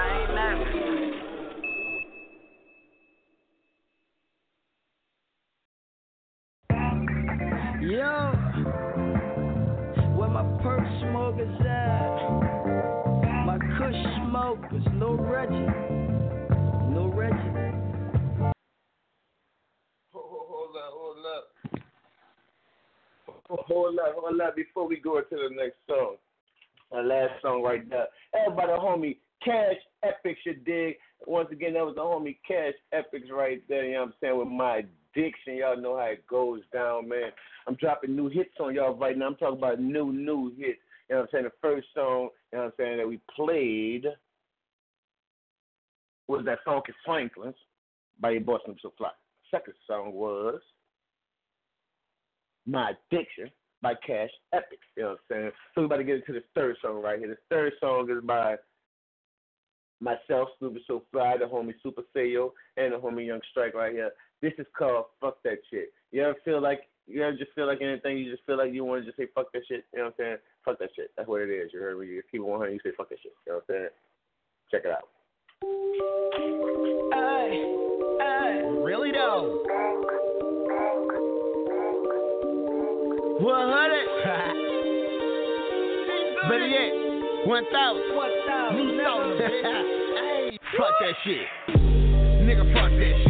Yo, 7.90 8.32
where 10.16 10.30
my 10.30 10.44
perk 10.62 10.86
smokers 11.02 11.60
at? 11.62 12.20
My 13.48 13.58
kush 13.80 13.96
smokers, 14.28 14.84
no 14.94 15.14
Reggie, 15.16 15.66
no 16.94 17.12
Reggie. 17.12 17.36
Hold 20.14 20.76
up, 20.76 20.92
hold 20.94 21.26
up. 21.26 21.46
Hold 23.50 23.98
up, 23.98 24.16
hold 24.18 24.40
up 24.40 24.56
before 24.56 24.88
we 24.88 24.98
go 25.00 25.18
into 25.18 25.32
the 25.32 25.50
next 25.56 25.78
song. 25.88 26.18
The 26.92 27.02
last 27.02 27.42
song 27.42 27.64
right 27.64 27.90
there. 27.90 28.06
Everybody, 28.36 28.72
homie, 28.74 29.18
Cash 29.44 29.78
Epics, 30.04 30.42
you 30.46 30.54
dig? 30.54 30.98
Once 31.26 31.50
again, 31.52 31.74
that 31.74 31.84
was 31.84 31.96
the 31.96 32.02
homie 32.02 32.38
Cash 32.48 32.76
Epics 32.94 33.30
right 33.36 33.64
there, 33.68 33.86
you 33.86 33.94
know 33.94 34.02
what 34.02 34.08
I'm 34.10 34.14
saying, 34.22 34.38
with 34.38 34.48
my 34.48 34.84
addiction. 35.16 35.56
Y'all 35.56 35.80
know 35.80 35.98
how 35.98 36.06
it 36.06 36.26
goes 36.28 36.62
down, 36.74 37.10
man. 37.10 37.32
I'm 37.68 37.76
dropping 37.76 38.16
new 38.16 38.30
hits 38.30 38.56
on 38.60 38.76
y'all 38.76 38.96
right 38.96 39.18
now. 39.18 39.28
I'm 39.28 39.36
talking 39.36 39.58
about 39.58 39.80
new, 39.80 40.12
new 40.12 40.50
hits. 40.58 40.80
You 41.10 41.16
know 41.16 41.22
what 41.22 41.22
I'm 41.22 41.28
saying? 41.32 41.44
The 41.46 41.52
first 41.62 41.88
song, 41.94 42.30
you 42.52 42.58
know 42.58 42.66
what 42.66 42.66
I'm 42.66 42.72
saying, 42.78 42.98
that 42.98 43.08
we 43.08 43.20
played 43.36 44.06
was 46.28 46.46
that 46.46 46.60
Funky 46.64 46.94
Franklin's 47.06 47.56
by 48.20 48.32
your 48.32 48.42
Snoop 48.66 48.78
So 48.82 48.94
Fly. 48.98 49.10
Second 49.50 49.74
song 49.88 50.14
was 50.14 50.60
My 52.68 52.92
Addiction 53.12 53.50
by 53.82 53.94
Cash 54.06 54.30
Epic. 54.54 54.80
You 54.96 55.04
know 55.04 55.10
what 55.10 55.20
I'm 55.36 55.42
saying? 55.42 55.52
So 55.74 55.82
we're 55.82 55.86
about 55.86 55.98
to 55.98 56.04
get 56.04 56.16
into 56.18 56.34
the 56.34 56.44
third 56.54 56.76
song 56.82 57.02
right 57.02 57.18
here. 57.18 57.30
The 57.30 57.56
third 57.56 57.74
song 57.80 58.10
is 58.12 58.24
by 58.24 58.58
myself, 60.00 60.50
Snoopy 60.60 60.84
So 60.88 61.04
Fly, 61.12 61.38
the 61.38 61.46
homie 61.46 61.74
Super 61.82 62.04
Sayo, 62.16 62.52
and 62.78 62.94
the 62.94 62.98
homie 62.98 63.26
Young 63.26 63.42
Strike 63.52 63.74
right 63.74 63.94
here. 63.94 64.12
This 64.42 64.54
is 64.58 64.66
called 64.78 65.06
Fuck 65.20 65.44
That 65.44 65.58
Shit. 65.70 65.92
You 66.12 66.24
ever 66.24 66.36
feel 66.46 66.62
like 66.62 66.82
you 67.08 67.24
ever 67.24 67.36
just 67.36 67.52
feel 67.54 67.68
like 67.68 67.82
anything, 67.82 68.20
you 68.20 68.32
just 68.32 68.46
feel 68.46 68.58
like 68.58 68.72
you 68.72 68.86
want 68.86 69.02
to 69.02 69.06
just 69.06 69.18
say 69.18 69.28
fuck 69.34 69.52
that 69.52 69.64
shit? 69.68 69.84
You 69.92 70.00
know 70.00 70.06
what 70.06 70.14
I'm 70.20 70.26
saying? 70.26 70.38
Fuck 70.64 70.80
that 70.80 70.90
shit. 70.96 71.12
That's 71.18 71.28
what 71.28 71.42
it 71.42 71.50
is. 71.50 71.72
You 71.74 71.80
heard 71.80 72.00
me? 72.00 72.08
You 72.08 72.22
keep 72.32 72.40
it 72.40 72.46
100, 72.46 72.72
you 72.72 72.80
say 72.84 72.92
fuck 72.96 73.10
that 73.10 73.18
shit. 73.22 73.34
You 73.46 73.54
know 73.54 73.62
what 73.66 73.76
I'm 73.76 73.82
saying? 73.82 73.90
Check 74.72 74.86
it 74.86 74.92
out. 74.92 75.10
Hey, 77.12 77.66
hey. 78.20 78.62
Really 78.82 79.12
though. 79.12 79.64
100. 83.42 84.06
Better 86.50 86.68
yet, 86.68 87.48
1,000. 87.48 88.16
1,000. 88.16 88.78
New 88.78 89.04
song. 89.04 89.38
hey, 89.40 90.58
fuck 90.78 90.94
that 91.02 91.16
shit. 91.26 91.48
Nigga, 92.46 92.64
fuck 92.74 92.92
that 92.92 93.14
shit. 93.24 93.29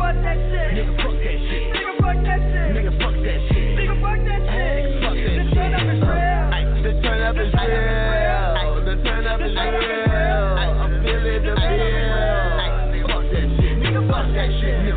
Nigga, 0.00 0.08
fuck 0.08 0.22
that 0.22 0.38
shit. 0.48 0.72
Nigga, 0.72 0.96
fuck 0.96 1.12
that 1.12 1.36
shit. 1.44 1.76
Nigga, 1.76 1.92
fuck 2.00 2.16
that 2.24 2.40
shit. 2.40 2.72
Nigga, 2.72 2.92
fuck 2.96 3.16
that 3.20 3.40
shit. 3.52 3.76
Nigga, 3.76 3.94
fuck 4.00 4.20
that 4.24 4.40
shit. 4.48 4.96
Fuck 5.04 5.18
that 5.20 5.36
The 5.36 5.44
turn 5.52 5.74
up 5.74 5.84
is 5.84 6.00
real. 6.00 6.48
The 6.80 6.92
turn 7.04 7.20
up 7.20 7.36
is 7.36 7.52
real. 7.52 8.80
The 8.80 8.94
turn 9.04 9.26
up 9.26 9.40
is 9.44 9.52
real. 9.52 10.40
I'm 10.80 11.04
feeling 11.04 11.44
the 11.44 11.52
bill. 11.52 12.00
Fuck 13.08 13.28
that 13.28 13.46
shit. 13.60 13.76
Nigga, 13.76 14.00
fuck 14.08 14.28
that 14.32 14.48
shit. 14.60 14.89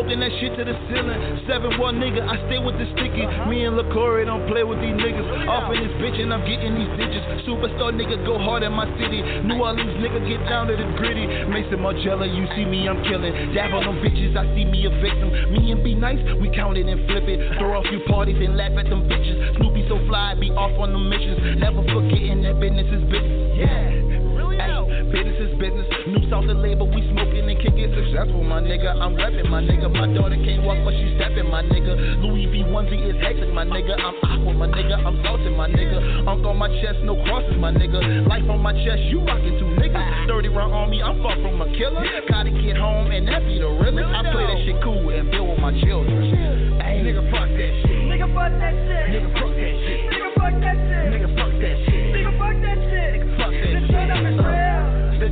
Smoking 0.00 0.24
that 0.24 0.32
shit 0.40 0.56
to 0.56 0.64
the 0.64 0.72
ceiling. 0.88 1.44
Seven 1.44 1.76
one 1.76 2.00
nigga, 2.00 2.24
I 2.24 2.40
stay 2.48 2.56
with 2.56 2.72
the 2.80 2.88
sticky. 2.96 3.20
Me 3.52 3.68
and 3.68 3.76
LaCory 3.76 4.24
don't 4.24 4.48
play 4.48 4.64
with 4.64 4.80
these 4.80 4.96
niggas. 4.96 5.28
Off 5.44 5.68
in 5.76 5.76
this 5.76 5.92
bitch 6.00 6.16
and 6.16 6.32
I'm 6.32 6.40
getting 6.48 6.72
these 6.72 6.88
digits. 6.96 7.44
Superstar 7.44 7.92
nigga 7.92 8.16
go 8.24 8.40
hard 8.40 8.64
in 8.64 8.72
my 8.72 8.88
city. 8.96 9.20
New 9.44 9.60
Orleans 9.60 10.00
nigga 10.00 10.24
get 10.24 10.40
down 10.48 10.72
to 10.72 10.74
the 10.80 10.88
gritty. 10.96 11.28
Maison 11.52 11.84
Margiela, 11.84 12.24
you 12.24 12.48
see 12.56 12.64
me, 12.64 12.88
I'm 12.88 13.04
killing. 13.04 13.52
Dab 13.52 13.76
on 13.76 13.92
them 13.92 14.00
bitches, 14.00 14.32
I 14.40 14.48
see 14.56 14.64
me 14.64 14.88
a 14.88 14.92
victim. 15.04 15.36
Me 15.52 15.68
and 15.68 15.84
be 15.84 15.92
nice, 15.92 16.24
we 16.40 16.48
count 16.48 16.80
it 16.80 16.88
and 16.88 17.04
flip 17.04 17.28
it. 17.28 17.60
Throw 17.60 17.76
a 17.76 17.84
few 17.92 18.00
parties 18.08 18.40
and 18.40 18.56
laugh 18.56 18.72
at 18.80 18.88
them 18.88 19.04
bitches. 19.04 19.36
Snoopy 19.60 19.84
so 19.84 20.00
fly, 20.08 20.32
be 20.32 20.48
off 20.56 20.72
on 20.80 20.96
the 20.96 21.02
missions. 21.12 21.60
Never 21.60 21.84
forgetting 21.84 22.40
that 22.48 22.56
business 22.56 22.88
is 22.88 23.04
business. 23.04 23.52
Yeah. 23.52 24.00
Really 24.32 24.56
Ay, 24.56 24.80
business 25.12 25.44
is 25.44 25.52
business. 25.60 25.79
New 26.10 26.26
South 26.26 26.42
the 26.50 26.54
label, 26.58 26.90
we 26.90 27.06
smoking 27.14 27.46
and 27.46 27.58
kicking 27.62 27.86
successful, 27.94 28.42
my 28.42 28.58
nigga. 28.58 28.90
I'm 28.90 29.14
repping, 29.14 29.46
my 29.46 29.62
nigga. 29.62 29.86
My 29.86 30.10
daughter 30.10 30.34
can't 30.42 30.66
walk, 30.66 30.82
but 30.82 30.90
she 30.90 31.14
stepping, 31.14 31.46
my 31.46 31.62
nigga. 31.62 32.18
Louis 32.18 32.50
V 32.50 32.66
onesie 32.66 32.98
is 32.98 33.14
hectic, 33.22 33.54
my 33.54 33.62
nigga. 33.62 33.94
I'm 33.94 34.18
aqua, 34.26 34.52
my 34.58 34.66
nigga. 34.66 34.98
I'm 35.06 35.22
salted, 35.22 35.54
my 35.54 35.70
nigga. 35.70 36.26
Unk 36.26 36.42
on 36.42 36.58
my 36.58 36.66
chest, 36.82 36.98
no 37.06 37.14
crosses, 37.22 37.54
my 37.62 37.70
nigga. 37.70 38.26
Life 38.26 38.42
on 38.50 38.58
my 38.58 38.74
chest, 38.74 39.06
you 39.06 39.22
rockin' 39.22 39.54
two 39.62 39.70
niggas. 39.78 40.26
30 40.26 40.48
round 40.50 40.74
on 40.74 40.90
me, 40.90 40.98
I'm 40.98 41.22
far 41.22 41.38
from 41.38 41.62
a 41.62 41.70
killer. 41.78 42.02
Gotta 42.26 42.50
get 42.50 42.76
home, 42.76 43.14
and 43.14 43.28
that 43.28 43.46
be 43.46 43.62
the 43.62 43.70
realest. 43.70 44.10
I 44.10 44.26
play 44.34 44.50
that 44.50 44.58
shit 44.66 44.82
cool 44.82 45.14
and 45.14 45.30
build 45.30 45.46
with 45.46 45.62
my 45.62 45.70
children. 45.78 46.82
Hey, 46.82 47.06
nigga, 47.06 47.22
fuck 47.30 47.46
that 47.46 47.72
shit. 47.86 48.02
Nigga, 48.10 48.26
fuck 48.34 48.50
that 48.50 48.74
shit. 48.74 49.14
Nigga, 49.14 49.30
fuck 49.38 49.54
that 49.54 49.74
shit. 49.86 50.00
Nigga, 50.10 50.28
fuck 50.34 50.54
that 50.58 50.74
shit. 50.74 51.06
Nigga, 51.14 51.28
fuck 51.38 51.54
that 51.62 51.76
shit. 51.86 51.99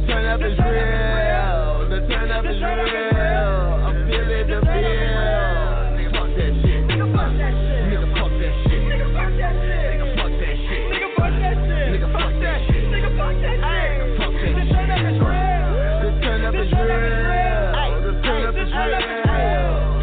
Turn 0.08 0.24
up 0.24 0.40
is 0.40 0.56
real. 0.56 1.84
The 1.92 2.00
turn 2.08 2.32
up 2.32 2.44
is 2.48 2.56
real. 2.56 3.84
I'm 3.84 4.08
feeling 4.08 4.48
the 4.48 4.58
shit. 4.64 5.28
Nigga, 5.98 6.12
fuck 6.16 6.32
that 6.36 6.52
shit. 6.64 6.80
Nigga, 6.88 7.12
fuck 7.12 7.32
that 7.36 7.52
shit. 7.68 7.84
Nigga, 7.92 8.08
fuck 8.16 8.32
that 8.40 8.54
shit. 8.64 8.80
Nigga, 9.68 10.08
fuck 10.16 10.32
that 10.40 10.56
shit. 10.64 10.84
Nigga, 11.92 12.08
fuck 12.08 12.32
that 12.40 12.58
shit. 12.68 12.88
Nigga, 12.88 13.10
fuck 13.20 13.36
that 13.36 13.52
shit. 14.32 14.56
The 14.56 14.64
turn 14.72 14.88
up 14.88 15.04
is 15.04 15.20
real. 15.20 15.68
The 16.00 16.10
turn 16.24 16.40
up 16.48 16.56
is 16.56 16.72
real. 16.72 17.68
The 18.00 18.12
turn 18.24 18.42
up 18.48 18.56
is 18.56 18.72
real. 18.72 19.28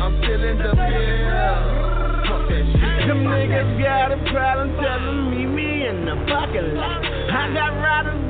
I'm 0.06 0.14
feeling 0.22 0.58
the 0.62 0.70
bill. 0.70 1.58
Fuck 2.30 2.46
that 2.46 2.66
shit. 2.78 3.08
Them 3.10 3.26
niggas 3.26 3.82
got 3.82 4.12
a 4.14 4.18
problem, 4.30 4.70
tell 4.78 5.02
them 5.02 5.34
meet 5.34 5.50
me 5.50 5.88
in 5.88 6.06
the 6.06 6.16
parking 6.30 6.76
lot. 6.78 7.02
I 7.02 7.54
got 7.54 7.74
riders 7.82 8.25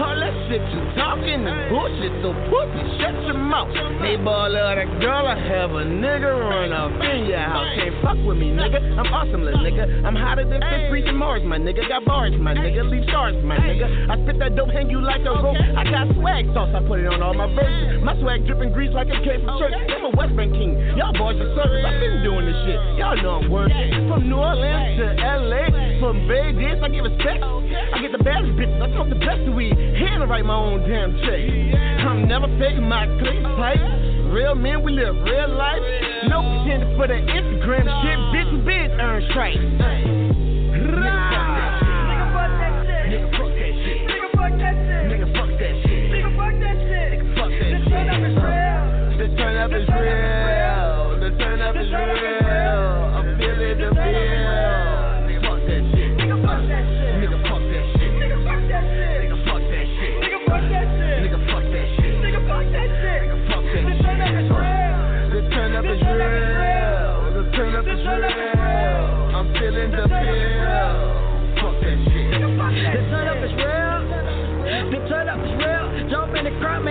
All 0.00 0.16
that 0.16 0.32
shit 0.48 0.64
you 0.72 0.80
talking 0.96 1.44
is 1.44 1.58
bullshit, 1.68 2.08
so 2.24 2.32
pussy, 2.48 2.80
shut 2.96 3.12
your 3.28 3.36
mouth. 3.36 3.68
They 4.00 4.16
ball 4.16 4.48
out 4.48 4.80
a 4.80 4.88
girl, 4.96 5.28
I 5.28 5.36
have 5.36 5.76
a 5.76 5.84
nigga 5.84 6.32
run 6.40 6.72
up 6.72 6.88
in 7.04 7.28
your 7.28 7.44
house. 7.44 7.68
Can't 7.76 7.92
fuck 8.00 8.16
with 8.24 8.40
me, 8.40 8.48
nigga. 8.48 8.80
I'm 8.96 9.12
awesome, 9.12 9.44
little 9.44 9.60
nigga. 9.60 9.84
I'm 10.00 10.16
hotter 10.16 10.48
than 10.48 10.64
fifth 10.64 10.88
breathing 10.88 11.20
Mars, 11.20 11.44
my 11.44 11.60
nigga. 11.60 11.84
Got 11.84 12.08
bars, 12.08 12.32
my 12.40 12.56
nigga. 12.56 12.88
Leave 12.88 13.04
stars, 13.12 13.36
my 13.44 13.60
nigga. 13.60 14.08
I 14.08 14.16
spit 14.24 14.40
that 14.40 14.56
dope, 14.56 14.72
hang 14.72 14.88
you 14.88 15.04
like 15.04 15.20
a 15.20 15.36
rope. 15.36 15.60
I 15.76 15.84
got 15.84 16.08
swag 16.16 16.48
sauce, 16.56 16.72
I 16.72 16.80
put 16.88 17.04
it 17.04 17.06
on 17.06 17.20
all 17.20 17.36
my 17.36 17.52
verses. 17.52 18.00
My 18.00 18.16
swag 18.24 18.48
dripping 18.48 18.72
grease 18.72 18.96
like 18.96 19.12
it 19.12 19.20
came 19.20 19.44
from 19.44 19.60
church. 19.60 19.76
I'm 19.76 20.08
a 20.08 20.12
West 20.16 20.32
Bank 20.32 20.56
king. 20.56 20.80
Y'all 20.96 21.12
boys 21.12 21.36
are 21.36 21.52
suckers. 21.52 21.84
I've 21.84 22.00
been 22.00 22.24
doing 22.24 22.48
this 22.48 22.56
shit. 22.64 22.80
Y'all 22.96 23.20
know 23.20 23.44
I'm 23.44 23.52
working. 23.52 24.08
From 24.08 24.32
New 24.32 24.40
Orleans 24.40 24.96
to 24.96 25.06
LA, 25.20 25.68
from 26.00 26.24
Vegas, 26.24 26.80
I 26.80 26.88
get 26.88 27.04
respect. 27.04 27.44
I 27.44 28.00
get 28.00 28.16
the 28.16 28.24
baddest 28.24 28.56
bitches. 28.56 28.80
I 28.80 28.88
smoke 28.96 29.12
the 29.12 29.20
best 29.20 29.44
weed. 29.52 29.76
And 29.94 30.22
I 30.22 30.26
write 30.26 30.44
my 30.44 30.54
own 30.54 30.88
damn 30.88 31.16
check. 31.18 32.06
I'm 32.06 32.28
never 32.28 32.46
faking 32.58 32.88
my 32.88 33.06
click 33.18 33.42
pipe. 33.56 33.80
Real 34.32 34.54
men, 34.54 34.82
we 34.82 34.92
live 34.92 35.14
real 35.24 35.54
life. 35.56 35.82
No 36.28 36.40
pretending 36.42 36.96
for 36.96 37.06
the 37.08 37.14
Instagram 37.14 37.84
shit. 38.02 38.18
Bitch, 38.32 38.64
been 38.64 39.00
earn 39.00 39.22
stripes. 39.30 40.19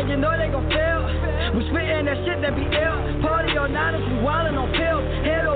You 0.09 0.17
know 0.17 0.33
they 0.35 0.49
gon' 0.49 0.65
fail. 0.73 1.05
We 1.53 1.61
spittin' 1.69 2.05
that 2.05 2.17
shit 2.25 2.41
that 2.41 2.55
be 2.55 2.65
ill. 2.65 3.21
Party 3.21 3.55
all 3.57 3.69
night 3.69 3.93
if 3.93 4.01
we 4.09 4.17
wildin' 4.25 4.57
on 4.57 4.73
pills. 4.73 4.98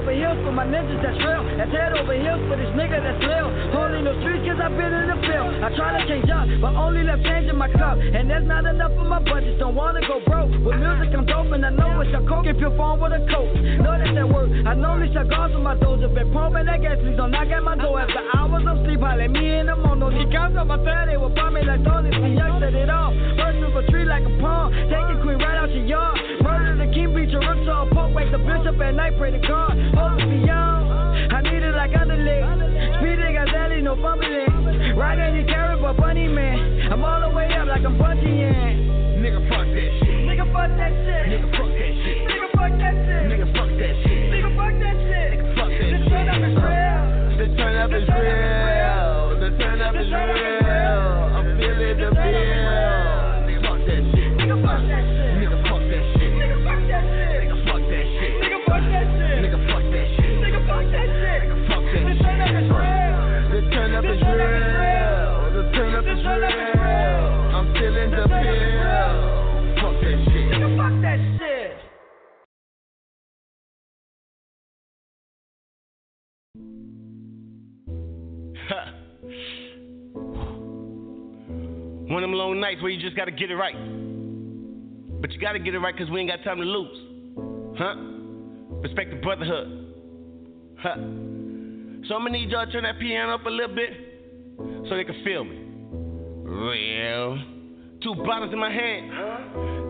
Over 0.03 0.19
heels 0.19 0.35
for 0.43 0.51
my 0.51 0.67
ninjas 0.67 0.99
that's 0.99 1.15
real. 1.15 1.47
That's 1.55 1.71
head 1.71 1.95
over 1.95 2.11
heels 2.11 2.43
for 2.51 2.59
this 2.59 2.67
nigga 2.75 2.99
that's 2.99 3.23
real. 3.23 3.47
Only 3.71 4.03
no 4.03 4.11
streets 4.19 4.43
cause 4.43 4.59
I've 4.59 4.75
been 4.75 4.91
in 4.91 5.07
the 5.07 5.19
field. 5.23 5.63
I 5.63 5.71
try 5.79 5.95
to 5.95 6.03
change 6.11 6.27
up, 6.27 6.43
but 6.59 6.75
only 6.75 7.07
left 7.07 7.23
change 7.23 7.47
in 7.47 7.55
my 7.55 7.71
cup. 7.71 7.95
And 8.03 8.27
there's 8.27 8.43
not 8.43 8.67
enough 8.67 8.91
for 8.99 9.07
my 9.07 9.23
budget. 9.23 9.63
Don't 9.63 9.79
wanna 9.79 10.03
go 10.03 10.19
broke. 10.27 10.51
With 10.59 10.75
music 10.75 11.15
I'm 11.15 11.23
dope 11.23 11.55
and 11.55 11.63
I 11.63 11.71
know 11.71 12.03
it's 12.03 12.11
a 12.11 12.19
coke 12.27 12.51
if 12.51 12.59
you're 12.59 12.75
phone 12.75 12.99
with 12.99 13.15
a 13.15 13.23
coat. 13.31 13.47
Know 13.79 13.95
that 13.95 14.11
that 14.11 14.27
work. 14.27 14.51
I 14.67 14.75
know 14.75 14.99
these 14.99 15.15
cigars 15.15 15.55
with 15.55 15.63
my 15.63 15.79
doja. 15.79 16.11
Been 16.11 16.35
pumping 16.35 16.67
that 16.67 16.83
gas, 16.83 16.99
please 16.99 17.15
don't 17.15 17.31
knock 17.31 17.47
at 17.47 17.63
my 17.63 17.79
door. 17.79 18.03
After 18.03 18.27
hours 18.35 18.67
of 18.67 18.83
sleep, 18.83 18.99
holla 18.99 19.31
me 19.31 19.55
in 19.55 19.71
the 19.71 19.79
morning. 19.79 20.19
She 20.19 20.27
comes 20.35 20.59
on 20.59 20.67
my 20.67 20.83
third, 20.83 21.07
they 21.07 21.15
will 21.15 21.31
buy 21.31 21.47
me 21.47 21.63
like 21.63 21.79
Tony. 21.87 22.11
See, 22.11 22.35
young 22.35 22.59
set 22.59 22.75
it 22.75 22.91
off. 22.91 23.15
First 23.39 23.63
of 23.63 23.71
a 23.71 23.87
tree 23.87 24.03
like 24.03 24.27
a 24.27 24.33
palm. 24.43 24.75
Take 24.91 25.15
a 25.15 25.15
queen 25.23 25.39
right 25.39 25.55
out 25.55 25.71
your 25.71 25.87
yard. 25.87 26.19
Murder 26.43 26.75
the 26.75 26.91
king, 26.91 27.15
beat 27.15 27.31
your 27.31 27.39
rooks 27.39 27.71
all 27.71 27.87
poke. 27.87 28.11
Wake 28.11 28.35
the 28.35 28.43
bitch 28.43 28.67
up 28.67 28.75
at 28.83 28.99
night, 28.99 29.15
pray 29.15 29.31
to 29.31 29.39
God. 29.39 29.79
Hold 29.95 30.21
it 30.21 30.29
beyond. 30.29 31.33
I 31.33 31.41
need 31.41 31.63
it 31.63 31.75
like 31.75 31.91
underleg. 31.91 32.43
Speeding, 32.99 33.33
got 33.33 33.47
daddy, 33.47 33.81
no 33.81 33.95
fumbling. 33.95 34.95
Right 34.97 35.19
any 35.19 35.43
carrot, 35.45 35.81
but 35.81 35.97
bunny 35.97 36.27
man. 36.27 36.91
I'm 36.91 37.03
all 37.03 37.21
the 37.21 37.35
way 37.35 37.53
up 37.53 37.67
like 37.67 37.85
I'm 37.85 37.97
Nigga, 39.23 39.39
fuck 39.47 39.65
that 39.65 39.89
shit. 40.03 40.27
Nigga, 40.27 40.45
fuck 40.51 40.67
that 40.67 40.91
shit. 40.91 41.31
Nigga, 41.31 41.47
fuck 41.55 41.71
that 41.71 41.93
shit. 42.03 42.27
Nigga, 42.27 42.47
fuck 42.51 42.69
that 42.75 42.93
shit. 42.93 43.23
Nigga, 43.31 43.47
fuck 43.55 43.69
that 43.79 43.95
shit. 44.03 44.27
Nigga, 44.29 44.45
fuck 44.45 44.59
that 44.59 44.59
shit. 44.59 44.59
Nigga, 44.59 44.59
fuck 44.59 44.73
that 44.83 44.97
The 45.79 45.97
turn 46.11 46.27
up 46.27 46.43
is 46.43 46.55
real. 46.59 47.03
The 47.39 47.47
turn 47.55 47.75
up 47.77 47.91
is 47.95 48.07
real. 48.11 49.39
The 49.39 49.49
turn 49.63 49.81
up 49.81 49.95
is 49.95 50.11
real. 50.11 51.03
I'm 51.39 51.57
feeling 51.57 51.97
the 51.97 52.09
bill. 52.11 52.62
One 82.13 82.23
of 82.23 82.29
them 82.29 82.33
long 82.33 82.59
nights 82.59 82.81
where 82.81 82.91
you 82.91 83.01
just 83.01 83.15
gotta 83.15 83.31
get 83.31 83.49
it 83.49 83.55
right. 83.55 83.75
But 85.21 85.31
you 85.31 85.39
gotta 85.39 85.59
get 85.59 85.73
it 85.73 85.79
right 85.79 85.95
because 85.95 86.11
we 86.11 86.19
ain't 86.19 86.29
got 86.29 86.43
time 86.43 86.57
to 86.57 86.63
lose. 86.63 87.77
Huh? 87.77 87.95
Respect 88.81 89.11
the 89.11 89.17
brotherhood. 89.17 89.95
Huh? 90.79 90.95
So 92.07 92.15
I'm 92.15 92.25
gonna 92.25 92.31
need 92.31 92.49
y'all 92.49 92.65
to 92.65 92.71
turn 92.71 92.83
that 92.83 92.99
piano 92.99 93.35
up 93.35 93.45
a 93.45 93.49
little 93.49 93.73
bit 93.73 93.89
so 94.89 94.95
they 94.95 95.05
can 95.05 95.23
feel 95.23 95.45
me. 95.45 95.59
Real. 96.43 97.37
Two 98.03 98.15
bottles 98.25 98.51
in 98.51 98.59
my 98.59 98.69
hand. 98.71 99.11
Huh? 99.13 99.37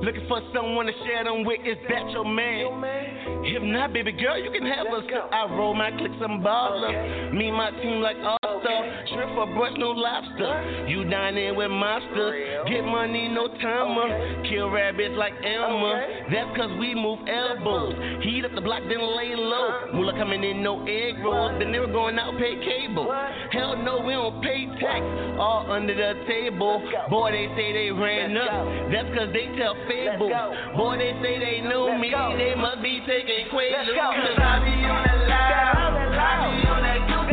Looking 0.04 0.28
for 0.28 0.40
someone 0.54 0.86
to 0.86 0.94
share 1.06 1.24
them 1.24 1.44
with. 1.44 1.60
Is 1.66 1.78
that 1.90 2.12
your 2.12 2.26
man? 2.26 3.23
If 3.44 3.62
not, 3.64 3.94
baby 3.94 4.12
girl, 4.12 4.38
you 4.42 4.52
can 4.52 4.66
have 4.66 4.88
us. 4.88 5.04
I 5.32 5.46
roll 5.56 5.74
my 5.74 5.92
clicks 5.92 6.16
and 6.20 6.44
baller. 6.44 7.34
Me 7.34 7.48
and 7.48 7.58
my 7.58 7.72
team 7.72 8.02
like 8.02 8.18
all 8.24 8.38
star. 8.62 9.06
Shrimp 9.12 9.36
for 9.36 9.48
brunch, 9.48 9.78
no 9.78 9.92
lobster. 9.92 10.88
You 10.88 11.04
dine 11.06 11.38
in 11.38 11.56
with 11.56 11.72
monsters. 11.72 12.68
Get 12.68 12.84
money, 12.84 13.28
no 13.30 13.48
timer. 13.60 14.44
Kill 14.50 14.70
rabbits 14.70 15.16
like 15.18 15.34
Elmer. 15.44 16.30
That's 16.32 16.56
cause 16.58 16.72
we 16.80 16.96
move 16.96 17.20
elbows. 17.28 17.96
Heat 18.24 18.46
up 18.46 18.56
the 18.56 18.62
block, 18.62 18.82
then 18.88 19.02
lay 19.02 19.36
low. 19.36 19.94
Moolah 19.94 20.14
coming 20.18 20.44
in, 20.44 20.64
no 20.64 20.84
egg 20.88 21.20
rolls. 21.24 21.60
Then 21.60 21.72
they 21.72 21.80
were 21.80 21.92
going 21.92 22.18
out, 22.20 22.38
pay 22.40 22.56
cable. 22.64 23.12
Hell 23.52 23.78
no, 23.78 24.00
we 24.00 24.14
don't 24.14 24.42
pay 24.42 24.68
tax. 24.80 25.04
All 25.40 25.68
under 25.70 25.94
the 25.94 26.24
table. 26.28 26.82
Boy, 27.10 27.32
they 27.32 27.48
say 27.56 27.74
they 27.74 27.92
ran 27.92 28.38
up. 28.38 28.92
That's 28.92 29.10
cause 29.18 29.30
they 29.34 29.52
tell 29.58 29.76
fables. 29.88 30.32
Boy, 30.78 30.98
they 30.98 31.12
say 31.22 31.40
they 31.40 31.62
knew 31.68 31.98
me. 32.00 32.12
They 32.38 32.56
must 32.56 32.82
be 32.82 33.02
take 33.14 33.30
a 33.30 33.50
quick 33.50 33.70
Let's 33.72 33.90
go. 33.90 34.10
Cause 34.10 34.38
I 34.38 34.60
be 34.66 34.74
on. 34.90 35.06
I 35.06 36.50
be 36.50 36.68
on 36.68 36.82
that 36.82 37.33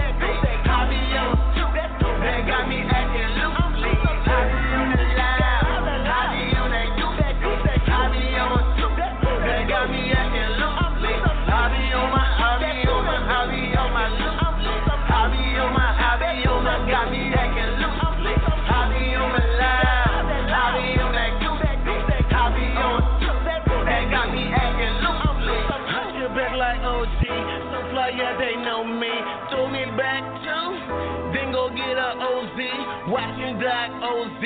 OZ. 34.10 34.42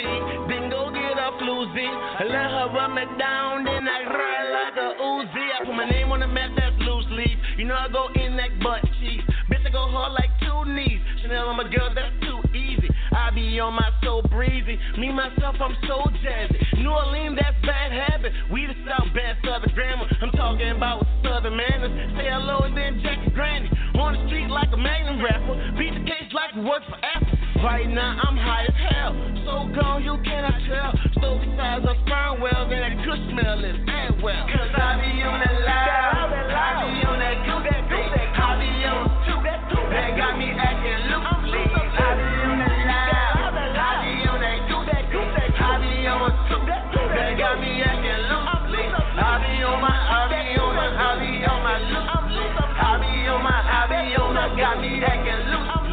Then 0.48 0.68
go 0.68 0.92
get 0.92 1.16
a 1.16 1.32
floozy, 1.40 1.88
let 2.28 2.52
her 2.52 2.68
run 2.76 2.94
me 2.94 3.04
down. 3.18 3.64
Then 3.64 3.88
I 3.88 4.04
ride 4.04 4.48
like 4.52 4.76
a 4.76 4.88
Uzi. 5.00 5.44
I 5.56 5.64
put 5.64 5.74
my 5.74 5.88
name 5.88 6.12
on 6.12 6.20
the 6.20 6.28
map, 6.28 6.50
that's 6.56 6.76
loose 6.84 7.08
leaf. 7.10 7.38
You 7.56 7.64
know 7.64 7.74
I 7.74 7.88
go 7.88 8.08
in 8.14 8.36
that 8.36 8.60
butt 8.60 8.84
cheeks. 9.00 9.24
Bitch, 9.48 9.64
I 9.64 9.70
go 9.70 9.88
hard 9.88 10.12
like 10.12 10.30
two 10.44 10.68
knees. 10.68 11.00
Chanel 11.22 11.48
on 11.48 11.56
my 11.56 11.64
girl, 11.64 11.88
that's 11.94 12.12
too 12.20 12.40
easy. 12.52 12.88
I 13.16 13.30
be 13.30 13.58
on 13.60 13.72
my 13.72 13.88
so 14.02 14.20
breezy. 14.28 14.76
Me 14.98 15.08
myself, 15.12 15.56
I'm 15.60 15.76
so 15.88 16.04
jazzy. 16.20 16.60
New 16.76 16.90
Orleans, 16.90 17.38
that's 17.40 17.56
bad 17.64 17.92
habit. 17.92 18.32
We 18.52 18.66
the 18.66 18.76
South 18.84 19.08
bad 19.16 19.40
Southern 19.44 19.72
grammar. 19.74 20.04
I'm 20.20 20.32
talking 20.32 20.70
about 20.76 21.06
Southern 21.24 21.56
manners. 21.56 21.94
Say 22.18 22.28
hello 22.28 22.68
and 22.68 22.76
then 22.76 23.00
Jackie 23.00 23.32
Granny. 23.32 23.70
On 23.96 24.12
the 24.12 24.20
street 24.28 24.50
like 24.50 24.68
a 24.72 24.76
magnum 24.76 25.24
rapper. 25.24 25.56
Beat 25.78 25.94
the 25.94 26.04
case 26.04 26.28
like 26.34 26.52
we 26.54 26.68
work 26.68 26.82
for 26.84 26.98
Apple. 27.00 27.23
Right 27.64 27.88
now 27.88 28.20
I'm 28.20 28.36
high 28.36 28.68
as 28.68 28.76
hell. 28.76 29.16
So 29.48 29.72
gone 29.72 30.04
you 30.04 30.20
cannot 30.20 30.60
tell. 30.68 30.92
So 31.16 31.40
besides 31.40 31.80
a 31.88 31.96
sperm 32.04 32.44
well, 32.44 32.68
then 32.68 32.84
that 32.84 33.00
good 33.00 33.16
smell 33.32 33.56
is 33.64 33.80
and 33.88 34.20
well. 34.20 34.44
Cause 34.52 34.68
I 34.76 35.00
be 35.00 35.24
on 35.24 35.40
that 35.40 35.56
live. 35.64 36.44
I 36.52 36.84
be 36.84 37.08
on 37.08 37.16
that 37.24 37.40
that. 37.40 38.36
I 38.36 38.60
be 38.60 38.68
on 38.84 39.08
two 39.24 39.40
that 39.48 39.64
that. 39.64 40.12
Got 40.12 40.36
me 40.36 40.52
acting 40.52 41.08
loosely. 41.08 41.64
I 41.64 42.20
be 42.20 42.28
on 42.52 42.60
that 42.60 42.76
live. 42.84 43.56
I 43.56 43.96
be 44.12 44.28
on 44.28 44.44
that 44.44 44.60
that. 44.68 45.56
I 45.56 45.80
be 45.80 46.04
on 46.04 46.36
two 46.44 46.60
that 46.68 46.84
that. 46.92 47.32
Got 47.32 47.64
me 47.64 47.80
acting 47.80 48.28
loosely. 48.28 48.92
I 48.92 49.40
be 49.40 49.64
on 49.64 49.80
my, 49.80 49.88
I 49.88 50.28
be 50.28 50.52
on 50.60 50.76
my, 50.76 50.84
I 50.84 51.16
be 51.16 51.32
on 51.48 51.64
my 51.64 51.80
loose. 51.80 52.12
I 52.12 53.00
be 53.00 53.24
on 53.24 53.40
my, 53.40 53.56
I 53.56 53.88
be 53.88 54.20
on 54.20 54.36
my, 54.36 54.52
got 54.52 54.84
me 54.84 55.00
acting 55.00 55.48
loosely. 55.48 55.83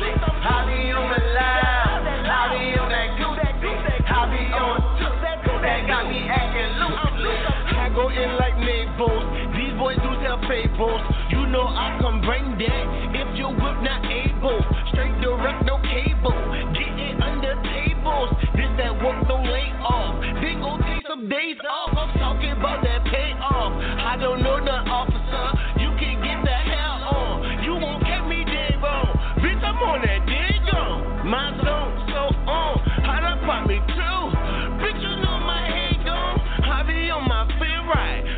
Go 7.95 8.09
in 8.09 8.37
like 8.37 8.55
Mabels. 8.55 9.25
These 9.55 9.73
boys 9.77 9.97
do 9.99 10.11
tell 10.23 10.39
fables. 10.47 11.01
You 11.29 11.45
know 11.47 11.67
I 11.67 11.97
come 11.99 12.21
bring 12.21 12.57
that. 12.57 12.85
If 13.15 13.37
you 13.37 13.47
whip 13.47 13.77
not 13.83 14.05
able, 14.05 14.59
straight 14.91 15.15
direct, 15.21 15.65
no 15.65 15.77
cable. 15.83 16.35
Get 16.73 16.93
it 16.95 17.21
under 17.21 17.55
tables. 17.63 18.29
This 18.55 18.71
that 18.77 18.95
work 19.03 19.27
don't 19.27 19.45
lay 19.45 19.71
off. 19.83 20.21
Then 20.41 20.61
go 20.61 20.77
take 20.79 21.03
some 21.07 21.27
days 21.27 21.57
off. 21.67 21.95
I'm 21.97 22.11
talking 22.17 22.51
about 22.51 22.83
that 22.83 23.03
payoff. 23.05 23.71
I 23.75 24.17
don't 24.19 24.41
know 24.43 24.63
the 24.63 24.77
officer. 24.87 25.45
You 25.79 25.91
can 25.99 26.23
get 26.23 26.39
the 26.43 26.57
hell 26.71 26.97
on. 27.11 27.63
You 27.63 27.75
won't 27.75 28.03
get 28.03 28.25
me 28.27 28.43
dead 28.45 28.79
wrong. 28.81 29.11
Bitch, 29.43 29.61
I'm 29.63 29.77
on 29.77 30.01
that 30.01 30.21
dig 30.25 30.73
on. 30.73 31.27
My 31.27 31.60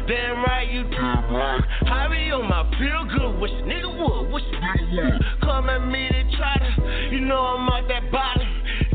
Damn 0.07 0.43
right 0.43 0.69
you 0.69 0.83
do. 0.83 0.97
I 0.97 2.07
be 2.11 2.31
on 2.31 2.49
my 2.49 2.69
feel 2.77 3.07
good. 3.07 3.39
Wish 3.39 3.51
a 3.51 3.63
nigga 3.63 3.87
would. 3.87 4.33
Wish 4.33 4.43
a 4.43 4.55
nigga 4.59 5.13
would. 5.13 5.41
Come 5.41 5.69
at 5.69 5.87
me 5.87 6.09
to 6.09 6.37
try 6.37 6.57
to. 6.59 7.09
You 7.15 7.21
know 7.21 7.39
I'm 7.39 7.69
out 7.69 7.87
that 7.87 8.11
bottom. 8.11 8.47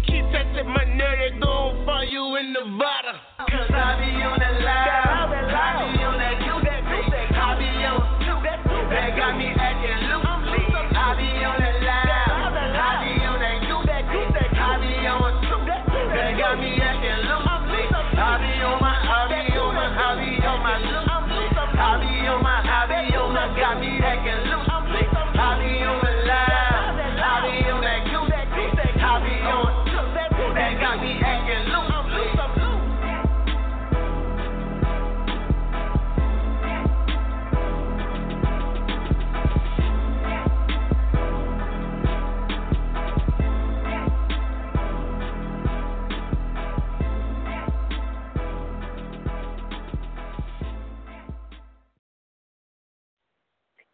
Keep 0.07 0.25
testing 0.33 0.69
my 0.69 0.85
nerve. 0.85 1.19
They 1.19 1.39
gon' 1.41 1.87
find 1.87 2.11
you 2.13 2.37
in 2.37 2.53
Nevada. 2.53 3.21
Cause 3.39 3.71
I 3.71 3.97
be 4.05 4.23
on 4.23 4.39
that 4.39 4.61
live. 4.61 5.08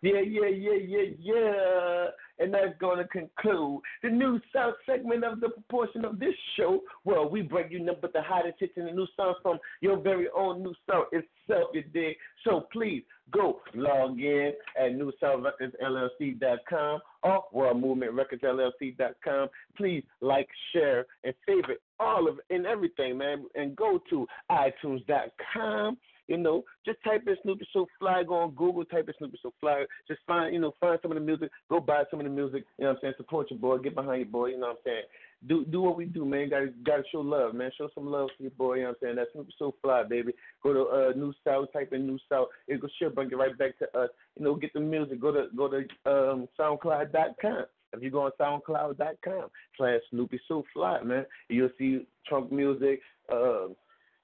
Yeah, 0.05 0.21
yeah, 0.21 0.49
yeah, 0.49 0.79
yeah, 0.87 1.09
yeah. 1.19 2.07
And 2.39 2.53
that's 2.53 2.77
going 2.79 2.99
to 2.99 3.09
conclude 3.09 3.81
the 4.03 4.11
New 4.11 4.39
South 4.55 4.75
segment 4.85 5.25
of 5.25 5.41
the 5.41 5.49
proportion 5.49 6.05
of 6.05 6.19
this 6.19 6.35
show. 6.59 6.81
Well, 7.05 7.27
we 7.27 7.41
bring 7.41 7.73
you 7.73 7.83
number 7.83 8.11
the 8.13 8.21
hottest 8.21 8.57
hits 8.59 8.75
in 8.77 8.85
the 8.85 8.93
New 8.93 9.07
South 9.17 9.37
from 9.43 9.59
your 9.81 9.97
very 9.97 10.29
own 10.37 10.63
New 10.63 10.75
South 10.91 11.07
itself, 11.13 11.71
you 11.73 11.85
dig? 11.95 12.17
So 12.45 12.67
please 12.71 13.03
go 13.31 13.63
log 13.75 14.21
in 14.21 14.53
at 14.79 14.93
NewSouthRecordsLLC.com 14.93 17.01
or 17.23 17.45
WorldMovementRecordsLLC.com. 17.55 19.49
Please 19.75 20.05
like, 20.21 20.51
share, 20.75 21.07
and 21.23 21.35
favorite 21.47 21.81
all 21.99 22.29
of 22.29 22.39
and 22.51 22.67
everything, 22.67 23.17
man. 23.17 23.47
And 23.55 23.75
go 23.75 24.03
to 24.11 24.27
iTunes.com. 24.51 25.97
You 26.29 26.39
know, 26.39 26.64
just 26.87 26.99
type 27.05 27.25
in 27.27 27.37
Snoopy 27.43 27.66
So 27.72 27.87
Fly. 27.99 28.22
Go 28.22 28.35
on 28.37 28.51
Google, 28.53 28.85
type 28.85 29.09
in 29.09 29.14
Snoopy 29.18 29.39
So 29.43 29.53
Fly. 29.61 29.85
Just 30.09 30.20
find, 30.27 30.55
you 30.55 30.61
know, 30.61 30.75
find 30.81 30.99
some 31.03 31.12
of 31.12 31.16
the 31.16 31.20
music. 31.20 31.51
Go 31.68 31.81
buy 31.81 32.05
some 32.11 32.20
of 32.20 32.25
the 32.25 32.31
music. 32.31 32.64
You 32.79 32.85
know 32.85 32.91
what 32.91 32.97
I'm 32.97 33.01
saying? 33.03 33.14
Support 33.18 33.51
your 33.51 33.59
boy. 33.59 33.79
Get 33.79 33.95
behind 33.95 34.20
your 34.20 34.31
boy. 34.31 34.47
You 34.47 34.59
know 34.59 34.68
what 34.68 34.79
I'm 34.79 34.85
saying? 34.85 35.03
Do 35.47 35.64
do 35.66 35.83
what 35.83 35.97
we 35.97 36.07
do, 36.07 36.25
man. 36.25 36.49
Got 36.49 36.85
got 36.85 36.97
to 36.97 37.03
show 37.12 37.20
love, 37.20 37.55
man. 37.55 37.70
Show 37.77 37.89
some 37.95 38.11
love 38.11 38.29
to 38.37 38.45
your 38.45 38.53
boy. 38.53 38.77
You 38.77 38.83
know 38.83 38.89
what 38.89 38.97
I'm 39.03 39.07
saying? 39.07 39.16
That's 39.16 39.33
Snoopy 39.33 39.55
So 39.59 39.75
Fly, 39.83 40.05
baby. 40.05 40.33
Go 40.62 40.72
to 40.72 40.83
uh, 40.85 41.12
New 41.16 41.35
South. 41.45 41.72
Type 41.72 41.93
in 41.93 42.07
New 42.07 42.18
South. 42.29 42.49
It 42.68 42.81
go 42.81 42.89
sure 42.99 43.11
bring 43.11 43.31
it 43.31 43.37
right 43.37 43.57
back 43.59 43.79
to 43.79 43.99
us. 43.99 44.09
You 44.39 44.45
know, 44.45 44.55
get 44.55 44.72
the 44.72 44.81
music. 44.81 45.20
Go 45.20 45.33
to 45.33 45.47
go 45.55 45.68
to 45.68 45.79
um, 46.07 46.49
SoundCloud.com. 46.59 47.64
If 47.93 48.03
you 48.03 48.11
go 48.11 48.22
on 48.22 48.33
SoundCloud.com 48.41 49.49
slash 49.77 50.01
Snoopy 50.11 50.41
So 50.49 50.64
Fly, 50.72 51.03
man, 51.03 51.27
you'll 51.49 51.70
see 51.79 52.07
trunk 52.27 52.51
music. 52.51 53.01
Um, 53.33 53.77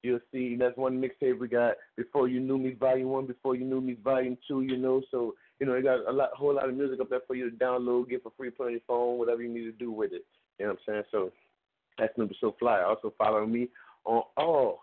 You'll 0.03 0.19
see 0.31 0.55
that's 0.55 0.77
one 0.77 1.01
mixtape 1.01 1.39
we 1.39 1.47
got. 1.47 1.75
Before 1.95 2.27
you 2.27 2.39
knew 2.39 2.57
me, 2.57 2.73
volume 2.73 3.09
one. 3.09 3.27
Before 3.27 3.55
you 3.55 3.65
knew 3.65 3.81
me, 3.81 3.97
volume 4.03 4.37
two. 4.47 4.61
You 4.61 4.77
know, 4.77 5.01
so 5.11 5.35
you 5.59 5.67
know, 5.67 5.73
it 5.73 5.83
got 5.83 6.07
a 6.09 6.11
lot, 6.11 6.31
whole 6.33 6.55
lot 6.55 6.67
of 6.67 6.75
music 6.75 6.99
up 6.99 7.09
there 7.09 7.19
for 7.27 7.35
you 7.35 7.49
to 7.51 7.55
download, 7.55 8.09
get 8.09 8.23
for 8.23 8.31
free, 8.35 8.49
put 8.49 8.65
on 8.65 8.71
your 8.71 8.81
phone, 8.87 9.19
whatever 9.19 9.43
you 9.43 9.49
need 9.49 9.65
to 9.65 9.71
do 9.71 9.91
with 9.91 10.11
it. 10.11 10.25
You 10.57 10.65
know 10.65 10.71
what 10.71 10.79
I'm 10.87 10.93
saying? 10.93 11.03
So 11.11 11.31
that's 11.99 12.15
Snoopy 12.15 12.35
So 12.41 12.55
Fly. 12.59 12.81
Also 12.81 13.13
follow 13.15 13.45
me 13.45 13.69
on 14.05 14.23
all 14.37 14.79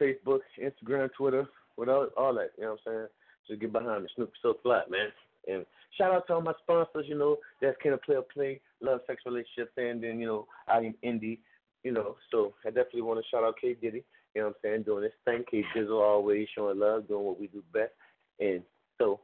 Facebook, 0.00 0.40
Instagram, 0.58 1.10
Twitter, 1.16 1.46
without 1.76 2.12
all 2.16 2.34
that. 2.34 2.52
You 2.56 2.64
know 2.64 2.70
what 2.70 2.80
I'm 2.86 2.92
saying? 2.92 3.06
Just 3.46 3.60
get 3.60 3.72
behind 3.72 4.04
me, 4.04 4.08
Snoopy 4.16 4.32
So 4.40 4.56
Fly, 4.62 4.82
man. 4.88 5.08
And 5.48 5.66
shout 5.98 6.12
out 6.12 6.26
to 6.28 6.34
all 6.34 6.40
my 6.40 6.54
sponsors. 6.62 7.06
You 7.08 7.18
know, 7.18 7.36
that's 7.60 7.76
Can 7.82 7.92
a 7.92 7.98
Play, 7.98 8.60
Love, 8.80 9.00
Sex, 9.06 9.22
Relationships, 9.26 9.72
and 9.76 10.02
then 10.02 10.18
you 10.18 10.26
know, 10.26 10.46
I 10.66 10.78
am 10.78 10.94
Indie. 11.04 11.40
You 11.82 11.92
know, 11.92 12.16
so 12.30 12.54
I 12.64 12.68
definitely 12.68 13.02
want 13.02 13.18
to 13.18 13.28
shout 13.28 13.44
out 13.44 13.56
K 13.60 13.74
Diddy. 13.74 14.04
You 14.34 14.42
know 14.42 14.48
what 14.48 14.56
I'm 14.64 14.70
saying? 14.70 14.82
Doing 14.84 15.02
this 15.02 15.12
thing. 15.24 15.44
K 15.50 15.64
Dizzle 15.76 16.00
always 16.02 16.48
showing 16.54 16.78
love, 16.78 17.08
doing 17.08 17.24
what 17.24 17.40
we 17.40 17.48
do 17.48 17.62
best. 17.72 17.92
And 18.40 18.62
so 18.98 19.20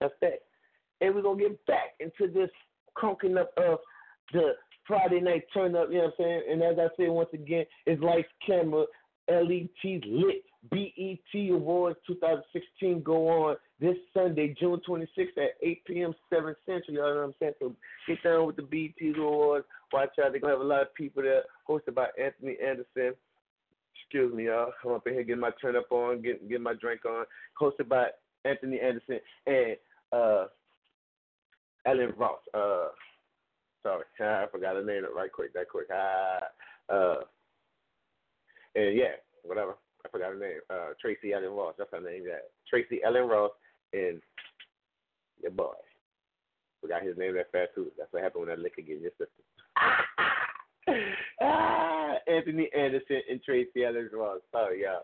that's 0.00 0.14
that. 0.20 0.40
And 1.00 1.14
we're 1.14 1.22
gonna 1.22 1.40
get 1.40 1.66
back 1.66 1.94
into 1.98 2.32
this 2.32 2.50
conking 2.96 3.38
up 3.38 3.52
of 3.56 3.78
the 4.32 4.52
Friday 4.86 5.20
night 5.20 5.44
turn 5.54 5.76
up, 5.76 5.88
you 5.90 5.98
know 5.98 6.04
what 6.04 6.14
I'm 6.18 6.24
saying? 6.24 6.42
And 6.50 6.62
as 6.62 6.76
I 6.78 6.88
said 6.96 7.10
once 7.10 7.30
again, 7.32 7.64
it's 7.86 8.02
Lights 8.02 8.28
Camera, 8.44 8.84
LET 9.28 9.68
Lit, 9.84 10.44
BET 10.70 11.50
Awards 11.52 11.98
2016 12.06 13.02
go 13.02 13.28
on 13.28 13.56
this 13.78 13.96
Sunday, 14.12 14.54
June 14.58 14.80
26th 14.86 15.38
at 15.38 15.56
8 15.62 15.84
p.m. 15.86 16.14
7 16.28 16.54
Central. 16.66 16.96
Y'all 16.96 17.14
know 17.14 17.20
what 17.20 17.26
I'm 17.26 17.34
saying? 17.40 17.52
So 17.60 17.76
get 18.06 18.22
down 18.22 18.46
with 18.46 18.56
the 18.56 18.62
BET 18.62 19.16
Awards. 19.16 19.64
Watch 19.92 20.10
out. 20.22 20.32
They're 20.32 20.40
going 20.40 20.52
to 20.52 20.58
have 20.58 20.60
a 20.60 20.64
lot 20.64 20.82
of 20.82 20.94
people 20.94 21.22
there, 21.22 21.44
hosted 21.68 21.94
by 21.94 22.08
Anthony 22.22 22.56
Anderson. 22.62 23.14
Excuse 24.12 24.34
me, 24.34 24.46
y'all. 24.46 24.72
I'm 24.84 24.90
up 24.90 25.06
in 25.06 25.12
here 25.12 25.22
getting 25.22 25.40
my 25.40 25.52
turn 25.62 25.76
up 25.76 25.92
on, 25.92 26.20
getting, 26.20 26.48
getting 26.48 26.64
my 26.64 26.74
drink 26.74 27.02
on. 27.04 27.24
Hosted 27.60 27.88
by 27.88 28.06
Anthony 28.44 28.80
Anderson 28.80 29.20
and 29.46 29.76
uh, 30.12 30.46
Ellis 31.86 32.10
Ross. 32.16 32.40
Uh, 32.52 32.88
sorry, 33.84 34.02
I 34.20 34.46
forgot 34.50 34.74
her 34.74 34.84
name 34.84 35.04
right 35.14 35.30
quick, 35.32 35.54
that 35.54 35.68
quick. 35.68 35.86
Ah, 35.94 36.40
uh, 36.92 37.20
and 38.74 38.96
yeah, 38.96 39.14
whatever. 39.44 39.76
I 40.04 40.08
forgot 40.08 40.32
her 40.32 40.40
name. 40.40 40.58
Uh, 40.68 40.94
Tracee 41.00 41.32
Ellis 41.32 41.46
Ross. 41.48 41.74
That's 41.78 41.90
her 41.92 42.00
name. 42.00 42.24
Yeah, 42.26 42.42
Tracee 42.68 43.02
Ellis 43.06 43.22
Ross 43.30 43.52
and 43.92 44.20
your 45.40 45.52
boy. 45.52 45.74
Forgot 46.80 47.04
his 47.04 47.16
name 47.16 47.34
that 47.34 47.52
fast 47.52 47.76
too. 47.76 47.92
That's 47.96 48.12
what 48.12 48.24
happened 48.24 48.48
when 48.48 48.56
that 48.56 48.60
liquor 48.60 48.82
get 48.82 48.96
in 48.96 49.02
your 49.02 49.12
system. 49.12 49.44
ah, 51.42 52.14
Anthony 52.26 52.68
Anderson 52.76 53.20
and 53.30 53.42
Tracee 53.42 53.84
Ellis 53.84 54.10
Ross. 54.12 54.40
Sorry, 54.50 54.82
y'all. 54.82 55.02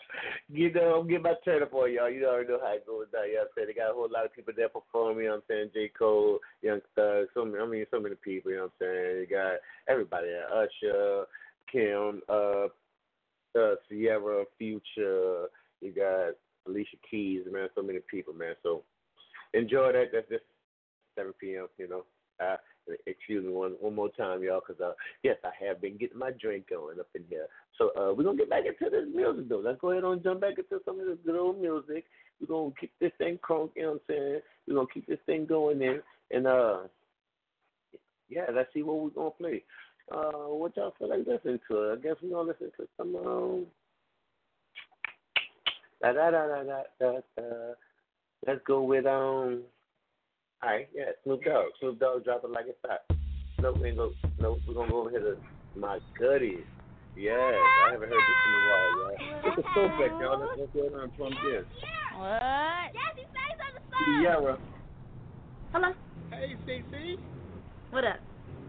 You 0.49 0.73
know, 0.73 1.01
I'm 1.01 1.09
getting 1.09 1.23
my 1.23 1.35
turn 1.45 1.63
up 1.63 1.75
on 1.75 1.93
y'all. 1.93 2.11
You 2.11 2.27
already 2.27 2.49
know 2.49 2.59
how 2.63 2.75
it 2.75 2.87
goes 2.87 3.07
down. 3.13 3.29
Know 3.29 3.39
what 3.39 3.43
I'm 3.43 3.49
saying? 3.57 3.69
They 3.69 3.75
got 3.75 3.91
a 3.91 3.95
whole 3.95 4.09
lot 4.11 4.25
of 4.25 4.35
people 4.35 4.55
there 4.57 4.69
performing. 4.69 5.25
You 5.25 5.31
know 5.31 5.37
what 5.37 5.45
I'm 5.57 5.71
saying? 5.71 5.71
J. 5.75 5.91
Cole, 5.99 6.39
Young 6.63 6.81
Thug, 6.95 7.27
so 7.35 7.45
many, 7.45 7.63
I 7.63 7.67
mean, 7.67 7.87
so 7.91 8.01
many 8.01 8.15
people. 8.17 8.51
You 8.51 8.59
know 8.59 8.71
what 8.79 8.87
I'm 8.87 8.95
saying? 8.95 9.21
You 9.21 9.27
got 9.31 9.53
everybody 9.89 10.29
there. 10.29 10.49
Usher, 10.53 11.25
Kim, 11.71 12.23
uh, 12.29 12.67
uh, 13.59 13.75
Ciara, 13.89 14.45
Future. 14.59 15.47
You 15.81 15.93
got 15.95 16.35
Alicia 16.67 16.97
Keys, 17.11 17.43
man. 17.51 17.69
So 17.75 17.83
many 17.83 18.01
people, 18.11 18.35
man. 18.35 18.55
So 18.63 18.83
enjoy 19.55 19.93
that. 19.93 20.11
That's 20.13 20.29
just 20.29 20.45
7 21.17 21.33
p.m. 21.41 21.69
You 21.79 21.89
know. 21.89 22.05
Uh, 22.39 22.57
excuse 23.07 23.45
me 23.45 23.53
one 23.53 23.73
one 23.81 23.95
more 23.95 24.11
time, 24.11 24.43
y'all, 24.43 24.61
because 24.67 24.81
uh, 24.81 24.93
yes, 25.23 25.37
I 25.45 25.51
have 25.65 25.81
been 25.81 25.97
getting 25.97 26.19
my 26.19 26.31
drink 26.31 26.69
going 26.69 27.01
up 27.01 27.09
in 27.15 27.25
here. 27.29 27.47
So 27.79 27.91
uh, 27.97 28.15
we're 28.15 28.25
gonna 28.25 28.39
get 28.39 28.51
back 28.51 28.65
into 28.67 28.91
this 28.91 29.07
music 29.15 29.49
though. 29.49 29.63
Let's 29.65 29.81
go 29.81 29.91
ahead 29.91 30.05
and 30.05 30.23
jump 30.23 30.41
back 30.41 30.59
into 30.59 30.83
some 30.85 31.01
of 31.01 31.07
this 31.07 31.19
good 31.25 31.37
old 31.37 31.61
music. 31.61 32.05
We're 32.41 32.47
gonna 32.47 32.73
keep 32.81 32.93
this 33.01 33.13
thing 33.19 33.39
crunk, 33.39 33.71
you 33.77 33.83
know 33.83 33.89
what 33.93 33.95
I'm 33.95 34.01
saying? 34.09 34.41
We're 34.67 34.75
gonna 34.75 34.89
keep 34.93 35.07
this 35.07 35.19
thing 35.27 35.47
going 35.47 35.83
in, 35.83 36.01
and 36.31 36.47
uh, 36.47 36.79
yeah, 38.29 38.47
let's 38.53 38.73
see 38.75 38.83
what 38.83 39.01
we're 39.01 39.11
gonna 39.11 39.31
play. 39.31 39.65
Uh, 40.11 40.49
what 40.55 40.77
y'all 40.77 40.95
feel 40.99 41.09
like 41.09 41.27
listening 41.27 41.61
to? 41.69 41.93
I 41.93 41.97
guess 42.03 42.17
we're 42.23 42.31
gonna 42.31 42.51
listen 42.51 42.71
to 42.77 42.89
some 42.97 43.17
um. 43.17 43.67
Da 46.03 46.13
da 46.13 46.31
da 46.31 46.47
da 46.47 46.83
da 47.01 47.13
da. 47.37 47.43
Let's 48.47 48.61
go 48.67 48.83
with 48.83 49.07
um. 49.07 49.63
All 50.63 50.71
right, 50.71 50.89
yeah, 50.95 51.13
Snoop 51.25 51.45
Dogg. 51.45 51.67
Snoop 51.81 52.01
Dogg 52.01 52.25
drop 52.25 52.45
it 52.45 52.51
like 52.51 52.67
it's 52.69 52.79
hot. 52.85 53.01
No, 53.61 53.73
we 53.73 53.89
ain't 53.89 53.97
go. 53.97 54.13
No, 54.39 54.59
we're 54.67 54.75
gonna 54.75 54.91
go 54.91 55.01
over 55.01 55.11
here 55.11 55.21
to 55.21 55.37
my 55.79 55.99
goodies. 56.19 56.65
Yes, 57.17 57.33
I 57.35 57.93
haven't 57.93 58.09
heard 58.09 58.19
this 58.19 58.43
in 58.47 58.55
a 58.55 58.69
while, 58.69 58.91
y'all. 58.99 59.17
It's 59.47 59.59
a 59.59 59.75
throwback, 59.75 60.21
y'all. 60.21 60.41
Let's 60.41 60.53
let's 60.59 60.73
go 60.75 60.81
ahead 60.81 60.93
and 60.93 61.17
plumb 61.17 61.35
this. 61.45 61.65
What? 62.19 62.93
Jesse, 62.93 63.27
say 63.33 63.49
something. 63.57 64.23
Ciara. 64.23 64.59
Hello. 65.73 65.93
Hey, 66.31 66.57
CC. 66.67 67.19
What 67.91 68.05
up? 68.05 68.17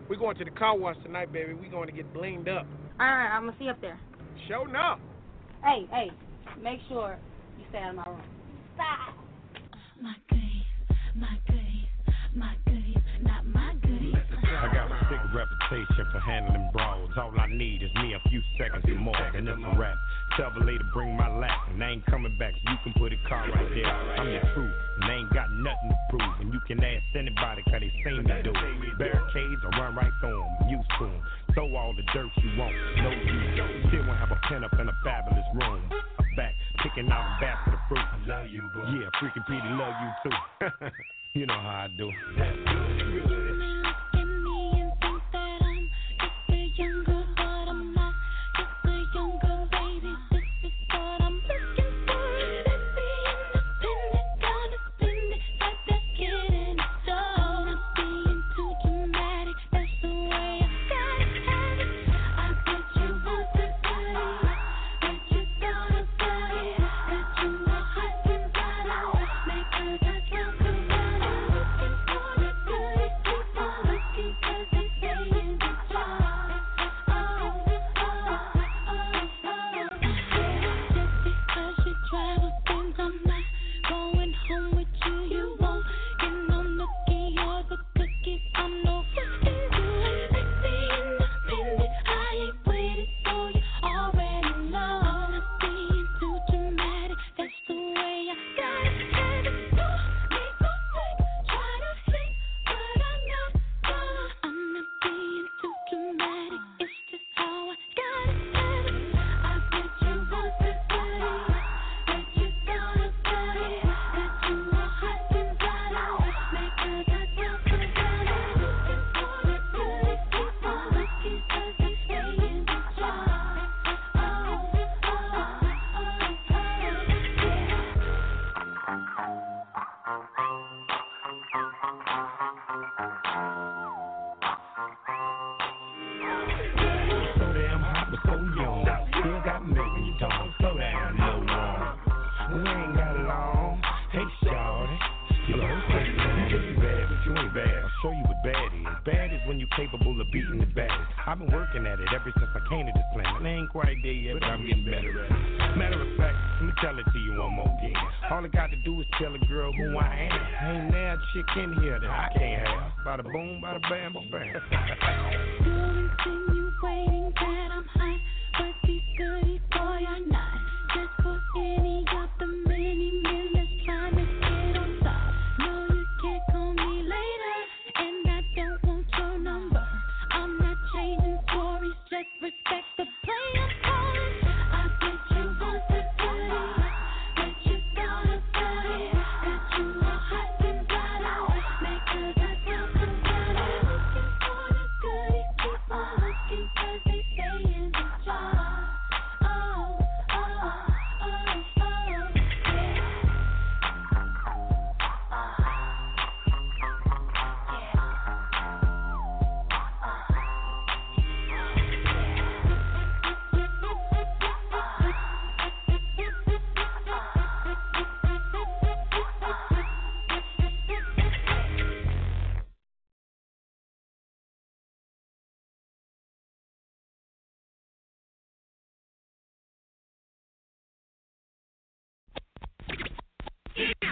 We're 0.09 0.15
going 0.15 0.37
to 0.37 0.45
the 0.45 0.51
car 0.51 0.77
wash 0.77 0.95
tonight, 1.03 1.33
baby. 1.33 1.53
We're 1.53 1.71
going 1.71 1.87
to 1.87 1.93
get 1.93 2.13
blinged 2.13 2.47
up. 2.47 2.65
All 2.99 3.05
right, 3.05 3.35
I'm 3.35 3.45
gonna 3.45 3.55
see 3.59 3.65
you 3.65 3.71
up 3.71 3.81
there. 3.81 3.99
Show 4.47 4.65
up. 4.75 4.99
Hey, 5.63 5.85
hey, 5.91 6.11
make 6.61 6.79
sure 6.87 7.17
you 7.59 7.65
stay 7.69 7.79
out 7.79 7.89
of 7.89 7.95
my 7.97 8.05
room. 8.05 8.21
Stop. 8.75 9.15
My 10.01 10.15
goodies, 10.29 10.63
my 11.15 11.37
goodies, 11.47 11.66
my 12.37 12.53
goodies, 12.65 13.01
not 13.25 13.45
my 13.49 13.73
goodies. 13.81 14.13
I 14.13 14.69
got 14.69 14.93
a 14.93 14.97
big 15.09 15.21
reputation 15.33 16.05
for 16.13 16.19
handling 16.21 16.69
brawls. 16.71 17.09
All 17.17 17.33
I 17.33 17.49
need 17.49 17.81
is 17.81 17.89
me 17.97 18.13
a 18.13 18.21
few 18.29 18.41
seconds 18.61 18.85
or 18.85 18.93
more, 18.93 19.17
and 19.17 19.49
it's 19.49 19.57
a 19.57 19.73
rap. 19.77 19.97
Tell 20.37 20.53
the 20.53 20.61
lady 20.61 20.77
to 20.77 20.89
bring 20.93 21.17
my 21.17 21.33
lap, 21.33 21.65
and 21.73 21.83
I 21.83 21.97
ain't 21.97 22.05
coming 22.05 22.37
back, 22.37 22.53
so 22.53 22.71
you 22.71 22.77
can 22.85 22.93
put 22.93 23.11
a 23.11 23.17
car 23.27 23.41
right 23.49 23.69
there. 23.73 23.89
I'm 23.89 24.29
the 24.29 24.41
truth, 24.53 24.75
and 25.01 25.09
they 25.09 25.13
ain't 25.17 25.33
got 25.33 25.49
nothing 25.49 25.89
to 25.89 25.97
prove. 26.13 26.33
And 26.41 26.53
you 26.53 26.61
can 26.69 26.77
ask 26.77 27.03
anybody, 27.17 27.65
cause 27.65 27.81
they 27.81 27.91
seen 28.05 28.21
me 28.21 28.33
do 28.45 28.53
it. 28.53 28.99
Barricades, 29.01 29.61
I 29.65 29.69
run 29.81 29.95
right 29.97 30.13
through 30.21 30.37
them, 30.37 30.57
I'm 30.61 30.69
used 30.69 30.89
to 31.01 31.05
them. 31.09 31.21
Throw 31.57 31.73
all 31.73 31.93
the 31.97 32.05
dirt 32.13 32.29
you 32.37 32.53
want, 32.53 32.77
no 33.01 33.09
use. 33.09 33.89
Still 33.89 34.05
won't 34.05 34.21
have 34.21 34.29
a 34.29 34.39
pen 34.45 34.61
up 34.63 34.77
in 34.77 34.85
a 34.85 34.95
fabulous 35.01 35.47
room. 35.57 35.89
I'm 35.89 36.29
back, 36.37 36.53
picking 36.85 37.09
out 37.09 37.25
a 37.25 37.41
basket 37.41 37.73
of 37.73 37.81
the 37.81 37.85
fruit. 37.89 38.05
I 38.05 38.17
love 38.29 38.45
you, 38.53 38.61
bro. 38.73 38.85
Yeah, 38.93 39.09
freaking 39.17 39.41
Petey 39.49 39.73
love 39.73 39.95
you 39.97 40.11
too. 40.29 40.37
you 41.37 41.45
know 41.45 41.53
how 41.53 41.85
I 41.85 41.87
do. 41.95 42.11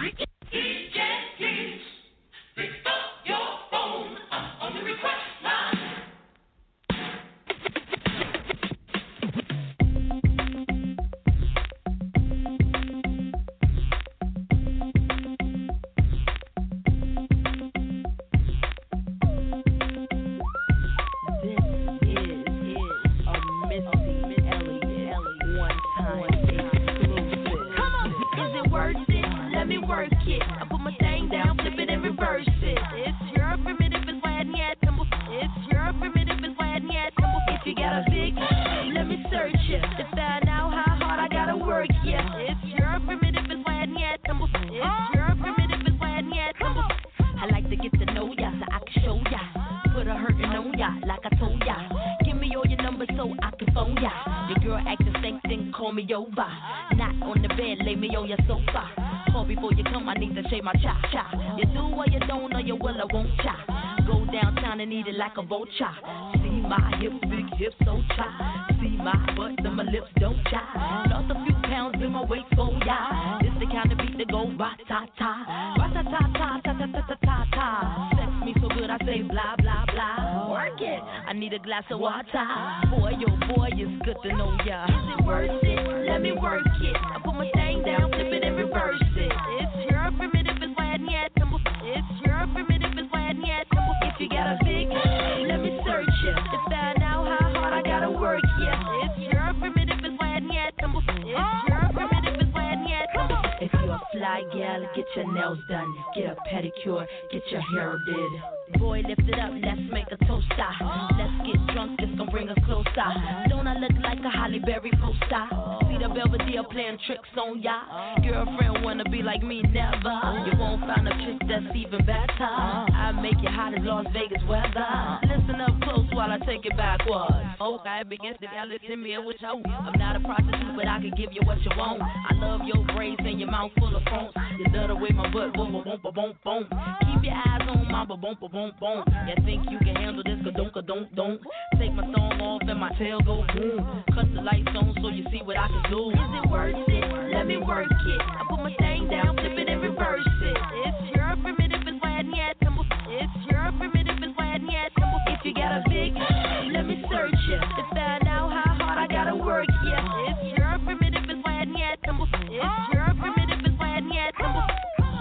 Thank 0.02 0.20
you. 0.20 0.35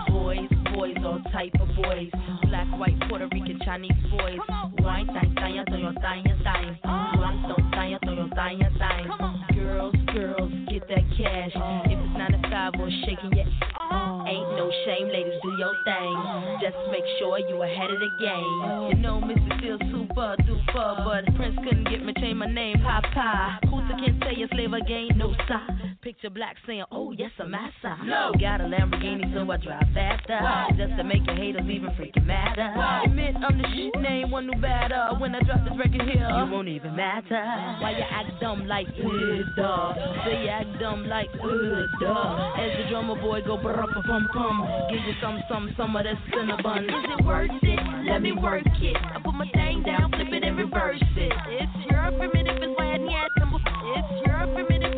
Boys, 0.09 0.49
boys, 0.73 0.95
all 1.03 1.21
type 1.31 1.53
of 1.59 1.67
boys. 1.75 2.09
Black, 2.47 2.67
white, 2.79 2.97
Puerto 3.09 3.27
Rican, 3.31 3.59
Chinese 3.65 3.91
boys. 4.09 4.39
Wine, 4.79 5.07
dine, 5.07 5.35
dine, 5.35 5.65
dine, 5.65 5.95
dine, 6.01 6.23
dine. 6.43 6.79
Wine, 6.83 7.43
dine, 7.71 7.97
dine, 8.01 8.29
dine, 8.35 8.77
dine. 8.79 9.07
Girls, 9.53 9.95
girls, 10.13 10.51
get 10.69 10.87
that 10.87 11.03
cash. 11.17 11.51
If 11.85 11.99
it's 11.99 12.17
not 12.17 12.33
a 12.33 12.41
five 12.49 12.73
or 12.79 12.89
shaking 13.05 13.33
your 13.35 13.45
Ain't 14.27 14.57
no 14.57 14.71
shame, 14.85 15.07
ladies, 15.09 15.39
do 15.43 15.51
your 15.59 15.73
thing. 15.83 16.15
Just 16.61 16.77
make 16.91 17.03
sure 17.19 17.37
you 17.39 17.61
ahead 17.61 17.91
of 17.91 17.99
the 17.99 18.09
game. 18.19 18.89
You 18.89 18.95
know, 19.01 19.21
Mr. 19.21 19.59
Still 19.59 19.77
super 19.91 20.35
duper, 20.41 21.05
but 21.05 21.35
Prince 21.35 21.57
couldn't 21.63 21.89
get 21.89 22.03
me 22.03 22.13
change 22.19 22.37
my 22.37 22.47
name, 22.47 22.77
Papa. 22.81 23.59
Who's 23.69 23.87
can 24.03 24.19
say 24.21 24.41
a 24.41 24.47
slave 24.49 24.73
again? 24.73 25.17
No, 25.17 25.33
sir. 25.47 25.94
Picture 26.06 26.30
black 26.30 26.56
saying, 26.68 26.84
Oh 26.91 27.14
yes, 27.18 27.32
I'm 27.40 27.49
massa. 27.49 27.98
No. 28.06 28.30
Got 28.40 28.61
a 28.61 28.65
Lamborghini, 28.65 29.26
so 29.34 29.41
I 29.49 29.57
drive 29.57 29.90
faster. 29.91 30.38
Just 30.77 30.95
to 30.98 31.03
make 31.03 31.26
the 31.26 31.34
haters 31.34 31.65
even 31.65 31.90
freaking 31.98 32.27
matter. 32.27 32.72
Why? 32.77 33.06
Admit 33.06 33.34
I'm 33.41 33.57
the 33.57 33.65
shit, 33.73 33.99
name 33.99 34.30
one 34.30 34.45
new 34.45 34.61
batter. 34.61 35.18
When 35.18 35.34
I 35.34 35.41
drop 35.41 35.65
this 35.65 35.73
record 35.73 36.06
here, 36.06 36.30
you 36.30 36.45
won't 36.52 36.68
even 36.68 36.95
matter. 36.95 37.41
Why 37.82 37.98
you 37.98 38.06
act 38.06 38.40
dumb 38.40 38.68
like 38.68 38.86
uh, 38.86 39.41
duh? 39.57 39.95
Say 40.30 40.44
you 40.44 40.49
act 40.49 40.77
dumb 40.80 41.07
like 41.07 41.30
uh, 41.41 41.90
duh. 41.99 42.53
As 42.53 42.69
the 42.77 42.86
drummer 42.91 43.15
boy 43.19 43.41
go 43.41 43.57
brr 43.57 43.73
pum 43.73 44.27
pum, 44.32 44.61
give 44.91 45.02
you 45.10 45.14
some 45.19 45.41
some 45.49 45.73
some 45.76 45.95
of 45.95 46.03
that 46.03 46.22
cinnabon. 46.30 46.84
Is 46.86 47.18
it 47.18 47.26
worth 47.26 47.49
it? 47.49 47.80
Let 48.06 48.22
me 48.22 48.32
work 48.32 48.61
it. 48.64 48.95
I 48.95 49.18
put 49.26 49.34
my 49.34 49.49
thing 49.56 49.82
down, 49.82 50.11
flip 50.11 50.27
it 50.30 50.44
and 50.44 50.56
reverse 50.56 51.02
it. 51.02 51.34
It's 51.49 51.90
your 51.90 52.11
primitive, 52.14 52.61
it's 52.61 52.77
why 52.77 52.94
I 52.94 52.98
need. 52.98 53.15
It's 53.95 54.27
your 54.27 54.45
primitive, 54.53 54.94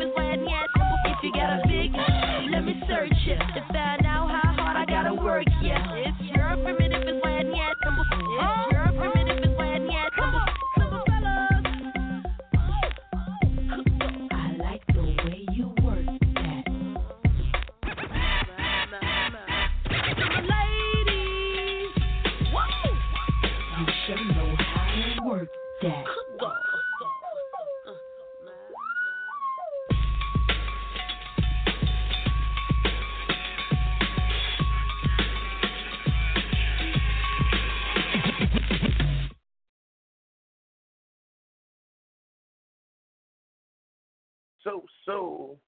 So, 45.08 45.56
so, 45.56 45.58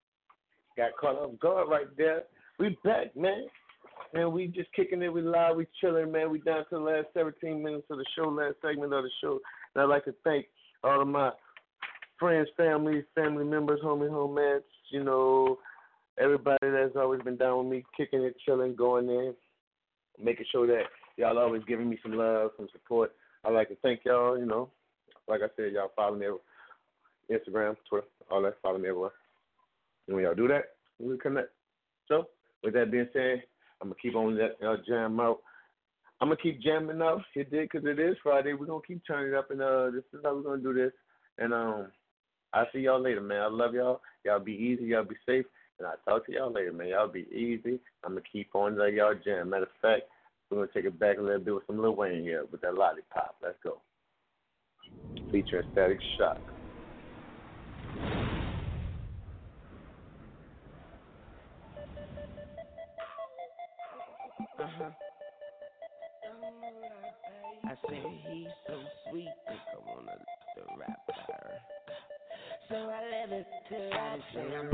got 0.77 0.97
caught 1.01 1.17
off 1.17 1.39
guard 1.41 1.69
right 1.71 1.97
there. 1.97 2.25
We 2.59 2.77
back, 2.85 3.17
man. 3.17 3.47
And 4.13 4.33
we 4.33 4.49
just 4.49 4.71
kicking 4.75 5.03
it. 5.03 5.13
We 5.13 5.23
live. 5.23 5.57
We 5.57 5.67
chilling, 5.81 6.13
man. 6.13 6.31
We 6.31 6.41
down 6.41 6.65
to 6.69 6.77
the 6.77 6.79
last 6.79 7.07
17 7.15 7.63
minutes 7.63 7.87
of 7.89 7.97
the 7.97 8.05
show, 8.15 8.29
last 8.29 8.57
segment 8.61 8.93
of 8.93 9.03
the 9.03 9.11
show. 9.23 9.39
And 9.75 9.83
I'd 9.83 9.89
like 9.89 10.05
to 10.05 10.15
thank 10.25 10.45
all 10.85 11.01
of 11.01 11.09
my 11.09 11.31
friends, 12.19 12.49
family, 12.55 13.03
family 13.15 13.45
members, 13.45 13.81
homie, 13.83 14.11
homies, 14.11 14.61
you 14.91 15.03
know, 15.03 15.59
everybody 16.19 16.59
that's 16.71 16.97
always 16.97 17.23
been 17.23 17.37
down 17.37 17.59
with 17.59 17.73
me, 17.73 17.85
kicking 17.97 18.23
it, 18.23 18.37
chilling, 18.45 18.77
going 18.77 19.09
in, 19.09 19.35
making 20.23 20.47
sure 20.53 20.67
that 20.67 20.85
y'all 21.17 21.39
always 21.39 21.63
giving 21.67 21.89
me 21.89 21.99
some 22.03 22.13
love, 22.13 22.51
some 22.59 22.69
support. 22.73 23.13
I'd 23.45 23.55
like 23.55 23.69
to 23.69 23.77
thank 23.77 24.01
y'all, 24.05 24.39
you 24.39 24.45
know. 24.45 24.69
Like 25.29 25.41
I 25.41 25.49
said, 25.57 25.73
y'all 25.73 25.93
follow 25.97 26.17
me 26.17 26.27
on 26.27 26.39
Instagram, 27.31 27.77
Twitter, 27.89 28.07
all 28.31 28.43
that. 28.43 28.57
Follow 28.61 28.79
me 28.79 28.89
everywhere. 28.89 29.13
And 30.11 30.17
when 30.17 30.25
y'all 30.25 30.35
do 30.35 30.49
that, 30.49 30.65
we 30.99 31.17
connect. 31.19 31.51
So, 32.09 32.27
with 32.65 32.75
that 32.75 32.91
being 32.91 33.07
said, 33.13 33.45
I'm 33.81 33.91
gonna 33.91 33.95
keep 34.03 34.17
on 34.17 34.37
that 34.39 34.57
uh, 34.67 34.77
jam 34.85 35.21
out. 35.21 35.39
I'm 36.21 36.27
gonna 36.27 36.41
keep 36.43 36.61
jamming 36.61 37.01
out. 37.01 37.23
It 37.37 37.49
did 37.53 37.69
because 37.71 37.87
it 37.87 38.01
is 38.01 38.17
Friday. 38.21 38.55
We're 38.55 38.67
gonna 38.67 38.81
keep 38.85 39.03
turning 39.07 39.37
up, 39.37 39.53
and 39.53 39.63
uh, 39.63 39.91
this 39.93 40.03
is 40.13 40.19
how 40.25 40.35
we're 40.35 40.43
gonna 40.43 40.63
do 40.63 40.75
this. 40.75 40.91
And 41.39 41.55
um, 41.55 41.93
I'll 42.53 42.67
see 42.73 42.81
y'all 42.81 43.01
later, 43.01 43.21
man. 43.21 43.41
I 43.41 43.47
love 43.47 43.73
y'all. 43.73 44.01
Y'all 44.25 44.41
be 44.41 44.53
easy. 44.53 44.87
Y'all 44.87 45.05
be 45.05 45.15
safe. 45.25 45.47
And 45.79 45.87
I'll 45.87 45.95
talk 46.05 46.27
to 46.27 46.33
y'all 46.33 46.53
later, 46.53 46.73
man. 46.73 46.89
Y'all 46.89 47.07
be 47.07 47.29
easy. 47.31 47.79
I'm 48.03 48.15
gonna 48.15 48.23
keep 48.33 48.53
on 48.55 48.77
letting 48.77 48.97
y'all 48.97 49.15
jam. 49.25 49.51
Matter 49.51 49.63
of 49.63 49.69
fact, 49.81 50.11
we're 50.51 50.59
gonna 50.59 50.71
take 50.75 50.87
it 50.87 50.99
back 50.99 51.19
a 51.19 51.23
little 51.23 51.39
bit 51.39 51.55
with 51.55 51.67
some 51.69 51.81
Lil 51.81 51.95
Wayne 51.95 52.25
here 52.25 52.47
with 52.51 52.63
that 52.63 52.75
lollipop. 52.75 53.37
Let's 53.41 53.59
go. 53.63 53.81
Featuring 55.31 55.69
Static 55.71 56.01
Shock. 56.19 56.39
Uh-huh. 64.61 64.91
I 67.65 67.75
said 67.89 68.05
he's 68.29 68.49
so 68.67 68.77
sweet, 69.09 69.33
think 69.49 69.61
I 69.73 69.79
wanna 69.89 70.19
the 70.55 70.63
rapper. 70.77 71.63
So 72.69 72.77
I 72.77 73.01
let 73.11 73.33
it 73.33 73.47
to 73.71 73.77
I 73.91 74.19
say 74.35 74.55
I'm 74.55 74.69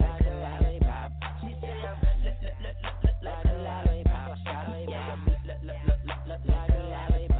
like 0.00 0.26
a 0.26 0.34
lollipop. 0.34 1.12
She 1.42 1.54
said 1.60 1.78
I'm 1.86 2.00
like 3.22 3.44
a 3.44 3.54
lollipop. 3.54 4.36
Yeah, 4.88 5.12
I'm 5.12 5.22
like 6.36 6.70
a 6.70 6.82
lollipop. 6.82 7.35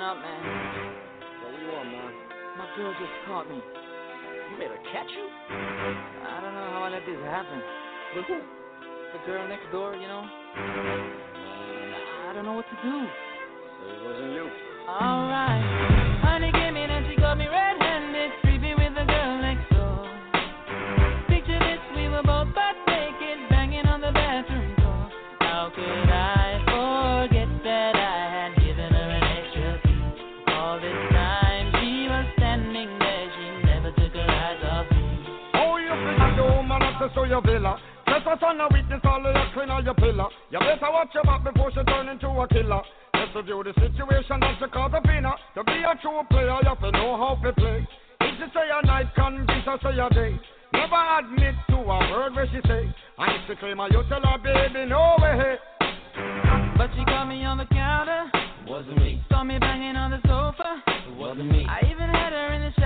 Open 0.00 0.16
up, 0.16 0.24
man. 0.24 0.40
What 1.44 1.52
do 1.52 1.60
you 1.60 1.68
want, 1.76 1.92
man? 1.92 2.12
My 2.56 2.64
girl 2.74 2.88
just 2.96 3.12
caught 3.28 3.44
me. 3.50 3.56
You 3.56 4.56
made 4.56 4.72
her 4.72 4.80
catch 4.96 5.12
you? 5.12 5.28
I 5.28 6.40
don't 6.40 6.54
know 6.56 6.72
how 6.72 6.88
I 6.88 6.88
let 6.88 7.04
this 7.04 7.20
happen. 7.28 7.60
With 8.16 8.24
who? 8.24 8.40
The 9.12 9.20
girl 9.26 9.46
next 9.46 9.70
door, 9.70 9.94
you 9.94 10.08
know? 10.08 10.24
I 12.24 12.32
don't 12.32 12.46
know 12.46 12.54
what 12.54 12.64
to 12.64 12.76
do. 12.82 13.06
Watch 41.10 41.14
your 41.14 41.24
back 41.24 41.44
before 41.44 41.70
she 41.70 41.82
turn 41.84 42.08
into 42.08 42.28
a 42.28 42.48
killer. 42.48 42.82
Just 43.14 43.34
review 43.34 43.62
the 43.64 43.72
situation 43.80 44.40
that 44.40 44.56
she 44.58 44.66
cause 44.70 44.92
a 44.94 45.00
winner. 45.06 45.32
To 45.54 45.64
be 45.64 45.82
a 45.82 45.94
true 46.00 46.22
player, 46.30 46.58
you 46.62 46.68
have 46.68 46.80
to 46.80 46.90
know 46.92 47.16
how 47.16 47.38
to 47.42 47.52
play. 47.52 47.86
If 48.20 48.34
she 48.38 48.46
say 48.54 48.66
a 48.70 48.86
night, 48.86 49.06
can 49.16 49.46
be 49.46 49.62
so 49.64 49.78
say 49.82 49.98
a 49.98 50.08
day. 50.10 50.38
Never 50.72 51.02
admit 51.18 51.54
to 51.70 51.76
a 51.76 51.98
word 52.10 52.34
where 52.34 52.46
she 52.46 52.60
say. 52.66 52.86
And 53.18 53.32
if 53.36 53.42
she 53.48 53.56
claim 53.56 53.78
her, 53.78 53.88
you 53.90 54.02
tell 54.08 54.22
her, 54.22 54.38
baby, 54.38 54.88
no 54.88 55.16
way. 55.20 55.56
But 56.76 56.90
she 56.96 57.04
caught 57.04 57.26
me 57.26 57.44
on 57.44 57.58
the 57.58 57.66
counter. 57.66 58.30
Wasn't 58.66 58.96
me. 58.96 59.22
Saw 59.28 59.42
me 59.42 59.58
banging 59.58 59.96
on 59.96 60.12
the 60.12 60.20
sofa. 60.22 60.82
Wasn't 61.16 61.50
me. 61.50 61.66
I 61.68 61.80
even 61.90 62.08
had 62.08 62.32
her 62.32 62.54
in 62.54 62.62
the 62.62 62.79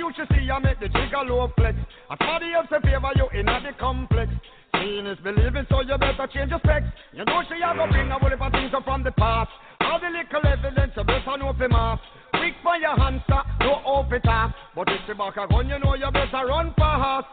I 0.00 0.08
should 0.08 0.16
used 0.16 0.30
to 0.30 0.34
see 0.34 0.44
you 0.44 0.60
make 0.60 0.80
the 0.80 0.88
jigger 0.88 1.24
low 1.28 1.52
flex. 1.56 1.76
I 2.08 2.16
somebody 2.16 2.54
else 2.54 2.68
a 2.72 2.80
favor 2.80 3.12
you 3.16 3.28
in 3.38 3.44
the 3.44 3.72
complex. 3.78 4.32
Seeing 4.72 5.06
is 5.06 5.18
believing, 5.22 5.66
so 5.68 5.82
you 5.82 5.98
better 5.98 6.26
change 6.32 6.50
your 6.50 6.60
specs. 6.60 6.86
You 7.12 7.24
know 7.26 7.42
she 7.48 7.60
a 7.60 7.74
go 7.76 7.86
bring 7.90 8.08
a 8.08 8.18
whole 8.18 8.30
heap 8.30 8.40
of 8.40 8.52
things 8.52 8.72
up 8.72 8.84
from 8.84 9.04
the 9.04 9.12
past. 9.12 9.50
All 9.80 10.00
the 10.00 10.08
little 10.08 10.46
evidence 10.46 10.92
you 10.96 11.04
better 11.04 11.36
know 11.36 11.52
for 11.52 11.68
mass. 11.68 11.98
Quick 12.32 12.54
for 12.62 12.76
your 12.76 12.96
hamster, 12.96 13.42
no 13.60 13.84
off 13.84 14.12
it 14.12 14.26
off. 14.26 14.52
But 14.74 14.88
if 14.88 15.00
she 15.06 15.12
back 15.12 15.36
a 15.36 15.46
gun, 15.46 15.68
you 15.68 15.78
know 15.78 15.94
you 15.94 16.10
better 16.10 16.46
run 16.46 16.72
fast. 16.78 17.26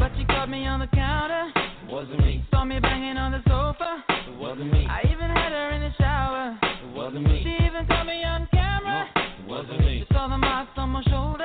But 0.00 0.10
she 0.18 0.24
caught 0.24 0.50
me 0.50 0.66
on 0.66 0.80
the 0.80 0.88
counter. 0.88 1.52
It 1.54 1.92
wasn't 1.92 2.20
me. 2.26 2.44
Saw 2.50 2.64
me 2.64 2.80
banging 2.80 3.16
on 3.18 3.30
the 3.30 3.42
sofa. 3.46 4.02
It 4.26 4.36
wasn't 4.36 4.72
me. 4.72 4.86
I 4.90 5.02
even 5.06 5.30
had 5.30 5.52
her 5.52 5.70
in 5.70 5.82
the 5.82 5.92
shower. 5.96 6.58
It 6.60 6.96
wasn't 6.96 7.22
me. 7.22 7.44
She 7.44 7.66
even 7.66 7.86
caught 7.86 8.06
me 8.06 8.24
on 8.24 8.48
camera. 8.50 9.06
It 9.14 9.46
wasn't 9.46 9.80
me. 9.80 10.04
She 10.08 10.14
saw 10.14 10.26
the 10.26 10.38
marks 10.38 10.72
on 10.76 10.90
my 10.90 11.02
shoulder. 11.04 11.41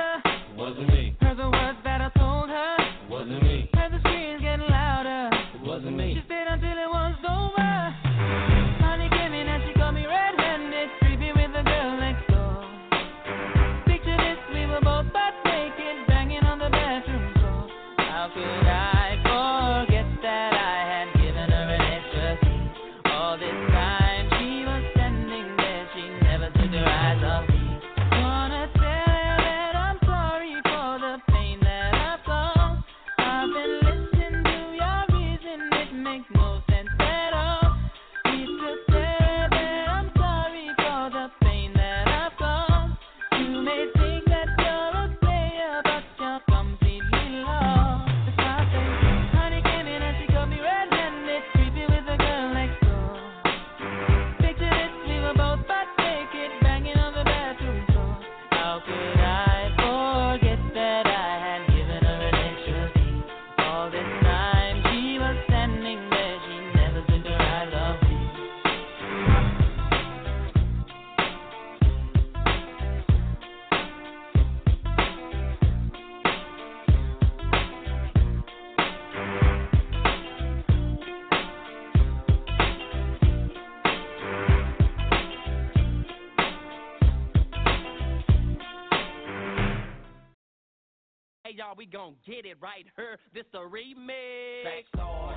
We 91.78 91.86
gon' 91.86 92.14
get 92.26 92.44
it 92.44 92.56
right 92.60 92.84
here. 92.96 93.18
This 93.32 93.44
the 93.52 93.58
remix. 93.58 94.82
Oh, 94.98 95.32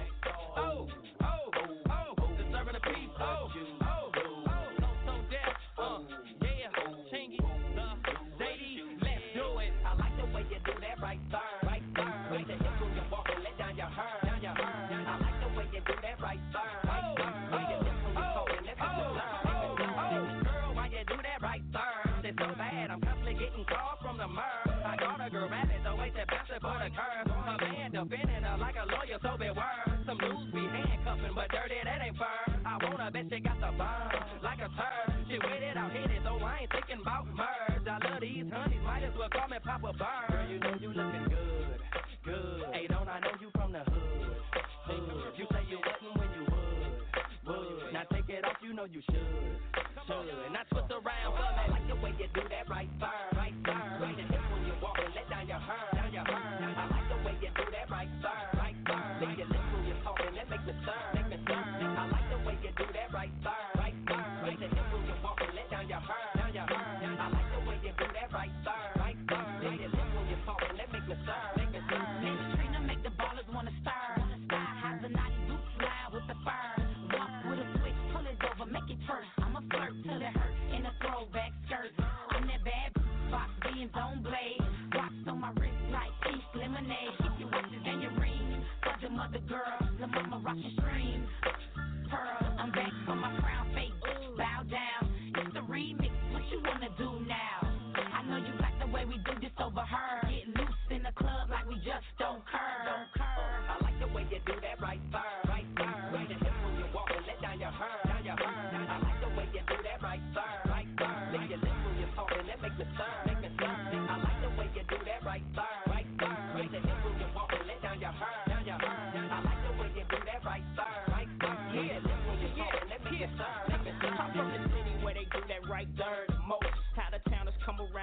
oh, 0.57 0.87
oh, 1.21 1.51
oh, 1.87 2.27
disturbing 2.35 2.73
the 2.73 2.79
peace. 2.79 3.09
Oh, 3.19 3.47
call 39.29 39.47
me 39.47 39.57
Papa 39.63 39.93
Bird. 39.93 40.31
Girl, 40.31 40.49
you 40.49 40.59
know 40.59 40.75
you 40.79 40.89
looking 40.89 41.25
good, 41.29 41.79
good. 42.25 42.63
Hey, 42.73 42.87
don't 42.87 43.07
I 43.07 43.19
know 43.19 43.35
you 43.39 43.49
from 43.53 43.71
the 43.71 43.79
hood, 43.79 44.37
hood. 44.85 45.33
You 45.37 45.45
say 45.51 45.63
you 45.69 45.77
wasn't 45.77 46.17
when 46.17 46.29
you 46.37 46.45
would, 46.49 47.55
would. 47.57 47.93
Now 47.93 48.03
take 48.11 48.29
it 48.29 48.45
off, 48.45 48.57
you 48.63 48.73
know 48.73 48.85
you 48.85 49.01
should, 49.09 49.15
should. 50.07 50.53
Now 50.53 50.63
twist 50.71 50.91
around 50.91 51.31
for 51.37 51.49
me. 51.53 51.65
Like 51.69 51.87
the 51.87 51.95
way 51.95 52.13
you 52.17 52.27
do 52.33 52.41
that 52.49 52.69
right 52.69 52.89
there. 52.99 53.30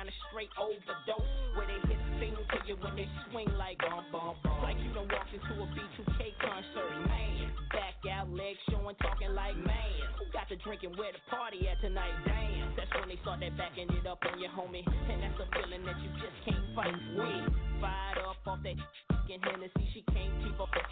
To 0.07 0.13
you 0.13 1.19
Where 1.57 1.67
they 1.67 1.81
hit 1.91 1.99
the 1.99 2.13
single 2.23 2.45
you 2.69 2.77
when 2.79 2.95
they 2.95 3.09
swing 3.31 3.51
like 3.59 3.79
bum 3.83 4.05
bum 4.13 4.37
bum. 4.45 4.63
Like 4.63 4.77
you 4.79 4.93
done 4.95 5.09
walked 5.11 5.33
into 5.33 5.53
a 5.59 5.67
B2K 5.67 6.21
concert, 6.39 6.93
man. 7.09 7.51
Back 7.73 7.99
out, 8.13 8.31
legs 8.31 8.61
showing, 8.71 8.95
talking 9.03 9.35
like 9.35 9.57
man. 9.57 9.99
Who 10.21 10.29
got 10.31 10.47
the 10.47 10.57
drinking 10.63 10.95
where 10.95 11.11
the 11.11 11.23
party 11.33 11.67
at 11.67 11.81
tonight? 11.81 12.15
Damn. 12.29 12.77
That's 12.77 12.93
when 12.95 13.09
they 13.11 13.19
start 13.27 13.41
that 13.41 13.57
backing 13.59 13.91
it 13.91 14.07
up 14.07 14.23
on 14.23 14.39
your 14.39 14.55
homie, 14.55 14.87
and 14.87 15.19
that's 15.19 15.41
a 15.43 15.47
feeling 15.51 15.83
that 15.83 15.99
you 15.99 16.11
just 16.23 16.37
can't 16.47 16.63
fight 16.77 16.95
with. 17.17 17.51
Fired 17.83 18.23
up 18.23 18.39
off 18.47 18.61
that 18.63 18.79
fucking 19.11 19.41
Hennessy, 19.43 19.85
she 19.95 20.03
can't 20.15 20.35
keep 20.43 20.59
up 20.61 20.71
her 20.73 20.87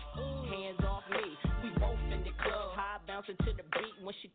hands 0.51 0.83
off 0.83 1.07
me. 1.11 1.25
We 1.63 1.71
both 1.79 1.99
in 2.11 2.27
the 2.27 2.35
club, 2.43 2.75
high 2.75 2.99
bouncing 3.07 3.39
to 3.39 3.51
the 3.55 3.67
beat. 3.71 3.95
When 4.03 4.15
she 4.23 4.29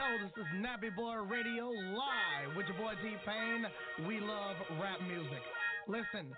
Yo, 0.00 0.16
this 0.24 0.32
is 0.32 0.48
Nappy 0.64 0.88
Boy 0.96 1.20
Radio 1.28 1.68
live 1.68 2.56
with 2.56 2.64
your 2.72 2.80
boy 2.80 2.96
T 3.04 3.12
Pain. 3.20 3.68
We 4.08 4.16
love 4.16 4.56
rap 4.80 4.96
music. 5.04 5.44
Listen, 5.92 6.32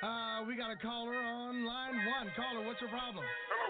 uh, 0.00 0.48
we 0.48 0.56
got 0.56 0.72
a 0.72 0.80
caller 0.80 1.12
on 1.12 1.60
line 1.68 1.92
one. 2.08 2.32
Caller, 2.32 2.64
what's 2.64 2.80
your 2.80 2.88
problem? 2.88 3.20
Hello. 3.20 3.68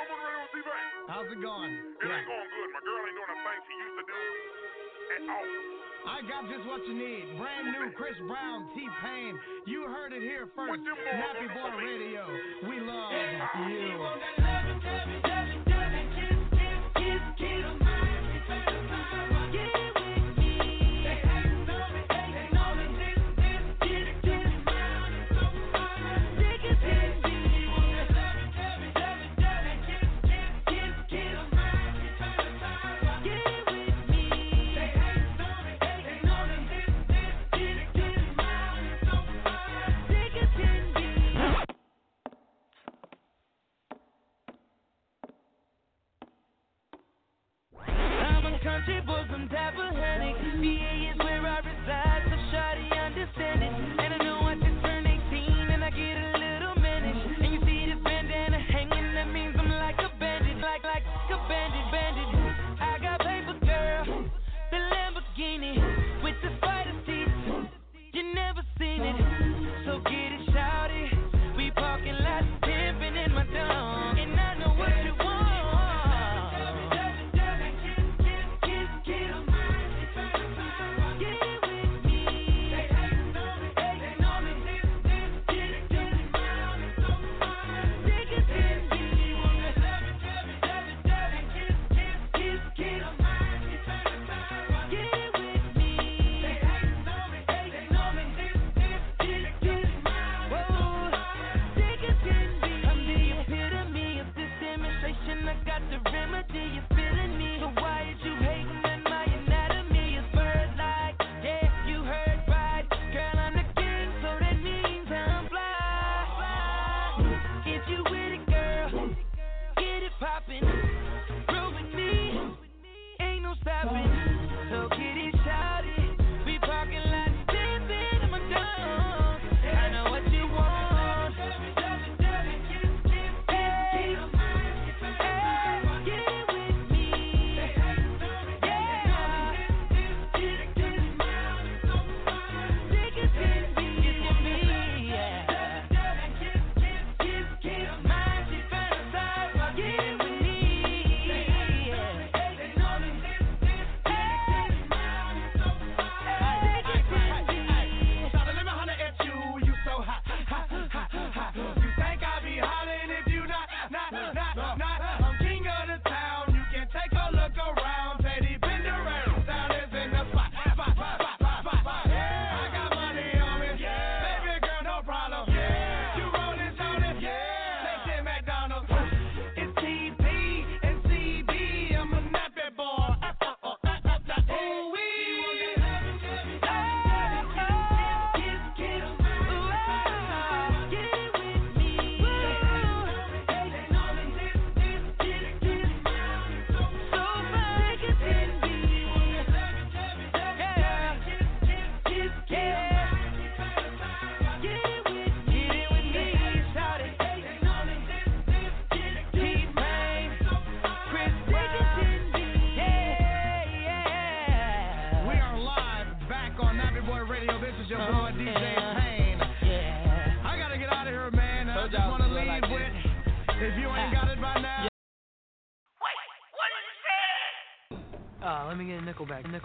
I'm 0.00 0.08
on 0.08 0.16
the 0.16 0.24
radio 0.32 0.48
with 0.48 0.64
T-Pain. 0.64 1.12
How's 1.12 1.28
it 1.28 1.44
going? 1.44 1.76
It 1.76 2.08
ain't 2.08 2.24
going 2.24 2.48
good. 2.56 2.68
My 2.72 2.80
girl 2.80 3.04
ain't 3.04 3.20
doing 3.20 3.36
the 3.36 3.40
things 3.44 3.68
she 3.68 3.76
used 3.76 4.00
to 4.00 4.04
do 4.08 4.16
at 5.12 5.28
all. 5.28 5.52
I 6.08 6.16
got 6.24 6.42
just 6.48 6.64
what 6.64 6.80
you 6.88 6.96
need. 6.96 7.36
Brand 7.36 7.68
new 7.68 7.92
Chris 8.00 8.16
Brown, 8.24 8.64
T 8.72 8.88
Pain. 9.04 9.36
You 9.68 9.92
heard 9.92 10.16
it 10.16 10.24
here 10.24 10.48
first. 10.56 10.80
Nappy 10.80 11.52
Boy 11.52 11.68
Radio. 11.84 12.24
We 12.64 12.80
love 12.80 13.12
you. 13.68 13.92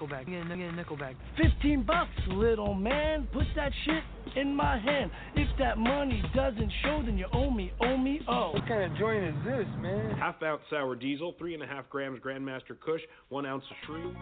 Nickel 0.07 0.17
back, 0.17 0.27
nickel 0.27 0.47
back, 0.47 0.57
get 0.57 0.67
a, 0.67 0.75
nickel 0.75 0.97
back. 0.97 1.15
15 1.37 1.83
bucks, 1.83 2.09
little 2.29 2.73
man. 2.73 3.27
Put 3.31 3.45
that 3.55 3.71
shit 3.85 4.03
in 4.35 4.55
my 4.55 4.79
hand. 4.79 5.11
If 5.35 5.47
that 5.59 5.77
money 5.77 6.21
doesn't 6.35 6.71
show, 6.83 7.01
then 7.05 7.17
you 7.17 7.25
owe 7.33 7.49
me, 7.49 7.71
owe 7.81 7.97
me, 7.97 8.21
oh. 8.27 8.51
What 8.53 8.67
kind 8.67 8.91
of 8.91 8.97
joint 8.97 9.23
is 9.23 9.35
this, 9.45 9.65
man? 9.79 10.15
Half 10.17 10.41
ounce 10.43 10.61
sour 10.69 10.95
diesel, 10.95 11.35
three 11.37 11.53
and 11.53 11.63
a 11.63 11.67
half 11.67 11.89
grams 11.89 12.19
Grandmaster 12.19 12.79
Kush, 12.83 13.01
one 13.29 13.45
ounce 13.45 13.63
of 13.69 13.75
shrew. 13.85 14.13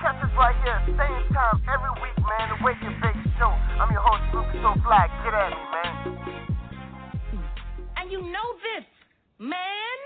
Catch 0.00 0.22
us 0.22 0.30
right 0.36 0.56
here, 0.64 0.80
same 0.86 1.34
time 1.34 1.62
every 1.66 2.02
week, 2.02 2.16
man. 2.18 2.58
The 2.58 2.64
Wake 2.64 2.76
and 2.82 3.00
Bake 3.02 3.32
Show. 3.38 3.50
I'm 3.50 3.90
your 3.90 4.02
host, 4.02 4.22
Ruby 4.32 4.58
So 4.62 4.80
Fly. 4.82 5.06
Get 5.24 5.34
at 5.34 5.50
me, 5.50 5.56
man. 5.74 6.28
And 7.96 8.12
you 8.12 8.22
know 8.22 8.48
this, 8.62 8.86
man. 9.38 9.98